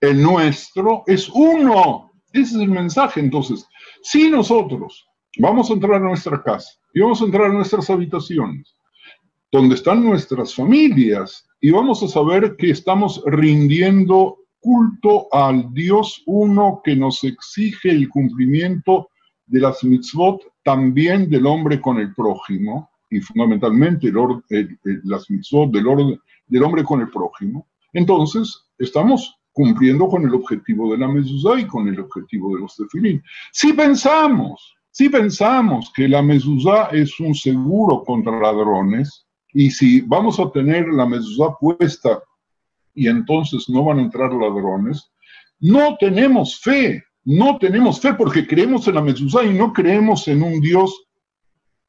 el 0.01 0.21
nuestro 0.21 1.03
es 1.07 1.29
uno. 1.29 2.11
Ese 2.31 2.55
es 2.55 2.61
el 2.61 2.69
mensaje. 2.69 3.19
Entonces, 3.19 3.67
si 4.01 4.29
nosotros 4.29 5.07
vamos 5.37 5.69
a 5.69 5.73
entrar 5.73 5.95
a 5.95 5.99
nuestra 5.99 6.41
casa 6.41 6.71
y 6.93 7.01
vamos 7.01 7.21
a 7.21 7.25
entrar 7.25 7.45
a 7.45 7.53
nuestras 7.53 7.89
habitaciones, 7.89 8.75
donde 9.51 9.75
están 9.75 10.03
nuestras 10.03 10.53
familias, 10.53 11.47
y 11.59 11.71
vamos 11.71 12.01
a 12.03 12.07
saber 12.07 12.55
que 12.55 12.69
estamos 12.69 13.21
rindiendo 13.25 14.37
culto 14.59 15.27
al 15.31 15.73
Dios 15.73 16.21
uno 16.25 16.81
que 16.83 16.95
nos 16.95 17.23
exige 17.23 17.89
el 17.89 18.07
cumplimiento 18.09 19.08
de 19.49 19.59
las 19.59 19.83
mitzvot, 19.83 20.41
también 20.63 21.29
del 21.29 21.45
hombre 21.45 21.81
con 21.81 21.99
el 21.99 22.13
prójimo, 22.13 22.89
y 23.09 23.19
fundamentalmente 23.19 24.11
las 25.03 25.29
mitzvot 25.29 25.71
del, 25.71 25.87
orden, 25.87 26.19
del 26.47 26.63
hombre 26.63 26.83
con 26.83 27.01
el 27.01 27.09
prójimo, 27.09 27.67
entonces 27.93 28.65
estamos 28.77 29.35
cumpliendo 29.51 30.07
con 30.07 30.23
el 30.23 30.33
objetivo 30.33 30.91
de 30.91 30.99
la 30.99 31.07
mezuzá 31.07 31.59
y 31.59 31.65
con 31.65 31.87
el 31.87 31.99
objetivo 31.99 32.55
de 32.55 32.61
los 32.61 32.75
tefilín. 32.75 33.21
Si 33.51 33.73
pensamos, 33.73 34.75
si 34.91 35.09
pensamos 35.09 35.91
que 35.95 36.07
la 36.07 36.21
mezuzá 36.21 36.89
es 36.91 37.19
un 37.19 37.33
seguro 37.33 38.03
contra 38.03 38.39
ladrones, 38.39 39.25
y 39.53 39.71
si 39.71 40.01
vamos 40.01 40.39
a 40.39 40.51
tener 40.51 40.87
la 40.89 41.07
mezuzá 41.07 41.55
puesta 41.59 42.21
y 42.93 43.07
entonces 43.07 43.67
no 43.67 43.83
van 43.83 43.99
a 43.99 44.03
entrar 44.03 44.31
ladrones, 44.31 45.11
no 45.59 45.97
tenemos 45.99 46.59
fe, 46.59 47.03
no 47.25 47.57
tenemos 47.57 47.99
fe 47.99 48.13
porque 48.13 48.47
creemos 48.47 48.87
en 48.87 48.95
la 48.95 49.01
mezuzá 49.01 49.43
y 49.43 49.53
no 49.53 49.73
creemos 49.73 50.27
en 50.27 50.41
un 50.43 50.61
Dios 50.61 51.07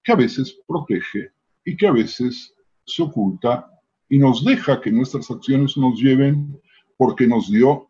que 0.03 0.13
a 0.13 0.17
veces 0.17 0.59
protege 0.67 1.31
y 1.65 1.77
que 1.77 1.87
a 1.87 1.93
veces 1.93 2.55
se 2.85 3.03
oculta 3.03 3.71
y 4.09 4.19
nos 4.19 4.45
deja 4.45 4.81
que 4.81 4.91
nuestras 4.91 5.31
acciones 5.31 5.77
nos 5.77 5.99
lleven 6.01 6.61
porque 6.97 7.27
nos 7.27 7.51
dio 7.51 7.89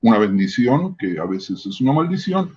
una 0.00 0.18
bendición, 0.18 0.96
que 0.98 1.18
a 1.18 1.24
veces 1.24 1.64
es 1.64 1.80
una 1.80 1.92
maldición, 1.92 2.54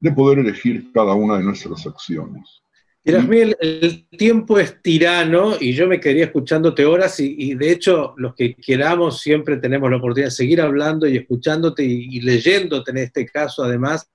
de 0.00 0.12
poder 0.12 0.38
elegir 0.38 0.92
cada 0.92 1.14
una 1.14 1.38
de 1.38 1.44
nuestras 1.44 1.86
acciones. 1.86 2.63
Erasmiel, 3.06 3.54
el 3.60 4.08
tiempo 4.08 4.58
es 4.58 4.80
tirano 4.80 5.56
y 5.60 5.74
yo 5.74 5.86
me 5.86 6.00
quedaría 6.00 6.24
escuchándote 6.24 6.86
horas 6.86 7.20
y, 7.20 7.54
de 7.54 7.70
hecho 7.70 8.14
los 8.16 8.34
que 8.34 8.54
queramos 8.54 9.20
siempre 9.20 9.58
tenemos 9.58 9.90
la 9.90 9.98
oportunidad 9.98 10.28
de 10.28 10.34
seguir 10.34 10.62
hablando 10.62 11.06
y 11.06 11.18
escuchándote 11.18 11.84
y, 11.84 12.20
leyéndote 12.22 12.92
en 12.92 12.98
este 12.98 13.26
caso 13.26 13.62
además 13.62 14.10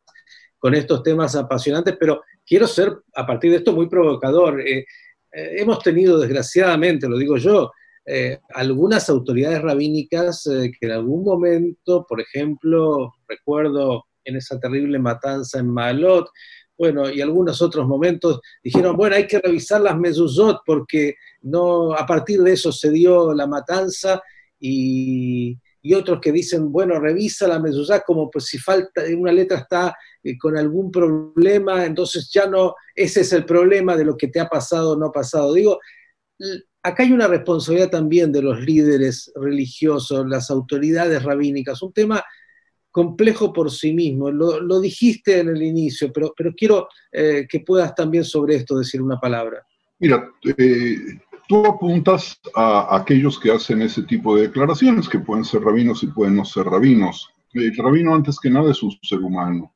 con 0.57 0.73
estos 0.73 1.03
temas 1.03 1.35
apasionantes, 1.35 1.97
pero 1.99 2.23
quiero 2.43 2.67
ser 2.67 2.97
a 3.15 3.27
partir 3.27 3.51
de 3.51 3.57
esto 3.57 3.73
muy 3.73 3.87
provocador. 3.87 4.59
Eh, 4.59 4.79
eh, 4.79 4.85
hemos 5.31 5.79
tenido 5.79 6.19
desgraciadamente, 6.19 7.07
lo 7.07 7.17
digo 7.17 7.37
yo, 7.37 7.71
eh, 8.05 8.39
algunas 8.55 9.07
autoridades 9.09 9.61
rabínicas 9.61 10.43
que 10.45 10.87
en 10.87 10.91
algún 10.91 11.23
momento, 11.23 12.05
por 12.09 12.19
ejemplo, 12.19 13.13
recuerdo 13.27 14.05
en 14.25 14.35
esa 14.35 14.59
terrible 14.59 14.99
matanza 14.99 15.59
en 15.59 15.67
Malot, 15.67 16.27
bueno, 16.79 17.09
y 17.09 17.19
algunos 17.19 17.61
otros 17.61 17.85
momentos 17.85 18.39
dijeron, 18.63 18.95
bueno, 18.95 19.17
hay 19.17 19.27
que 19.27 19.39
revisar 19.39 19.81
las 19.81 19.99
mezuzot 19.99 20.61
porque 20.65 21.15
no, 21.41 21.91
a 21.93 22.05
partir 22.05 22.41
de 22.41 22.53
eso 22.53 22.71
se 22.71 22.89
dio 22.89 23.33
la 23.33 23.45
matanza 23.47 24.21
y, 24.57 25.57
otros 25.93 26.19
que 26.21 26.31
dicen, 26.31 26.71
bueno, 26.71 26.99
revisa 26.99 27.47
la 27.47 27.59
mezuzá 27.59 28.01
como 28.01 28.29
pues 28.29 28.45
si 28.45 28.59
falta, 28.59 29.01
una 29.17 29.31
letra 29.31 29.57
está 29.57 29.95
eh, 30.23 30.37
con 30.37 30.55
algún 30.55 30.91
problema, 30.91 31.83
entonces 31.83 32.29
ya 32.31 32.45
no, 32.47 32.75
ese 32.95 33.21
es 33.21 33.33
el 33.33 33.43
problema 33.43 33.97
de 33.97 34.05
lo 34.05 34.15
que 34.15 34.27
te 34.27 34.39
ha 34.39 34.47
pasado 34.47 34.91
o 34.91 34.95
no 34.95 35.07
ha 35.07 35.11
pasado. 35.11 35.53
Digo, 35.53 35.79
acá 36.83 37.03
hay 37.03 37.11
una 37.11 37.27
responsabilidad 37.27 37.89
también 37.89 38.31
de 38.31 38.43
los 38.43 38.61
líderes 38.61 39.31
religiosos, 39.35 40.25
las 40.29 40.49
autoridades 40.49 41.23
rabínicas, 41.23 41.81
un 41.81 41.91
tema 41.91 42.23
complejo 42.91 43.53
por 43.53 43.71
sí 43.71 43.93
mismo. 43.93 44.31
Lo, 44.31 44.79
dijiste 44.79 45.39
en 45.39 45.49
el 45.49 45.61
inicio, 45.61 46.11
pero, 46.11 46.33
pero 46.35 46.53
quiero 46.55 46.87
eh, 47.11 47.45
que 47.49 47.61
puedas 47.61 47.93
también 47.95 48.23
sobre 48.23 48.55
esto 48.55 48.77
decir 48.77 49.01
una 49.01 49.19
palabra. 49.19 49.65
Mira, 49.99 50.29
eh, 50.57 50.97
tú 51.47 51.65
apuntas 51.65 52.39
a 52.55 52.95
aquellos 52.95 53.39
que 53.39 53.51
hacen 53.51 53.81
ese 53.81 54.03
tipo 54.03 54.35
de 54.35 54.43
declaraciones, 54.43 55.09
que 55.09 55.19
pueden 55.19 55.43
ser 55.43 55.61
rabinos 55.61 56.03
y 56.03 56.07
pueden 56.07 56.35
no 56.35 56.45
ser 56.45 56.65
rabinos. 56.65 57.29
El 57.53 57.75
rabino, 57.75 58.13
antes 58.13 58.39
que 58.39 58.49
nada, 58.49 58.71
es 58.71 58.81
un 58.83 58.91
ser 59.01 59.19
humano. 59.19 59.73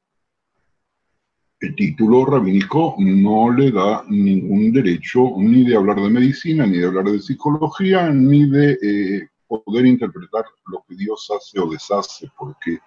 El 1.59 1.75
título 1.75 2.25
rabínico 2.25 2.95
no 2.99 3.51
le 3.51 3.71
da 3.71 4.03
ningún 4.09 4.71
derecho 4.71 5.33
ni 5.37 5.63
de 5.63 5.75
hablar 5.75 5.99
de 5.99 6.09
medicina, 6.09 6.65
ni 6.65 6.77
de 6.77 6.85
hablar 6.85 7.05
de 7.05 7.19
psicología, 7.19 8.09
ni 8.09 8.49
de 8.49 8.77
eh, 8.81 9.29
poder 9.47 9.85
interpretar 9.85 10.43
lo 10.67 10.83
que 10.87 10.95
Dios 10.95 11.29
hace 11.35 11.59
o 11.59 11.69
deshace, 11.69 12.29
porque 12.37 12.79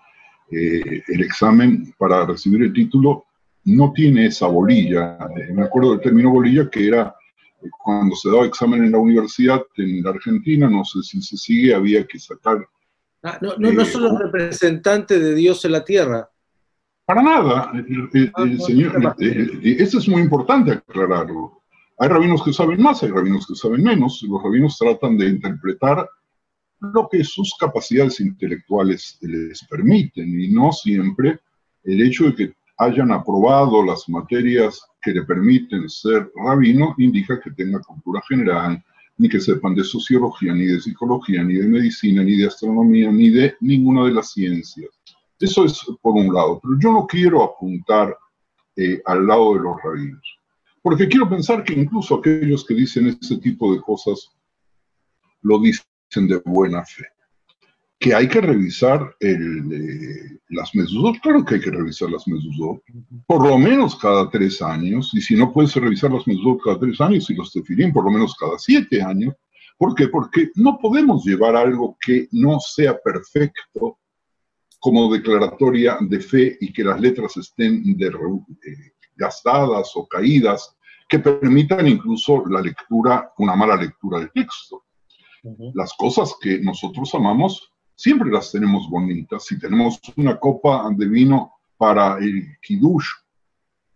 eh, 0.51 1.03
el 1.07 1.23
examen 1.23 1.95
para 1.99 2.27
recibir 2.27 2.63
el 2.63 2.73
título 2.73 3.25
no 3.65 3.93
tiene 3.93 4.27
esa 4.27 4.47
bolilla. 4.47 5.19
me 5.53 5.65
acuerdo 5.65 5.93
del 5.93 6.01
término 6.01 6.31
bolilla 6.31 6.71
que 6.71 6.87
era 6.87 7.15
cuando 7.83 8.15
se 8.15 8.31
daba 8.31 8.47
examen 8.47 8.85
en 8.85 8.93
la 8.93 8.99
universidad 8.99 9.63
en 9.77 10.03
la 10.03 10.11
Argentina, 10.11 10.69
no 10.69 10.85
sé 10.85 11.03
si 11.03 11.21
se 11.21 11.37
sigue, 11.37 11.75
había 11.75 12.07
que 12.07 12.19
sacar... 12.19 12.67
Ah, 13.23 13.39
no, 13.41 13.57
no, 13.59 13.73
no 13.73 13.83
eh, 13.83 13.87
son 13.87 14.05
los 14.05 14.19
representantes 14.19 15.21
de 15.21 15.35
Dios 15.35 15.65
en 15.65 15.73
la 15.73 15.85
tierra. 15.85 16.31
Para 17.05 17.23
nada, 17.23 17.73
el, 18.13 18.33
ah, 18.35 18.45
señor, 18.59 19.17
eso 19.19 19.99
es 19.99 20.09
muy 20.09 20.23
importante 20.23 20.73
aclararlo. 20.73 21.63
Hay 21.99 22.09
rabinos 22.09 22.43
que 22.45 22.53
saben 22.53 22.83
más, 22.83 23.03
hay 23.03 23.11
rabinos 23.11 23.47
que 23.47 23.55
saben 23.55 23.83
menos. 23.83 24.23
Los 24.29 24.43
rabinos 24.43 24.77
tratan 24.77 25.17
de 25.17 25.27
interpretar 25.27 26.09
lo 26.81 27.09
que 27.11 27.25
sus 27.25 27.55
capacidades 27.59 28.21
intelectuales 28.21 29.19
les 29.23 29.65
permiten 29.65 30.41
y 30.41 30.49
no 30.49 30.73
siempre 30.73 31.41
el 31.85 32.03
hecho 32.03 32.25
de 32.25 32.35
que 32.35 32.55
hayan 32.79 33.13
aprobado 33.13 33.85
las 33.85 34.09
materias 34.09 34.81
que 35.01 35.13
le 35.13 35.23
permiten 35.23 35.89
ser 35.89 36.31
rabino 36.35 36.95
indica 36.99 37.41
que 37.41 37.51
tenga 37.53 37.81
cultura 37.81 38.21
general, 38.29 38.85
ni 39.19 39.29
que 39.29 39.41
sepan 39.41 39.75
de 39.75 39.85
sociología, 39.85 40.53
ni 40.53 40.67
de 40.67 40.81
psicología, 40.81 41.43
ni 41.43 41.55
de 41.55 41.69
medicina, 41.69 42.23
ni 42.23 42.37
de 42.37 42.49
astronomía, 42.49 43.11
ni 43.11 43.31
de 43.31 43.55
ninguna 43.61 44.05
de 44.05 44.13
las 44.13 44.33
ciencias. 44.33 44.91
Eso 45.41 45.65
es 45.65 45.85
por 46.03 46.15
un 46.15 46.33
lado, 46.35 46.61
pero 46.63 46.75
yo 46.79 46.93
no 46.93 47.07
quiero 47.07 47.43
apuntar 47.43 48.17
eh, 48.77 49.01
al 49.07 49.27
lado 49.27 49.55
de 49.55 49.61
los 49.61 49.77
rabinos, 49.83 50.39
porque 50.83 51.09
quiero 51.09 51.29
pensar 51.29 51.65
que 51.65 51.73
incluso 51.73 52.17
aquellos 52.17 52.65
que 52.65 52.75
dicen 52.75 53.07
ese 53.07 53.39
tipo 53.39 53.73
de 53.73 53.81
cosas 53.81 54.31
lo 55.43 55.59
dicen 55.61 55.85
de 56.15 56.41
buena 56.45 56.85
fe 56.85 57.05
que 57.99 58.15
hay 58.15 58.29
que 58.29 58.41
revisar 58.41 59.17
el, 59.21 59.73
eh, 59.73 60.39
las 60.51 60.75
mesuzot, 60.75 61.19
claro 61.21 61.45
que 61.45 61.57
hay 61.57 61.61
que 61.61 61.71
revisar 61.71 62.11
las 62.11 62.29
mesuzot, 62.29 62.83
por 63.27 63.47
lo 63.47 63.59
menos 63.59 63.97
cada 63.97 64.29
tres 64.31 64.61
años, 64.61 65.13
y 65.15 65.21
si 65.21 65.35
no 65.35 65.53
puedes 65.53 65.75
revisar 65.75 66.13
las 66.13 66.27
mesuzot 66.27 66.61
cada 66.63 66.79
tres 66.79 67.01
años 67.01 67.31
y 67.31 67.35
los 67.35 67.53
tefilim 67.53 67.93
por 67.93 68.05
lo 68.05 68.11
menos 68.11 68.37
cada 68.39 68.59
siete 68.59 69.03
años, 69.03 69.35
¿por 69.79 69.95
qué? 69.95 70.09
Porque 70.09 70.51
no 70.57 70.79
podemos 70.79 71.25
llevar 71.25 71.57
algo 71.57 71.97
que 72.01 72.29
no 72.33 72.61
sea 72.61 72.99
perfecto 72.99 73.99
como 74.79 75.13
declaratoria 75.13 75.97
de 76.01 76.21
fe 76.21 76.59
y 76.61 76.73
que 76.73 76.85
las 76.85 77.01
letras 77.01 77.37
estén 77.39 77.83
eh, 77.99 78.93
gastadas 79.17 79.91
o 79.95 80.07
caídas, 80.07 80.77
que 81.09 81.19
permitan 81.19 81.89
incluso 81.89 82.45
la 82.47 82.61
lectura, 82.61 83.33
una 83.39 83.57
mala 83.57 83.77
lectura 83.77 84.19
del 84.19 84.31
texto. 84.33 84.86
Las 85.75 85.93
cosas 85.95 86.35
que 86.41 86.59
nosotros 86.59 87.15
amamos 87.15 87.71
siempre 87.95 88.31
las 88.31 88.53
tenemos 88.53 88.89
bonitas. 88.89 89.45
Si 89.45 89.59
tenemos 89.59 90.01
una 90.17 90.39
copa 90.39 90.89
de 90.97 91.07
vino 91.07 91.53
para 91.77 92.19
el 92.19 92.57
kiddush 92.63 93.07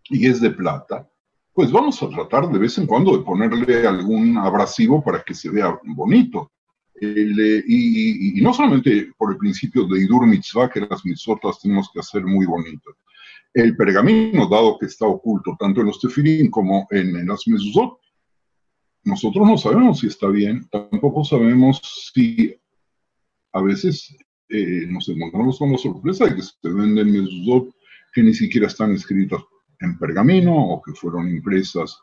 y 0.09 0.27
es 0.27 0.41
de 0.41 0.51
plata, 0.51 1.07
pues 1.53 1.71
vamos 1.71 2.01
a 2.01 2.09
tratar 2.09 2.49
de 2.49 2.59
vez 2.59 2.77
en 2.77 2.87
cuando 2.87 3.17
de 3.17 3.23
ponerle 3.23 3.87
algún 3.87 4.37
abrasivo 4.37 5.03
para 5.03 5.21
que 5.21 5.33
se 5.33 5.49
vea 5.49 5.77
bonito. 5.83 6.51
Eh, 6.99 7.63
y, 7.67 8.41
no 8.41 8.53
solamente 8.53 9.11
por 9.17 9.31
el 9.31 9.37
principio 9.37 9.85
de 9.87 10.01
Idur 10.01 10.27
Mitzvah, 10.27 10.69
que 10.69 10.81
las 10.81 11.03
mitzvotas 11.03 11.59
tenemos 11.59 11.89
que 11.93 11.99
hacer 11.99 12.23
muy 12.23 12.45
bonitas. 12.45 12.93
El 13.53 13.75
pergamino, 13.75 14.47
dado 14.47 14.77
que 14.79 14.85
está 14.85 15.05
oculto 15.05 15.57
tanto 15.59 15.81
en 15.81 15.87
los 15.87 15.99
tefilín 15.99 16.49
como 16.49 16.87
en, 16.91 17.15
en 17.17 17.27
las 17.27 17.47
mezuzot, 17.47 18.00
nosotros 19.03 19.47
no 19.47 19.57
sabemos 19.57 19.99
si 19.99 20.07
está 20.07 20.27
bien, 20.27 20.67
tampoco 20.69 21.23
sabemos 21.23 21.81
si 22.13 22.55
a 23.53 23.61
veces 23.61 24.15
eh, 24.49 24.85
nos 24.87 25.09
encontramos 25.09 25.57
con 25.57 25.71
la 25.71 25.77
sorpresa 25.77 26.25
de 26.25 26.35
que 26.35 26.41
se 26.41 26.53
venden 26.63 27.11
mezuzot 27.11 27.73
que 28.13 28.23
ni 28.23 28.33
siquiera 28.33 28.67
están 28.67 28.93
escritas 28.93 29.41
en 29.79 29.97
pergamino 29.97 30.53
o 30.55 30.81
que 30.81 30.93
fueron 30.93 31.29
impresas 31.29 31.97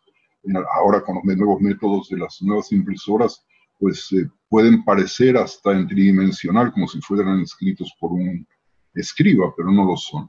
ahora 0.74 1.03
con 1.03 1.16
los 1.16 1.24
nuevos 1.36 1.61
métodos 1.61 2.09
de 2.09 2.18
las 2.18 2.40
nuevas 2.42 2.72
impresoras, 2.72 3.44
pues 3.78 4.11
eh, 4.12 4.28
pueden 4.49 4.84
parecer 4.84 5.36
hasta 5.36 5.72
en 5.72 5.86
tridimensional, 5.86 6.72
como 6.72 6.88
si 6.88 7.01
fueran 7.01 7.40
escritos 7.40 7.92
por 8.01 8.12
un 8.12 8.46
escriba, 8.94 9.53
pero 9.57 9.70
no 9.70 9.84
lo 9.84 9.96
son. 9.96 10.28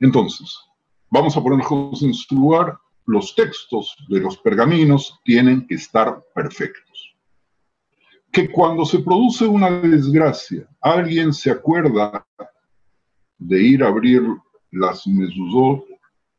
Entonces, 0.00 0.58
vamos 1.10 1.36
a 1.36 1.42
poner 1.42 1.64
en 2.02 2.14
su 2.14 2.34
lugar. 2.34 2.76
Los 3.06 3.34
textos 3.34 3.96
de 4.08 4.20
los 4.20 4.38
pergaminos 4.38 5.20
tienen 5.24 5.66
que 5.66 5.74
estar 5.74 6.22
perfectos 6.34 7.14
que 8.34 8.50
cuando 8.50 8.84
se 8.84 8.98
produce 8.98 9.46
una 9.46 9.70
desgracia, 9.70 10.66
alguien 10.80 11.32
se 11.32 11.52
acuerda 11.52 12.26
de 13.38 13.62
ir 13.62 13.84
a 13.84 13.88
abrir 13.88 14.22
las 14.72 15.06
mezuzot, 15.06 15.84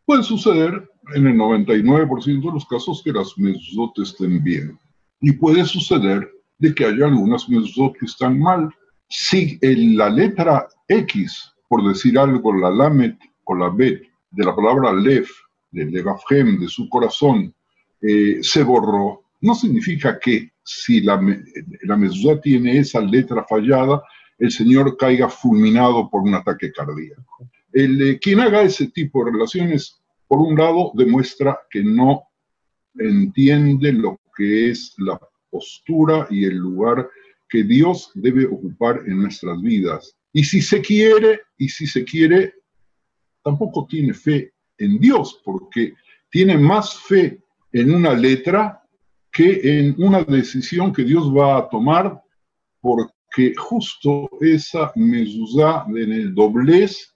puede 0.06 0.22
suceder 0.22 0.90
en 1.16 1.28
el 1.28 1.38
99% 1.38 2.26
de 2.26 2.52
los 2.52 2.66
casos 2.66 3.02
que 3.02 3.14
las 3.14 3.38
mezuzot 3.38 3.98
estén 4.00 4.44
bien. 4.44 4.78
Y 5.22 5.32
puede 5.32 5.64
suceder 5.64 6.30
de 6.58 6.76
que 6.76 6.84
haya 6.84 7.06
algunas 7.06 7.48
mezuzot 7.48 7.94
que 7.98 8.06
están 8.06 8.40
mal. 8.40 8.70
Si 9.08 9.58
en 9.62 9.96
la 9.96 10.10
letra 10.10 10.68
X, 10.90 11.50
por 11.70 11.88
decir 11.88 12.20
algo, 12.20 12.54
la 12.54 12.72
lamet 12.72 13.18
o 13.46 13.56
la 13.56 13.70
bet 13.70 14.02
de 14.32 14.44
la 14.44 14.54
palabra 14.54 14.92
lev, 14.92 15.28
de 15.76 15.86
levavhem, 15.86 16.60
de 16.60 16.68
su 16.68 16.88
corazón, 16.90 17.54
eh, 18.02 18.40
se 18.42 18.64
borró, 18.64 19.26
no 19.42 19.54
significa 19.54 20.18
que 20.18 20.52
si 20.64 21.02
la, 21.02 21.22
la 21.84 22.42
tiene 22.42 22.80
esa 22.80 23.02
letra 23.02 23.46
fallada, 23.48 24.02
el 24.40 24.52
señor 24.52 24.98
caiga 24.98 25.30
fulminado 25.30 26.10
por 26.10 26.22
un 26.22 26.34
ataque 26.34 26.72
cardíaco. 26.72 27.50
El, 27.72 28.02
eh, 28.02 28.20
quien 28.20 28.40
haga 28.40 28.64
ese 28.64 28.88
tipo 28.88 29.24
de 29.24 29.32
relaciones, 29.32 30.02
por 30.28 30.40
un 30.40 30.58
lado, 30.58 30.92
demuestra 30.96 31.60
que 31.70 31.84
no 31.84 32.24
entiende 32.98 33.92
lo 33.92 34.20
que 34.36 34.70
es 34.70 34.96
la 34.98 35.20
postura 35.50 36.28
y 36.30 36.46
el 36.46 36.56
lugar 36.56 37.10
que 37.50 37.64
Dios 37.64 38.12
debe 38.16 38.46
ocupar 38.46 39.04
en 39.06 39.22
nuestras 39.22 39.62
vidas. 39.62 40.16
Y 40.34 40.44
si 40.44 40.62
se 40.62 40.82
quiere, 40.82 41.42
y 41.58 41.70
si 41.70 41.86
se 41.86 42.04
quiere, 42.04 42.54
tampoco 43.44 43.86
tiene 43.88 44.14
fe 44.14 44.55
en 44.78 45.00
Dios, 45.00 45.42
porque 45.44 45.94
tiene 46.30 46.58
más 46.58 46.98
fe 46.98 47.42
en 47.72 47.94
una 47.94 48.14
letra 48.14 48.82
que 49.32 49.80
en 49.80 49.96
una 49.98 50.24
decisión 50.24 50.94
que 50.94 51.04
Dios 51.04 51.30
va 51.36 51.58
a 51.58 51.70
tomar, 51.70 52.22
porque 52.80 53.54
justo 53.58 54.30
esa 54.40 54.92
mezuzá 54.96 55.86
en 55.90 56.14
el 56.14 56.34
doblez, 56.34 57.16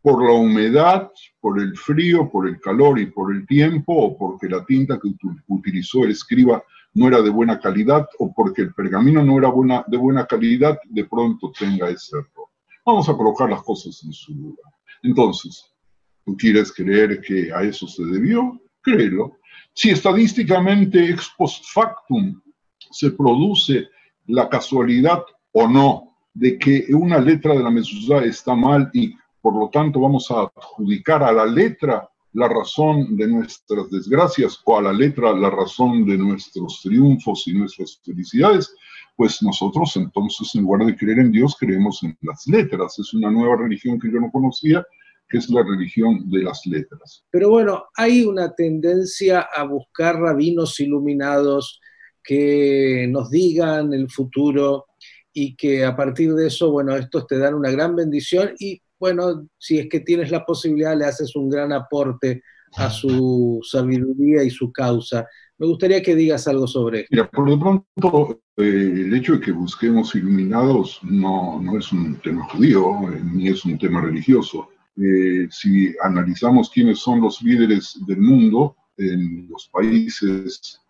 por 0.00 0.24
la 0.24 0.32
humedad, 0.32 1.10
por 1.40 1.60
el 1.60 1.76
frío, 1.76 2.30
por 2.30 2.48
el 2.48 2.60
calor 2.60 2.98
y 2.98 3.06
por 3.06 3.34
el 3.34 3.46
tiempo, 3.46 3.92
o 3.92 4.16
porque 4.16 4.48
la 4.48 4.64
tinta 4.64 4.98
que 4.98 5.08
utilizó 5.48 6.04
el 6.04 6.12
escriba 6.12 6.62
no 6.94 7.08
era 7.08 7.20
de 7.20 7.30
buena 7.30 7.58
calidad, 7.58 8.06
o 8.18 8.32
porque 8.32 8.62
el 8.62 8.74
pergamino 8.74 9.22
no 9.22 9.38
era 9.38 9.52
de 9.86 9.96
buena 9.96 10.26
calidad, 10.26 10.78
de 10.88 11.04
pronto 11.04 11.52
tenga 11.58 11.90
ese 11.90 12.16
error. 12.16 12.48
Vamos 12.86 13.08
a 13.08 13.14
colocar 13.14 13.50
las 13.50 13.62
cosas 13.62 14.02
en 14.04 14.12
su 14.12 14.32
lugar. 14.32 14.72
Entonces, 15.02 15.74
¿tú 16.28 16.36
quieres 16.36 16.70
creer 16.74 17.22
que 17.22 17.50
a 17.54 17.62
eso 17.62 17.88
se 17.88 18.04
debió? 18.04 18.60
Créelo. 18.82 19.38
Si 19.72 19.88
estadísticamente 19.88 21.08
ex 21.08 21.30
post 21.38 21.64
factum 21.72 22.38
se 22.90 23.12
produce 23.12 23.88
la 24.26 24.46
casualidad 24.46 25.22
o 25.52 25.66
no 25.66 26.18
de 26.34 26.58
que 26.58 26.84
una 26.92 27.18
letra 27.18 27.54
de 27.54 27.62
la 27.62 27.70
mezuzá 27.70 28.22
está 28.26 28.54
mal 28.54 28.90
y 28.92 29.14
por 29.40 29.58
lo 29.58 29.70
tanto 29.70 30.00
vamos 30.00 30.30
a 30.30 30.50
adjudicar 30.54 31.22
a 31.22 31.32
la 31.32 31.46
letra 31.46 32.06
la 32.34 32.46
razón 32.46 33.16
de 33.16 33.26
nuestras 33.26 33.90
desgracias 33.90 34.60
o 34.66 34.76
a 34.76 34.82
la 34.82 34.92
letra 34.92 35.32
la 35.32 35.48
razón 35.48 36.04
de 36.04 36.18
nuestros 36.18 36.82
triunfos 36.82 37.48
y 37.48 37.54
nuestras 37.54 37.98
felicidades, 38.04 38.76
pues 39.16 39.42
nosotros 39.42 39.96
entonces 39.96 40.54
en 40.54 40.64
lugar 40.64 40.84
de 40.84 40.94
creer 40.94 41.20
en 41.20 41.32
Dios 41.32 41.56
creemos 41.58 42.02
en 42.02 42.18
las 42.20 42.46
letras. 42.46 42.98
Es 42.98 43.14
una 43.14 43.30
nueva 43.30 43.56
religión 43.56 43.98
que 43.98 44.12
yo 44.12 44.20
no 44.20 44.30
conocía, 44.30 44.84
que 45.28 45.38
es 45.38 45.48
la 45.50 45.62
religión 45.62 46.30
de 46.30 46.42
las 46.42 46.64
letras. 46.66 47.24
Pero 47.30 47.50
bueno, 47.50 47.84
hay 47.96 48.24
una 48.24 48.54
tendencia 48.54 49.48
a 49.54 49.64
buscar 49.64 50.16
rabinos 50.16 50.78
iluminados 50.80 51.80
que 52.22 53.06
nos 53.10 53.30
digan 53.30 53.92
el 53.92 54.10
futuro 54.10 54.86
y 55.32 55.54
que 55.56 55.84
a 55.84 55.96
partir 55.96 56.34
de 56.34 56.46
eso, 56.48 56.70
bueno, 56.70 56.96
estos 56.96 57.26
te 57.26 57.38
dan 57.38 57.54
una 57.54 57.70
gran 57.70 57.94
bendición 57.94 58.52
y 58.58 58.80
bueno, 58.98 59.48
si 59.56 59.78
es 59.78 59.88
que 59.88 60.00
tienes 60.00 60.30
la 60.30 60.44
posibilidad, 60.44 60.96
le 60.96 61.04
haces 61.04 61.36
un 61.36 61.48
gran 61.48 61.72
aporte 61.72 62.42
a 62.76 62.90
su 62.90 63.60
sabiduría 63.62 64.42
y 64.42 64.50
su 64.50 64.72
causa. 64.72 65.26
Me 65.58 65.66
gustaría 65.66 66.02
que 66.02 66.14
digas 66.14 66.46
algo 66.48 66.66
sobre 66.66 67.00
esto. 67.00 67.08
Mira, 67.10 67.30
por 67.30 67.48
lo 67.48 67.58
pronto, 67.58 68.40
eh, 68.56 68.62
el 68.62 69.14
hecho 69.14 69.34
de 69.34 69.40
que 69.40 69.52
busquemos 69.52 70.14
iluminados 70.14 71.00
no, 71.02 71.60
no 71.60 71.78
es 71.78 71.92
un 71.92 72.16
tema 72.16 72.44
judío, 72.48 72.90
eh, 73.10 73.20
ni 73.24 73.48
es 73.48 73.64
un 73.64 73.78
tema 73.78 74.00
religioso. 74.00 74.68
Eh, 75.00 75.46
si 75.50 75.94
analizamos 76.02 76.70
quiénes 76.70 76.98
son 76.98 77.20
los 77.20 77.40
líderes 77.40 77.96
del 78.06 78.18
mundo 78.18 78.76
en 78.96 79.48
los 79.48 79.68
países 79.68 80.80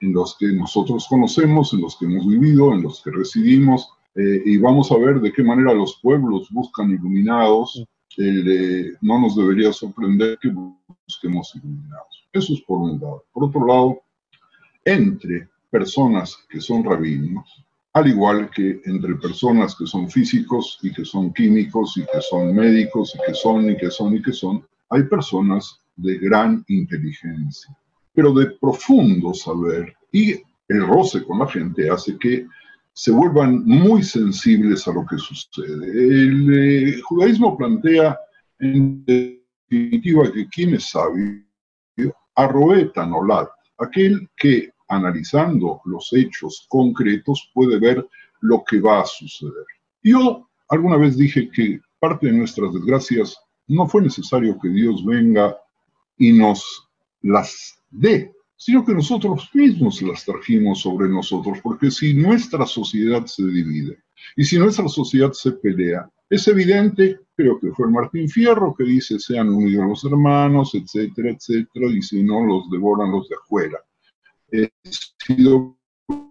en 0.00 0.12
los 0.12 0.36
que 0.36 0.46
nosotros 0.48 1.06
conocemos, 1.08 1.72
en 1.72 1.82
los 1.82 1.96
que 1.96 2.06
hemos 2.06 2.26
vivido, 2.26 2.74
en 2.74 2.82
los 2.82 3.00
que 3.00 3.12
residimos, 3.12 3.88
eh, 4.16 4.42
y 4.44 4.58
vamos 4.58 4.90
a 4.90 4.98
ver 4.98 5.20
de 5.20 5.32
qué 5.32 5.44
manera 5.44 5.72
los 5.72 6.00
pueblos 6.02 6.48
buscan 6.50 6.90
iluminados. 6.90 7.84
no 9.00 9.18
nos 9.20 9.36
debería 9.36 9.72
sorprender 9.72 10.38
que 10.40 10.50
busquemos 11.06 11.54
iluminados. 11.54 12.28
Eso 12.32 12.54
es 12.54 12.60
por 12.62 12.78
un 12.78 13.00
lado. 13.00 13.24
Por 13.32 13.44
otro 13.44 13.66
lado, 13.66 14.02
entre 14.84 15.48
personas 15.70 16.36
que 16.48 16.60
son 16.60 16.84
rabinos, 16.84 17.63
al 17.94 18.08
igual 18.08 18.50
que 18.50 18.80
entre 18.84 19.14
personas 19.14 19.76
que 19.76 19.86
son 19.86 20.10
físicos 20.10 20.78
y 20.82 20.92
que 20.92 21.04
son 21.04 21.32
químicos 21.32 21.96
y 21.96 22.02
que 22.02 22.20
son 22.20 22.54
médicos 22.54 23.14
y 23.14 23.24
que 23.24 23.34
son 23.34 23.70
y 23.70 23.76
que 23.76 23.90
son 23.90 24.16
y 24.16 24.22
que 24.22 24.32
son, 24.32 24.66
hay 24.90 25.04
personas 25.04 25.80
de 25.96 26.18
gran 26.18 26.64
inteligencia, 26.68 27.76
pero 28.12 28.34
de 28.34 28.50
profundo 28.60 29.32
saber 29.32 29.94
y 30.10 30.32
el 30.68 30.86
roce 30.86 31.22
con 31.24 31.38
la 31.38 31.46
gente 31.46 31.88
hace 31.88 32.18
que 32.18 32.46
se 32.92 33.12
vuelvan 33.12 33.64
muy 33.64 34.02
sensibles 34.02 34.88
a 34.88 34.92
lo 34.92 35.06
que 35.06 35.18
sucede. 35.18 35.90
El 35.90 36.52
eh, 36.52 37.00
judaísmo 37.00 37.56
plantea 37.56 38.18
en 38.58 39.04
definitiva 39.04 40.32
que 40.32 40.48
quien 40.48 40.74
es 40.74 40.90
sabio, 40.90 41.44
arroeta 42.34 43.06
nolat, 43.06 43.48
aquel 43.78 44.28
que 44.36 44.73
analizando 44.88 45.80
los 45.84 46.12
hechos 46.12 46.66
concretos 46.68 47.50
puede 47.54 47.78
ver 47.78 48.06
lo 48.40 48.62
que 48.68 48.80
va 48.80 49.00
a 49.00 49.06
suceder. 49.06 49.64
Yo 50.02 50.48
alguna 50.68 50.96
vez 50.96 51.16
dije 51.16 51.50
que 51.50 51.80
parte 51.98 52.26
de 52.26 52.32
nuestras 52.32 52.72
desgracias 52.72 53.38
no 53.66 53.86
fue 53.86 54.02
necesario 54.02 54.58
que 54.60 54.68
Dios 54.68 55.04
venga 55.04 55.56
y 56.18 56.32
nos 56.32 56.88
las 57.22 57.78
dé 57.90 58.34
sino 58.56 58.82
que 58.82 58.94
nosotros 58.94 59.50
mismos 59.52 60.00
las 60.00 60.24
trajimos 60.24 60.80
sobre 60.80 61.06
nosotros, 61.08 61.58
porque 61.62 61.90
si 61.90 62.14
nuestra 62.14 62.64
sociedad 62.66 63.26
se 63.26 63.44
divide 63.44 63.98
y 64.36 64.44
si 64.44 64.58
nuestra 64.58 64.88
sociedad 64.88 65.32
se 65.32 65.52
pelea, 65.52 66.10
es 66.30 66.48
evidente, 66.48 67.20
creo 67.36 67.60
que 67.60 67.72
fue 67.72 67.90
Martín 67.90 68.26
Fierro 68.26 68.74
que 68.74 68.84
dice 68.84 69.18
sean 69.18 69.50
unidos 69.50 69.86
los 69.86 70.04
hermanos, 70.04 70.74
etcétera, 70.74 71.32
etcétera, 71.32 71.88
y 71.88 72.00
si 72.00 72.22
no 72.22 72.44
los 72.44 72.70
devoran 72.70 73.10
los 73.10 73.28
de 73.28 73.36
afuera. 73.36 73.78
He 74.52 74.70
sido 75.26 75.76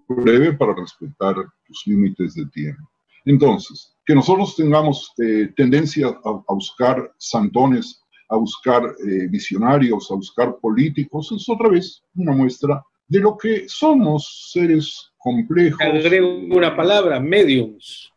breve 0.07 0.53
para 0.53 0.75
respetar 0.75 1.35
los 1.35 1.83
límites 1.85 2.35
de 2.35 2.45
tiempo. 2.47 2.89
Entonces, 3.25 3.95
que 4.05 4.15
nosotros 4.15 4.55
tengamos 4.55 5.13
eh, 5.17 5.51
tendencia 5.55 6.07
a 6.07 6.53
buscar 6.53 7.13
santones 7.17 8.03
a 8.33 8.37
buscar 8.37 8.83
eh, 8.83 9.27
visionarios, 9.29 10.09
a 10.11 10.15
buscar 10.15 10.57
políticos, 10.57 11.31
es 11.31 11.47
otra 11.47 11.69
vez 11.69 12.01
una 12.15 12.33
muestra 12.33 12.83
de 13.07 13.19
lo 13.19 13.37
que 13.37 13.67
somos 13.67 14.49
seres 14.51 15.11
complejos. 15.19 15.79
Agrego 15.81 16.37
una 16.49 16.75
palabra, 16.75 17.19
mediums. 17.19 18.11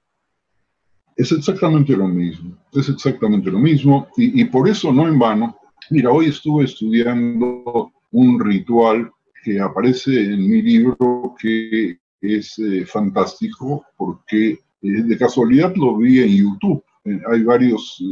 Es 1.17 1.33
exactamente 1.33 1.95
lo 1.97 2.09
mismo, 2.09 2.57
es 2.73 2.89
exactamente 2.89 3.51
lo 3.51 3.59
mismo, 3.59 4.09
y, 4.17 4.45
por 4.47 4.69
eso 4.69 4.93
no 4.93 5.09
en 5.09 5.19
vano, 5.19 5.57
mira, 5.91 6.11
hoy 6.11 6.27
estuve 6.27 6.65
estudiando 6.65 7.93
un 8.13 8.41
ritual 8.41 9.11
que 9.47 9.61
aparece 9.61 10.11
en 10.11 10.51
mi 10.51 10.61
libro 10.61 11.37
que 11.39 12.01
es 12.21 12.59
eh, 12.59 12.85
fantástico 12.85 13.85
porque 13.97 14.51
eh, 14.51 14.59
de 14.83 15.17
casualidad 15.17 15.73
lo 15.77 15.99
vi 15.99 16.19
en 16.21 16.37
YouTube. 16.37 16.83
hay 17.31 17.45
varios 17.45 18.03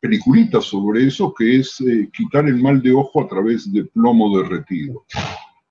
peliculita 0.00 0.60
sobre 0.60 1.06
eso, 1.06 1.34
que 1.34 1.56
es 1.56 1.80
eh, 1.80 2.08
quitar 2.12 2.46
el 2.46 2.62
mal 2.62 2.80
de 2.82 2.92
ojo 2.92 3.22
a 3.22 3.28
través 3.28 3.72
de 3.72 3.84
plomo 3.84 4.38
derretido. 4.38 5.04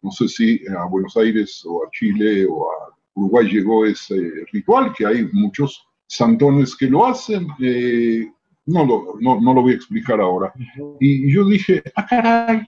No 0.01 0.11
sé 0.11 0.27
si 0.27 0.61
a 0.67 0.85
Buenos 0.85 1.15
Aires 1.17 1.63
o 1.65 1.85
a 1.85 1.89
Chile 1.91 2.45
o 2.49 2.69
a 2.69 2.95
Uruguay 3.15 3.47
llegó 3.49 3.85
ese 3.85 4.15
ritual, 4.51 4.93
que 4.95 5.05
hay 5.05 5.27
muchos 5.31 5.87
santones 6.07 6.75
que 6.75 6.87
lo 6.87 7.05
hacen. 7.05 7.47
Eh, 7.59 8.27
no, 8.65 8.85
lo, 8.85 9.15
no, 9.19 9.53
lo 9.53 9.61
voy 9.61 9.73
a 9.73 9.75
explicar 9.75 10.19
ahora. 10.19 10.53
Y 10.99 11.31
yo 11.31 11.45
dije, 11.45 11.81
ah, 11.95 12.05
caray, 12.05 12.65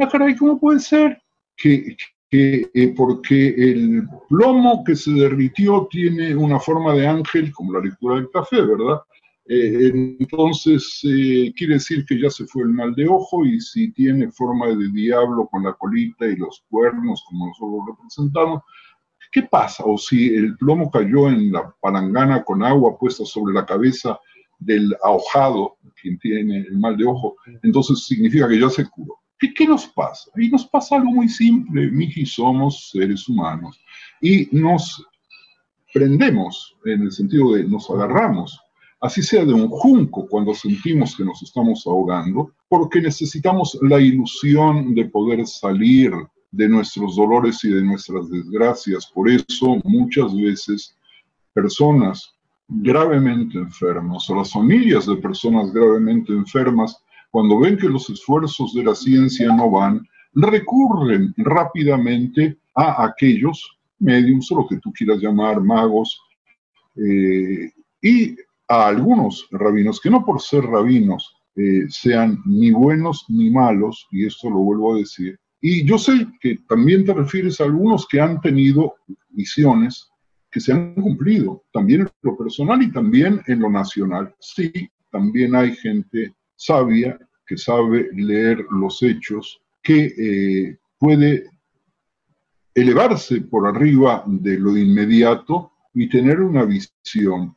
ah, 0.00 0.08
caray, 0.08 0.36
¿cómo 0.36 0.58
puede 0.58 0.80
ser? 0.80 1.20
Que, 1.56 1.96
eh, 2.32 2.94
porque 2.96 3.48
el 3.48 4.04
plomo 4.28 4.84
que 4.84 4.94
se 4.94 5.10
derritió 5.10 5.88
tiene 5.90 6.34
una 6.34 6.58
forma 6.58 6.94
de 6.94 7.06
ángel, 7.06 7.52
como 7.52 7.72
la 7.72 7.80
lectura 7.80 8.16
del 8.16 8.30
café, 8.30 8.62
¿verdad? 8.62 9.00
Eh, 9.46 10.16
entonces, 10.20 11.00
eh, 11.02 11.52
quiere 11.56 11.74
decir 11.74 12.04
que 12.06 12.20
ya 12.20 12.30
se 12.30 12.46
fue 12.46 12.62
el 12.62 12.68
mal 12.68 12.94
de 12.94 13.08
ojo 13.08 13.44
y 13.44 13.60
si 13.60 13.90
tiene 13.92 14.30
forma 14.30 14.68
de 14.68 14.88
diablo 14.92 15.48
con 15.50 15.64
la 15.64 15.72
colita 15.72 16.24
y 16.24 16.36
los 16.36 16.64
cuernos, 16.70 17.24
como 17.28 17.48
nosotros 17.48 17.70
lo 17.70 17.92
representamos, 17.92 18.62
¿qué 19.32 19.42
pasa? 19.42 19.82
O 19.84 19.98
si 19.98 20.28
el 20.28 20.56
plomo 20.56 20.90
cayó 20.90 21.28
en 21.28 21.50
la 21.50 21.74
palangana 21.80 22.44
con 22.44 22.62
agua 22.62 22.96
puesta 22.96 23.24
sobre 23.24 23.54
la 23.54 23.66
cabeza 23.66 24.18
del 24.60 24.94
ahojado, 25.02 25.78
quien 26.00 26.18
tiene 26.18 26.58
el 26.58 26.78
mal 26.78 26.96
de 26.96 27.06
ojo, 27.06 27.36
entonces 27.62 28.04
significa 28.06 28.48
que 28.48 28.60
ya 28.60 28.70
se 28.70 28.88
curó. 28.88 29.19
¿Qué, 29.40 29.66
nos 29.66 29.86
pasa? 29.86 30.30
Y 30.36 30.48
nos 30.48 30.66
pasa 30.66 30.96
algo 30.96 31.10
muy 31.10 31.28
simple, 31.28 31.90
Miji, 31.90 32.26
somos 32.26 32.90
seres 32.90 33.26
humanos 33.28 33.80
y 34.20 34.48
nos 34.52 35.04
prendemos 35.92 36.76
en 36.84 37.02
el 37.02 37.12
sentido 37.12 37.54
de 37.54 37.64
nos 37.64 37.88
agarramos 37.90 38.60
así 39.00 39.22
sea 39.22 39.44
de 39.44 39.52
un 39.52 39.68
junco 39.68 40.26
cuando 40.28 40.54
sentimos 40.54 41.16
que 41.16 41.24
nos 41.24 41.42
estamos 41.42 41.86
ahogando, 41.86 42.52
porque 42.68 43.00
necesitamos 43.00 43.78
la 43.82 43.98
ilusión 43.98 44.94
de 44.94 45.06
poder 45.06 45.46
salir 45.46 46.12
de 46.52 46.68
nuestros 46.68 47.16
dolores 47.16 47.64
y 47.64 47.70
de 47.70 47.82
nuestras 47.82 48.28
desgracias. 48.28 49.06
Por 49.06 49.30
eso 49.30 49.80
muchas 49.84 50.34
veces 50.36 50.96
personas 51.54 52.34
gravemente 52.68 53.58
enfermas 53.58 54.28
o 54.28 54.36
las 54.36 54.52
familias 54.52 55.06
de 55.06 55.16
personas 55.16 55.72
gravemente 55.72 56.32
enfermas, 56.32 57.02
cuando 57.30 57.58
ven 57.58 57.76
que 57.76 57.88
los 57.88 58.08
esfuerzos 58.10 58.74
de 58.74 58.84
la 58.84 58.94
ciencia 58.94 59.54
no 59.54 59.70
van, 59.70 60.06
recurren 60.34 61.34
rápidamente 61.36 62.58
a 62.74 63.04
aquellos 63.04 63.78
mediums 63.98 64.50
o 64.52 64.56
lo 64.56 64.66
que 64.66 64.78
tú 64.78 64.92
quieras 64.92 65.20
llamar 65.20 65.60
magos 65.60 66.20
eh, 66.96 67.70
y 68.02 68.36
a 68.68 68.88
algunos 68.88 69.46
rabinos, 69.50 70.00
que 70.00 70.10
no 70.10 70.24
por 70.24 70.40
ser 70.40 70.64
rabinos 70.64 71.34
eh, 71.56 71.84
sean 71.88 72.40
ni 72.46 72.70
buenos 72.70 73.24
ni 73.28 73.50
malos, 73.50 74.06
y 74.10 74.26
esto 74.26 74.48
lo 74.48 74.58
vuelvo 74.58 74.94
a 74.94 74.98
decir, 74.98 75.38
y 75.60 75.84
yo 75.84 75.98
sé 75.98 76.26
que 76.40 76.58
también 76.68 77.04
te 77.04 77.12
refieres 77.12 77.60
a 77.60 77.64
algunos 77.64 78.06
que 78.06 78.20
han 78.20 78.40
tenido 78.40 78.94
visiones 79.30 80.10
que 80.50 80.60
se 80.60 80.72
han 80.72 80.94
cumplido, 80.94 81.64
también 81.72 82.02
en 82.02 82.08
lo 82.22 82.36
personal 82.36 82.82
y 82.82 82.90
también 82.90 83.40
en 83.46 83.60
lo 83.60 83.70
nacional. 83.70 84.34
Sí, 84.40 84.72
también 85.10 85.54
hay 85.54 85.76
gente 85.76 86.34
sabia 86.60 87.18
que 87.46 87.56
sabe 87.56 88.10
leer 88.12 88.66
los 88.70 89.02
hechos, 89.02 89.60
que 89.82 90.04
eh, 90.04 90.78
puede 90.98 91.48
elevarse 92.74 93.40
por 93.40 93.66
arriba 93.66 94.22
de 94.26 94.58
lo 94.58 94.76
inmediato 94.76 95.72
y 95.94 96.08
tener 96.08 96.40
una 96.40 96.64
visión 96.64 97.56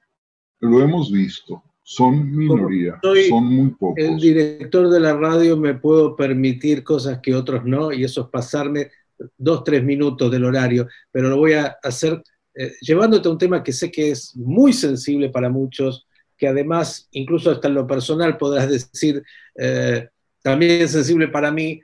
lo 0.62 0.82
hemos 0.82 1.12
visto, 1.12 1.62
son 1.84 2.34
minoría, 2.34 2.98
son 3.28 3.44
muy 3.54 3.72
pocos. 3.72 3.98
El 3.98 4.18
director 4.18 4.90
de 4.90 5.02
la 5.02 5.14
radio 5.14 5.58
me 5.58 5.74
puedo 5.74 6.16
permitir 6.16 6.86
cosas 6.86 7.20
que 7.22 7.36
otros 7.36 7.66
no, 7.66 7.92
y 7.92 8.06
eso 8.06 8.22
es 8.22 8.28
pasarme 8.30 8.90
dos, 9.38 9.66
tres 9.66 9.84
minutos 9.84 10.32
del 10.32 10.46
horario, 10.46 10.88
pero 11.12 11.28
lo 11.28 11.38
voy 11.38 11.54
a 11.54 11.76
hacer 11.84 12.24
eh, 12.56 12.72
llevándote 12.82 13.28
a 13.28 13.32
un 13.32 13.38
tema 13.38 13.62
que 13.62 13.74
sé 13.74 13.92
que 13.92 14.12
es 14.12 14.34
muy 14.38 14.72
sensible 14.72 15.30
para 15.30 15.50
muchos 15.50 16.08
que 16.38 16.48
además, 16.48 17.08
incluso 17.12 17.52
hasta 17.52 17.68
en 17.68 17.76
lo 17.76 17.88
personal, 17.88 18.38
podrás 18.38 18.70
decir, 18.70 19.24
eh, 19.56 20.10
también 20.42 20.82
es 20.82 20.92
sensible 20.92 21.28
para 21.28 21.52
mí, 21.52 21.82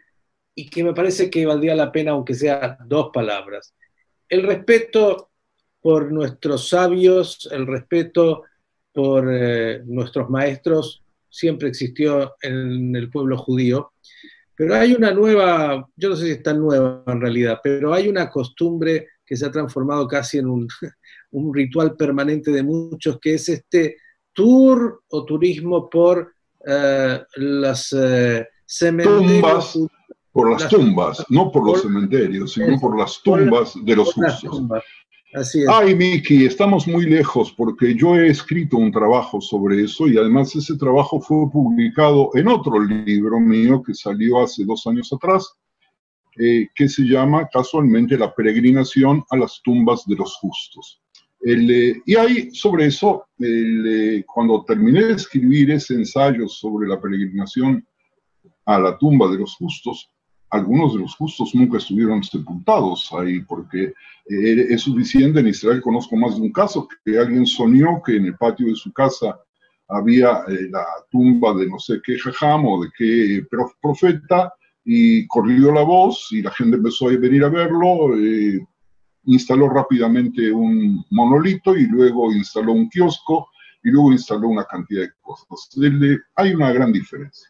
y 0.55 0.69
que 0.69 0.83
me 0.83 0.93
parece 0.93 1.29
que 1.29 1.45
valdría 1.45 1.75
la 1.75 1.91
pena, 1.91 2.11
aunque 2.11 2.33
sea 2.33 2.77
dos 2.85 3.11
palabras. 3.13 3.73
El 4.27 4.43
respeto 4.43 5.29
por 5.81 6.11
nuestros 6.11 6.67
sabios, 6.69 7.47
el 7.51 7.65
respeto 7.65 8.43
por 8.91 9.29
eh, 9.31 9.81
nuestros 9.85 10.29
maestros, 10.29 11.01
siempre 11.29 11.69
existió 11.69 12.35
en 12.41 12.95
el 12.95 13.09
pueblo 13.09 13.37
judío, 13.37 13.93
pero 14.55 14.75
hay 14.75 14.93
una 14.93 15.11
nueva, 15.11 15.87
yo 15.95 16.09
no 16.09 16.15
sé 16.17 16.25
si 16.25 16.31
es 16.31 16.43
tan 16.43 16.59
nueva 16.59 17.03
en 17.07 17.21
realidad, 17.21 17.61
pero 17.63 17.93
hay 17.93 18.09
una 18.09 18.29
costumbre 18.29 19.07
que 19.25 19.37
se 19.37 19.45
ha 19.45 19.51
transformado 19.51 20.07
casi 20.07 20.39
en 20.39 20.49
un, 20.49 20.67
un 21.31 21.53
ritual 21.53 21.95
permanente 21.95 22.51
de 22.51 22.63
muchos, 22.63 23.19
que 23.21 23.35
es 23.35 23.47
este 23.47 23.95
tour 24.33 25.01
o 25.09 25.25
turismo 25.25 25.89
por 25.89 26.33
eh, 26.65 27.21
las 27.35 27.93
eh, 27.93 28.47
cementerios. 28.65 29.79
por 30.31 30.51
las, 30.51 30.69
tumbas, 30.69 31.25
no 31.29 31.51
por, 31.51 31.65
los 31.65 31.81
cementerios, 31.81 32.53
sino 32.53 32.79
por 32.79 32.97
las 32.97 33.21
tumbas 33.23 33.73
de 33.83 33.95
los 33.95 34.13
justos. 34.13 34.61
Así 35.33 35.61
es. 35.61 35.67
Ay, 35.69 35.95
Miki, 35.95 36.45
estamos 36.45 36.87
muy 36.87 37.05
lejos 37.05 37.51
porque 37.51 37.95
yo 37.95 38.15
he 38.15 38.29
escrito 38.29 38.77
un 38.77 38.91
trabajo 38.91 39.39
sobre 39.39 39.83
eso 39.83 40.07
y 40.07 40.17
además 40.17 40.55
ese 40.55 40.75
trabajo 40.75 41.21
fue 41.21 41.49
publicado 41.51 42.31
en 42.33 42.47
otro 42.47 42.79
libro 42.79 43.39
mío 43.39 43.83
que 43.83 43.93
salió 43.93 44.41
hace 44.41 44.65
dos 44.65 44.87
años 44.87 45.13
atrás, 45.13 45.53
eh, 46.37 46.67
que 46.73 46.89
se 46.89 47.03
llama 47.03 47.47
casualmente 47.51 48.17
La 48.17 48.33
peregrinación 48.33 49.23
a 49.29 49.37
las 49.37 49.61
tumbas 49.63 50.05
de 50.07 50.15
los 50.15 50.35
justos. 50.37 51.01
Eh, 51.41 52.01
y 52.05 52.15
ahí, 52.15 52.51
sobre 52.51 52.87
eso, 52.87 53.25
eh, 53.39 54.23
cuando 54.25 54.63
terminé 54.65 55.05
de 55.05 55.13
escribir 55.13 55.71
ese 55.71 55.95
ensayo 55.95 56.47
sobre 56.47 56.87
la 56.87 56.99
peregrinación 56.99 57.85
a 58.65 58.79
la 58.79 58.97
tumba 58.97 59.29
de 59.31 59.39
los 59.39 59.55
justos, 59.55 60.11
algunos 60.49 60.93
de 60.93 60.99
los 61.01 61.15
justos 61.15 61.53
nunca 61.53 61.77
estuvieron 61.77 62.23
sepultados 62.23 63.09
ahí, 63.13 63.39
porque 63.41 63.93
eh, 64.29 64.65
es 64.69 64.81
suficiente, 64.81 65.39
en 65.39 65.47
Israel 65.47 65.81
conozco 65.81 66.15
más 66.15 66.35
de 66.35 66.41
un 66.41 66.51
caso, 66.51 66.87
que 67.05 67.17
alguien 67.17 67.45
soñó 67.45 68.01
que 68.03 68.17
en 68.17 68.25
el 68.25 68.35
patio 68.35 68.67
de 68.67 68.75
su 68.75 68.91
casa 68.91 69.39
había 69.87 70.43
la 70.69 70.85
tumba 71.09 71.53
de 71.55 71.67
no 71.67 71.79
sé 71.79 71.99
qué 72.03 72.17
jajam 72.19 72.65
o 72.67 72.83
de 72.83 72.89
qué 72.95 73.43
profeta, 73.81 74.53
y 74.85 75.27
corrió 75.27 75.71
la 75.71 75.83
voz 75.83 76.29
y 76.31 76.41
la 76.41 76.51
gente 76.51 76.77
empezó 76.77 77.09
a 77.09 77.17
venir 77.17 77.43
a 77.43 77.49
verlo, 77.49 78.15
instaló 79.29 79.69
rápidamente 79.69 80.51
un 80.51 81.05
monolito 81.11 81.77
y 81.77 81.85
luego 81.85 82.33
instaló 82.33 82.73
un 82.73 82.89
kiosco 82.89 83.49
y 83.83 83.91
luego 83.91 84.11
instaló 84.11 84.47
una 84.47 84.65
cantidad 84.65 85.03
de 85.03 85.11
cosas. 85.21 85.69
Hay 86.35 86.53
una 86.53 86.71
gran 86.71 86.91
diferencia. 86.91 87.47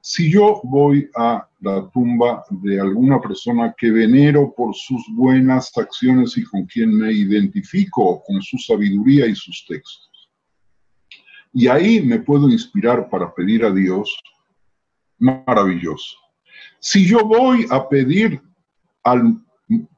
Si 0.00 0.30
yo 0.30 0.60
voy 0.62 1.10
a 1.16 1.46
la 1.60 1.90
tumba 1.90 2.44
de 2.50 2.80
alguna 2.80 3.20
persona 3.20 3.74
que 3.76 3.90
venero 3.90 4.54
por 4.56 4.74
sus 4.74 5.04
buenas 5.14 5.76
acciones 5.76 6.38
y 6.38 6.44
con 6.44 6.64
quien 6.66 6.96
me 6.96 7.12
identifico, 7.12 8.22
con 8.24 8.40
su 8.40 8.56
sabiduría 8.58 9.26
y 9.26 9.34
sus 9.34 9.66
textos, 9.66 10.30
y 11.52 11.66
ahí 11.66 12.00
me 12.00 12.20
puedo 12.20 12.48
inspirar 12.48 13.10
para 13.10 13.34
pedir 13.34 13.64
a 13.64 13.72
Dios, 13.72 14.16
maravilloso. 15.18 16.16
Si 16.78 17.04
yo 17.04 17.26
voy 17.26 17.66
a 17.70 17.88
pedir 17.88 18.40
al 19.02 19.42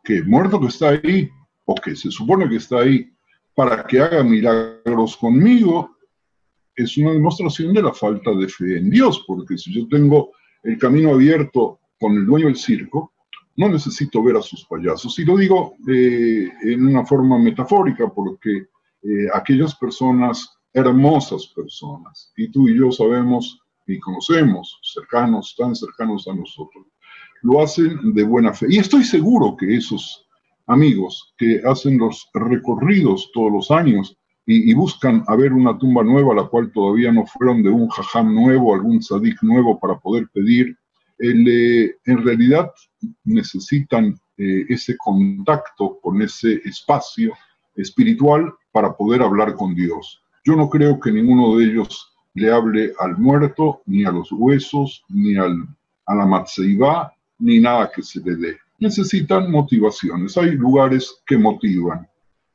que 0.05 0.23
muerto 0.23 0.61
que 0.61 0.66
está 0.66 0.91
ahí, 0.91 1.31
o 1.64 1.75
que 1.75 1.95
se 1.95 2.11
supone 2.11 2.49
que 2.49 2.57
está 2.57 2.81
ahí, 2.81 3.11
para 3.55 3.85
que 3.85 4.01
haga 4.01 4.23
milagros 4.23 5.16
conmigo, 5.16 5.97
es 6.75 6.97
una 6.97 7.12
demostración 7.12 7.75
de 7.75 7.83
la 7.83 7.93
falta 7.93 8.33
de 8.33 8.49
fe 8.49 8.79
en 8.79 8.91
Dios, 8.91 9.25
porque 9.27 9.59
si 9.59 9.73
yo 9.73 9.87
tengo 9.89 10.33
el 10.62 10.79
camino 10.79 11.12
abierto 11.12 11.81
con 11.99 12.14
el 12.14 12.27
dueño 12.27 12.47
del 12.47 12.57
circo, 12.57 13.12
no 13.57 13.68
necesito 13.68 14.23
ver 14.23 14.37
a 14.37 14.43
sus 14.43 14.64
payasos. 14.64 15.18
Y 15.18 15.25
lo 15.25 15.37
digo 15.37 15.75
eh, 15.89 16.49
en 16.62 16.87
una 16.87 17.05
forma 17.05 17.39
metafórica, 17.39 18.09
porque 18.09 18.68
eh, 19.03 19.27
aquellas 19.35 19.75
personas, 19.75 20.49
hermosas 20.73 21.47
personas, 21.55 22.33
y 22.37 22.51
tú 22.51 22.68
y 22.68 22.79
yo 22.79 22.91
sabemos 22.91 23.61
y 23.87 23.99
conocemos, 23.99 24.79
cercanos, 24.83 25.55
tan 25.59 25.75
cercanos 25.75 26.27
a 26.29 26.35
nosotros, 26.35 26.87
lo 27.43 27.62
hacen 27.62 28.14
de 28.14 28.22
buena 28.22 28.53
fe. 28.53 28.66
Y 28.68 28.78
estoy 28.78 29.05
seguro 29.05 29.57
que 29.57 29.76
esos 29.76 30.26
amigos 30.66 31.34
que 31.36 31.61
hacen 31.64 31.99
los 31.99 32.28
recorridos 32.34 33.30
todos 33.32 33.53
los 33.53 33.70
años 33.70 34.16
y, 34.47 34.74
buscan 34.74 35.22
a 35.28 35.36
ver 35.36 35.53
una 35.53 35.78
tumba 35.78 36.03
nueva, 36.03 36.34
la 36.34 36.45
cual 36.45 36.72
todavía 36.72 37.12
no 37.12 37.24
fueron 37.24 37.62
de 37.62 37.68
un 37.68 37.88
jajam 37.88 38.34
nuevo, 38.34 38.74
algún 38.74 39.01
sadik 39.01 39.41
nuevo 39.43 39.78
para 39.78 39.97
poder 40.01 40.26
pedir, 40.32 40.76
eh, 41.20 41.95
en 42.05 42.24
realidad 42.24 42.72
necesitan 43.22 44.18
eh, 44.38 44.64
ese 44.68 44.97
contacto 44.97 46.01
con 46.03 46.20
ese 46.22 46.55
espacio 46.64 47.32
espiritual 47.76 48.53
para 48.72 48.97
poder 48.97 49.22
hablar 49.22 49.55
con 49.55 49.74
Dios. 49.74 50.20
Yo 50.45 50.57
no 50.57 50.68
creo 50.68 50.99
que 50.99 51.12
ninguno 51.12 51.57
de 51.57 51.66
ellos 51.66 52.12
le 52.34 52.51
hable 52.51 52.93
al 52.99 53.18
muerto, 53.18 53.82
ni 53.86 54.05
a 54.05 54.11
los 54.11 54.32
huesos, 54.32 55.05
ni 55.09 55.36
al, 55.36 55.64
a 56.07 56.14
la 56.14 56.26
matzeibá, 56.26 57.12
ni 57.41 57.61
nada 57.61 57.91
que 57.95 58.03
se 58.03 58.20
le 58.20 58.36
dé. 58.36 58.59
Necesitan 58.78 59.51
motivaciones. 59.51 60.36
Hay 60.38 60.53
lugares 60.53 61.22
que 61.26 61.36
motivan. 61.36 62.09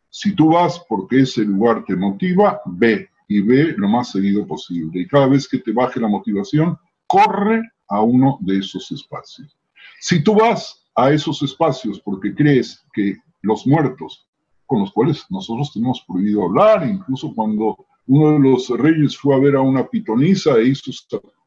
Si 0.09 0.33
tú 0.33 0.51
vas 0.51 0.83
porque 0.87 1.21
ese 1.21 1.41
lugar 1.43 1.83
te 1.85 1.95
motiva, 1.95 2.61
ve 2.65 3.09
y 3.27 3.41
ve 3.41 3.73
lo 3.77 3.89
más 3.89 4.11
seguido 4.11 4.45
posible. 4.47 5.01
Y 5.01 5.07
cada 5.07 5.27
vez 5.27 5.47
que 5.47 5.59
te 5.59 5.71
baje 5.71 5.99
la 5.99 6.07
motivación, 6.07 6.77
corre 7.07 7.61
a 7.87 8.01
uno 8.01 8.37
de 8.41 8.59
esos 8.59 8.91
espacios. 8.91 9.55
Si 9.99 10.23
tú 10.23 10.35
vas 10.35 10.85
a 10.95 11.11
esos 11.11 11.41
espacios 11.43 11.99
porque 11.99 12.33
crees 12.33 12.83
que 12.93 13.17
los 13.41 13.67
muertos, 13.67 14.27
con 14.65 14.79
los 14.79 14.91
cuales 14.91 15.25
nosotros 15.29 15.71
tenemos 15.73 16.03
prohibido 16.07 16.45
hablar, 16.45 16.87
incluso 16.87 17.33
cuando 17.35 17.85
uno 18.07 18.33
de 18.33 18.39
los 18.39 18.69
reyes 18.69 19.17
fue 19.17 19.35
a 19.35 19.39
ver 19.39 19.55
a 19.55 19.61
una 19.61 19.87
pitonisa 19.87 20.57
e 20.57 20.69
hizo 20.69 20.91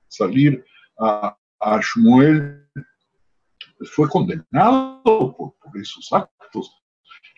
salir 0.08 0.64
a, 0.98 1.36
a 1.60 1.80
fue 3.86 4.08
condenado 4.08 5.02
por, 5.36 5.54
esos 5.80 6.12
actos. 6.12 6.72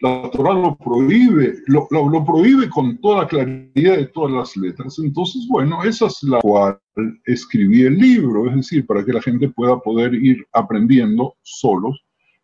La 0.01 0.31
Torah 0.31 0.55
lo 0.55 0.77
prohíbe, 0.77 1.59
lo, 1.67 1.87
lo, 1.91 2.25
prohíbe 2.25 2.71
con 2.71 2.99
toda 3.01 3.29
claridad 3.29 3.99
de 3.99 4.07
todas 4.07 4.33
las 4.33 4.57
letras. 4.57 4.99
Entonces, 4.99 5.47
bueno, 5.49 5.83
esa 5.85 6.07
es 6.07 6.23
la 6.23 6.41
cual 6.41 6.81
escribí 7.27 7.83
el 7.83 7.99
libro, 7.99 8.49
es 8.49 8.57
decir, 8.57 8.87
para 8.87 9.05
que 9.05 9.13
la 9.13 9.21
gente 9.21 9.49
pueda 9.49 9.79
poder 9.81 10.15
ir 10.15 10.47
aprendiendo 10.53 11.35
solos, 11.43 12.03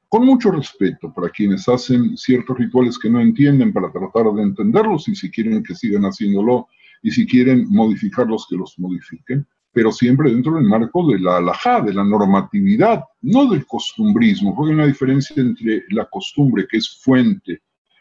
con 0.08 0.26
mucho 0.26 0.50
respeto 0.50 1.12
para 1.14 1.30
quienes 1.30 1.68
hacen 1.68 2.16
ciertos 2.16 2.58
rituales 2.58 2.98
que 2.98 3.10
no 3.10 3.20
entienden, 3.20 3.72
para 3.72 3.90
tratar 3.90 4.32
de 4.34 4.42
entenderlos 4.42 5.08
y 5.08 5.14
si 5.14 5.30
quieren 5.30 5.62
que 5.62 5.74
sigan 5.74 6.02
haciéndolo 6.02 6.68
y 7.02 7.10
si 7.10 7.26
quieren 7.26 7.66
modificarlos, 7.70 8.46
que 8.48 8.56
los 8.56 8.78
modifiquen 8.78 9.46
pero 9.76 9.92
siempre 9.92 10.30
dentro 10.30 10.54
del 10.54 10.64
marco 10.64 11.06
de 11.06 11.18
la 11.18 11.36
alajá, 11.36 11.82
de 11.82 11.92
la 11.92 12.02
normatividad, 12.02 13.04
no 13.20 13.44
del 13.50 13.66
costumbrismo, 13.66 14.56
porque 14.56 14.70
hay 14.70 14.76
una 14.76 14.86
diferencia 14.86 15.34
entre 15.36 15.84
la 15.90 16.06
costumbre, 16.06 16.66
que 16.66 16.78
es 16.78 16.98
fuente 17.02 17.60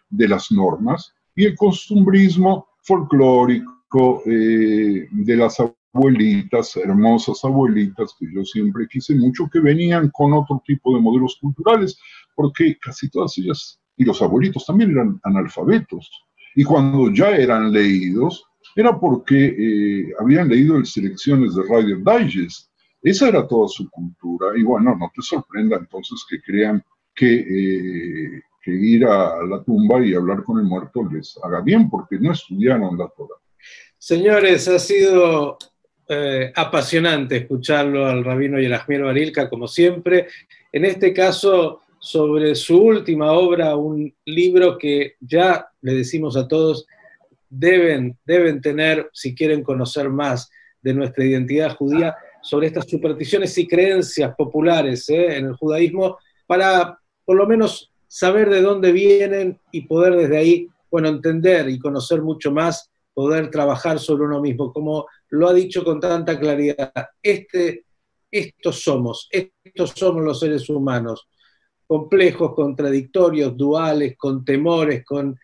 de 0.10 0.28
las 0.30 0.54
normas, 0.54 1.14
y 1.36 1.44
el 1.44 1.56
costumbrismo 1.58 2.66
folclórico 2.82 4.24
eh, 4.26 5.10
de 5.12 5.36
las 5.36 5.58
abuelitas, 5.94 6.78
hermosas 6.78 7.44
abuelitas, 7.44 8.16
que 8.18 8.28
yo 8.34 8.46
siempre 8.46 8.88
quise 8.90 9.14
mucho, 9.14 9.50
que 9.52 9.60
venían 9.60 10.12
con 10.12 10.32
otro 10.32 10.64
tipo 10.66 10.96
de 10.96 11.02
modelos 11.02 11.38
culturales, 11.42 12.00
porque 12.36 12.78
casi 12.80 13.10
todas 13.10 13.38
ellas, 13.38 13.82
y 13.98 14.06
los 14.06 14.22
abuelitos 14.22 14.66
también 14.66 14.92
eran 14.92 15.20
analfabetos, 15.24 16.10
y 16.56 16.64
cuando 16.64 17.12
ya 17.12 17.32
eran 17.32 17.74
leídos, 17.74 18.46
era 18.76 19.00
porque 19.00 19.56
eh, 19.58 20.14
habían 20.20 20.50
leído 20.50 20.76
en 20.76 20.86
selecciones 20.86 21.56
de 21.56 21.64
Radio 21.64 21.98
Digest. 21.98 22.70
Esa 23.02 23.30
era 23.30 23.48
toda 23.48 23.68
su 23.70 23.90
cultura. 23.90 24.48
Y 24.58 24.64
bueno, 24.64 24.96
no 24.96 25.12
te 25.16 25.22
sorprenda 25.22 25.78
entonces 25.78 26.26
que 26.30 26.42
crean 26.42 26.84
que, 27.14 27.36
eh, 27.36 28.42
que 28.62 28.72
ir 28.72 29.06
a 29.06 29.44
la 29.46 29.64
tumba 29.64 30.06
y 30.06 30.14
hablar 30.14 30.44
con 30.44 30.60
el 30.60 30.66
muerto 30.66 31.08
les 31.10 31.40
haga 31.42 31.62
bien, 31.62 31.90
porque 31.90 32.20
no 32.20 32.34
estudiaron 32.34 32.98
la 32.98 33.08
Torah. 33.16 33.40
Señores, 33.98 34.68
ha 34.68 34.78
sido 34.78 35.58
eh, 36.10 36.52
apasionante 36.54 37.38
escucharlo 37.38 38.06
al 38.06 38.26
rabino 38.26 38.60
Yerahmiel 38.60 39.04
Barilka, 39.04 39.50
como 39.50 39.68
siempre. 39.68 40.28
En 40.72 40.84
este 40.84 41.14
caso, 41.14 41.82
sobre 42.00 42.54
su 42.56 42.78
última 42.78 43.32
obra, 43.32 43.76
un 43.76 44.14
libro 44.26 44.78
que 44.78 45.16
ya 45.20 45.68
le 45.82 45.94
decimos 45.94 46.36
a 46.36 46.48
todos 46.48 46.86
deben, 47.58 48.18
deben 48.26 48.62
tener, 48.62 49.10
si 49.14 49.34
quieren 49.34 49.64
conocer 49.64 50.10
más 50.10 50.50
de 50.82 50.94
nuestra 50.94 51.26
identidad 51.26 51.76
judía, 51.76 52.16
sobre 52.42 52.68
estas 52.68 52.86
supersticiones 52.88 53.58
y 53.58 53.68
creencias 53.68 54.36
populares 54.36 55.10
¿eh? 55.10 55.38
en 55.38 55.48
el 55.48 55.56
judaísmo, 55.56 56.18
para 56.46 57.00
por 57.24 57.38
lo 57.38 57.48
menos 57.48 57.92
saber 58.08 58.50
de 58.50 58.62
dónde 58.62 58.92
vienen 58.92 59.60
y 59.72 59.82
poder 59.82 60.16
desde 60.16 60.38
ahí, 60.38 60.68
bueno, 60.92 61.10
entender 61.10 61.68
y 61.70 61.80
conocer 61.80 62.22
mucho 62.22 62.52
más 62.52 62.90
poder 63.14 63.50
trabajar 63.50 64.00
sobre 64.00 64.26
uno 64.26 64.42
mismo. 64.42 64.72
Como 64.72 65.08
lo 65.30 65.48
ha 65.48 65.54
dicho 65.54 65.84
con 65.84 66.00
tanta 66.00 66.40
claridad, 66.40 66.92
este, 67.24 67.86
estos 68.30 68.84
somos, 68.84 69.28
estos 69.32 69.92
somos 69.96 70.24
los 70.24 70.40
seres 70.40 70.70
humanos, 70.70 71.28
complejos, 71.88 72.54
contradictorios, 72.54 73.56
duales, 73.58 74.16
con 74.18 74.46
temores, 74.46 75.04
con 75.04 75.36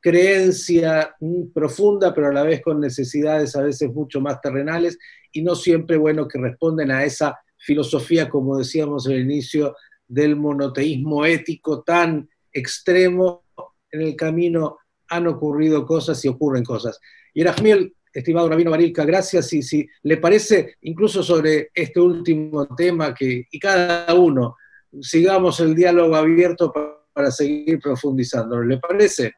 creencia 0.00 1.16
profunda, 1.52 2.14
pero 2.14 2.28
a 2.28 2.32
la 2.32 2.42
vez 2.42 2.62
con 2.62 2.80
necesidades 2.80 3.56
a 3.56 3.62
veces 3.62 3.92
mucho 3.92 4.20
más 4.20 4.40
terrenales 4.40 4.98
y 5.32 5.42
no 5.42 5.54
siempre, 5.54 5.96
bueno, 5.96 6.28
que 6.28 6.38
responden 6.38 6.90
a 6.90 7.04
esa 7.04 7.38
filosofía, 7.56 8.28
como 8.28 8.56
decíamos 8.56 9.06
el 9.06 9.20
inicio, 9.20 9.74
del 10.06 10.36
monoteísmo 10.36 11.24
ético 11.26 11.82
tan 11.82 12.28
extremo. 12.52 13.44
En 13.90 14.02
el 14.02 14.16
camino 14.16 14.78
han 15.08 15.26
ocurrido 15.26 15.86
cosas 15.86 16.24
y 16.24 16.28
ocurren 16.28 16.64
cosas. 16.64 16.98
Y 17.34 17.42
Erasmiel, 17.42 17.94
estimado 18.12 18.48
Rabino 18.48 18.70
Barilka, 18.70 19.04
gracias. 19.04 19.52
Y 19.52 19.62
si 19.62 19.88
le 20.02 20.16
parece, 20.16 20.76
incluso 20.82 21.22
sobre 21.22 21.70
este 21.74 22.00
último 22.00 22.66
tema, 22.74 23.14
que, 23.14 23.46
y 23.50 23.58
cada 23.58 24.12
uno, 24.14 24.56
sigamos 25.00 25.60
el 25.60 25.74
diálogo 25.74 26.16
abierto 26.16 26.72
para, 26.72 27.30
seguir 27.30 27.80
profundizando. 27.80 28.62
¿Le 28.62 28.78
parece? 28.78 29.32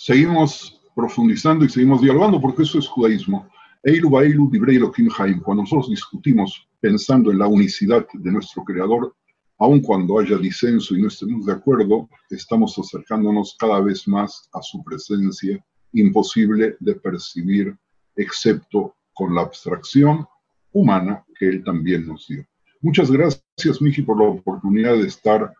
Seguimos 0.00 0.80
profundizando 0.94 1.64
y 1.64 1.68
seguimos 1.68 2.00
dialogando 2.00 2.40
porque 2.40 2.62
eso 2.62 2.78
es 2.78 2.86
judaísmo. 2.86 3.48
Eilu 3.82 4.08
Bailu 4.08 4.48
Cuando 5.42 5.62
nosotros 5.64 5.90
discutimos 5.90 6.68
pensando 6.80 7.32
en 7.32 7.38
la 7.40 7.48
unicidad 7.48 8.06
de 8.14 8.30
nuestro 8.30 8.62
Creador, 8.62 9.16
aun 9.58 9.80
cuando 9.80 10.20
haya 10.20 10.38
disenso 10.38 10.94
y 10.94 11.02
no 11.02 11.08
estemos 11.08 11.46
de 11.46 11.52
acuerdo, 11.52 12.08
estamos 12.30 12.78
acercándonos 12.78 13.56
cada 13.58 13.80
vez 13.80 14.06
más 14.06 14.48
a 14.52 14.62
su 14.62 14.84
presencia, 14.84 15.58
imposible 15.92 16.76
de 16.78 16.94
percibir, 16.94 17.76
excepto 18.14 18.94
con 19.12 19.34
la 19.34 19.40
abstracción 19.40 20.24
humana 20.70 21.24
que 21.36 21.48
Él 21.48 21.64
también 21.64 22.06
nos 22.06 22.28
dio. 22.28 22.46
Muchas 22.82 23.10
gracias, 23.10 23.82
Miki, 23.82 24.02
por 24.02 24.20
la 24.20 24.28
oportunidad 24.28 24.94
de 24.94 25.08
estar 25.08 25.52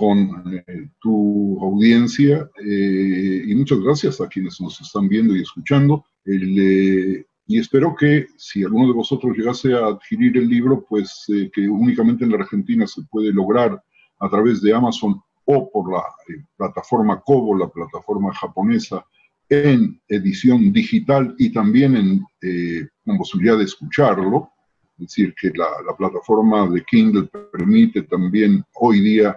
con 0.00 0.62
eh, 0.66 0.88
tu 0.98 1.62
audiencia 1.62 2.48
eh, 2.64 3.42
y 3.46 3.54
muchas 3.54 3.80
gracias 3.80 4.18
a 4.22 4.28
quienes 4.28 4.58
nos 4.58 4.80
están 4.80 5.08
viendo 5.08 5.36
y 5.36 5.42
escuchando. 5.42 6.06
El, 6.24 6.58
eh, 6.58 7.26
y 7.46 7.58
espero 7.58 7.94
que 7.94 8.28
si 8.38 8.62
alguno 8.62 8.86
de 8.86 8.94
vosotros 8.94 9.36
llegase 9.36 9.74
a 9.74 9.88
adquirir 9.88 10.38
el 10.38 10.48
libro, 10.48 10.86
pues 10.88 11.24
eh, 11.28 11.50
que 11.52 11.68
únicamente 11.68 12.24
en 12.24 12.30
la 12.30 12.38
Argentina 12.38 12.86
se 12.86 13.02
puede 13.10 13.30
lograr 13.30 13.82
a 14.20 14.30
través 14.30 14.62
de 14.62 14.72
Amazon 14.72 15.20
o 15.44 15.70
por 15.70 15.92
la 15.92 15.98
eh, 16.28 16.42
plataforma 16.56 17.20
Kobo, 17.20 17.58
la 17.58 17.68
plataforma 17.68 18.32
japonesa, 18.32 19.04
en 19.50 20.00
edición 20.08 20.72
digital 20.72 21.34
y 21.38 21.52
también 21.52 21.96
en, 21.96 22.24
eh, 22.40 22.88
con 23.04 23.18
posibilidad 23.18 23.58
de 23.58 23.64
escucharlo. 23.64 24.48
Es 24.96 25.08
decir, 25.08 25.34
que 25.34 25.48
la, 25.48 25.66
la, 25.86 25.94
plataforma 25.94 26.66
de 26.68 26.82
Kindle 26.84 27.28
permite 27.52 28.02
también 28.02 28.64
hoy 28.74 29.00
día 29.00 29.36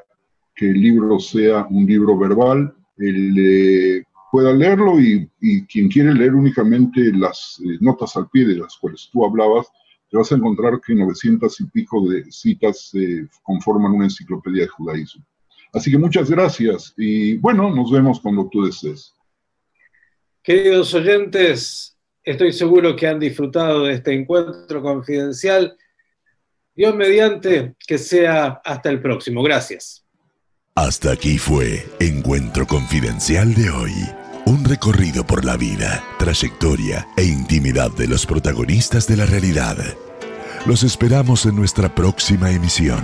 que 0.56 0.70
el 0.70 0.82
libro 0.82 1.20
sea 1.20 1.66
un 1.70 1.86
libro 1.86 2.18
verbal. 2.18 2.74
El, 2.98 4.06
pueda 4.34 4.52
leerlo 4.52 5.00
y, 5.00 5.30
quien 5.68 5.88
quiere 5.90 6.12
leer 6.12 6.34
únicamente 6.34 7.14
las 7.14 7.62
eh, 7.64 7.78
notas 7.82 8.16
al 8.16 8.28
pie 8.32 8.48
de 8.48 8.56
las 8.56 8.76
cuales 8.78 9.08
tú 9.14 9.24
hablabas, 9.24 9.68
te 10.10 10.18
vas 10.18 10.32
a 10.32 10.36
encontrar 10.36 10.82
que 10.82 10.96
900 10.96 11.62
y 11.62 11.66
pico 11.66 12.10
de 12.10 12.32
citas 12.32 12.90
eh, 12.96 13.28
conforman 13.44 13.92
una 13.92 14.06
enciclopedia 14.06 14.64
de 14.64 14.70
judaísmo. 14.70 15.24
Así 15.72 15.92
que 15.92 16.00
muchas 16.00 16.32
gracias 16.32 16.96
y 16.98 17.38
bueno, 17.38 17.70
nos 17.76 17.92
vemos 17.92 18.20
cuando 18.20 18.50
tú 18.52 18.66
desees. 18.66 19.14
Queridos 20.42 20.92
oyentes, 20.96 21.96
estoy 22.24 22.54
seguro 22.54 22.96
que 22.96 23.06
han 23.06 23.20
disfrutado 23.20 23.84
de 23.84 23.94
este 23.94 24.14
encuentro 24.14 24.82
confidencial. 24.82 25.78
Dios 26.74 26.96
mediante, 26.96 27.76
que 27.86 28.00
sea 28.00 28.62
hasta 28.66 28.90
el 28.90 29.00
próximo. 29.00 29.44
Gracias. 29.44 30.03
Hasta 30.76 31.12
aquí 31.12 31.38
fue 31.38 31.88
Encuentro 32.00 32.66
Confidencial 32.66 33.54
de 33.54 33.70
hoy. 33.70 33.94
Un 34.48 34.66
recorrido 34.66 35.24
por 35.24 35.46
la 35.46 35.56
vida, 35.56 36.04
trayectoria 36.18 37.08
e 37.16 37.26
intimidad 37.26 37.92
de 37.92 38.08
los 38.08 38.26
protagonistas 38.26 39.08
de 39.08 39.18
la 39.18 39.28
realidad. 39.28 39.78
Los 40.66 40.82
esperamos 40.82 41.46
en 41.46 41.56
nuestra 41.56 41.94
próxima 41.94 42.50
emisión. 42.50 43.04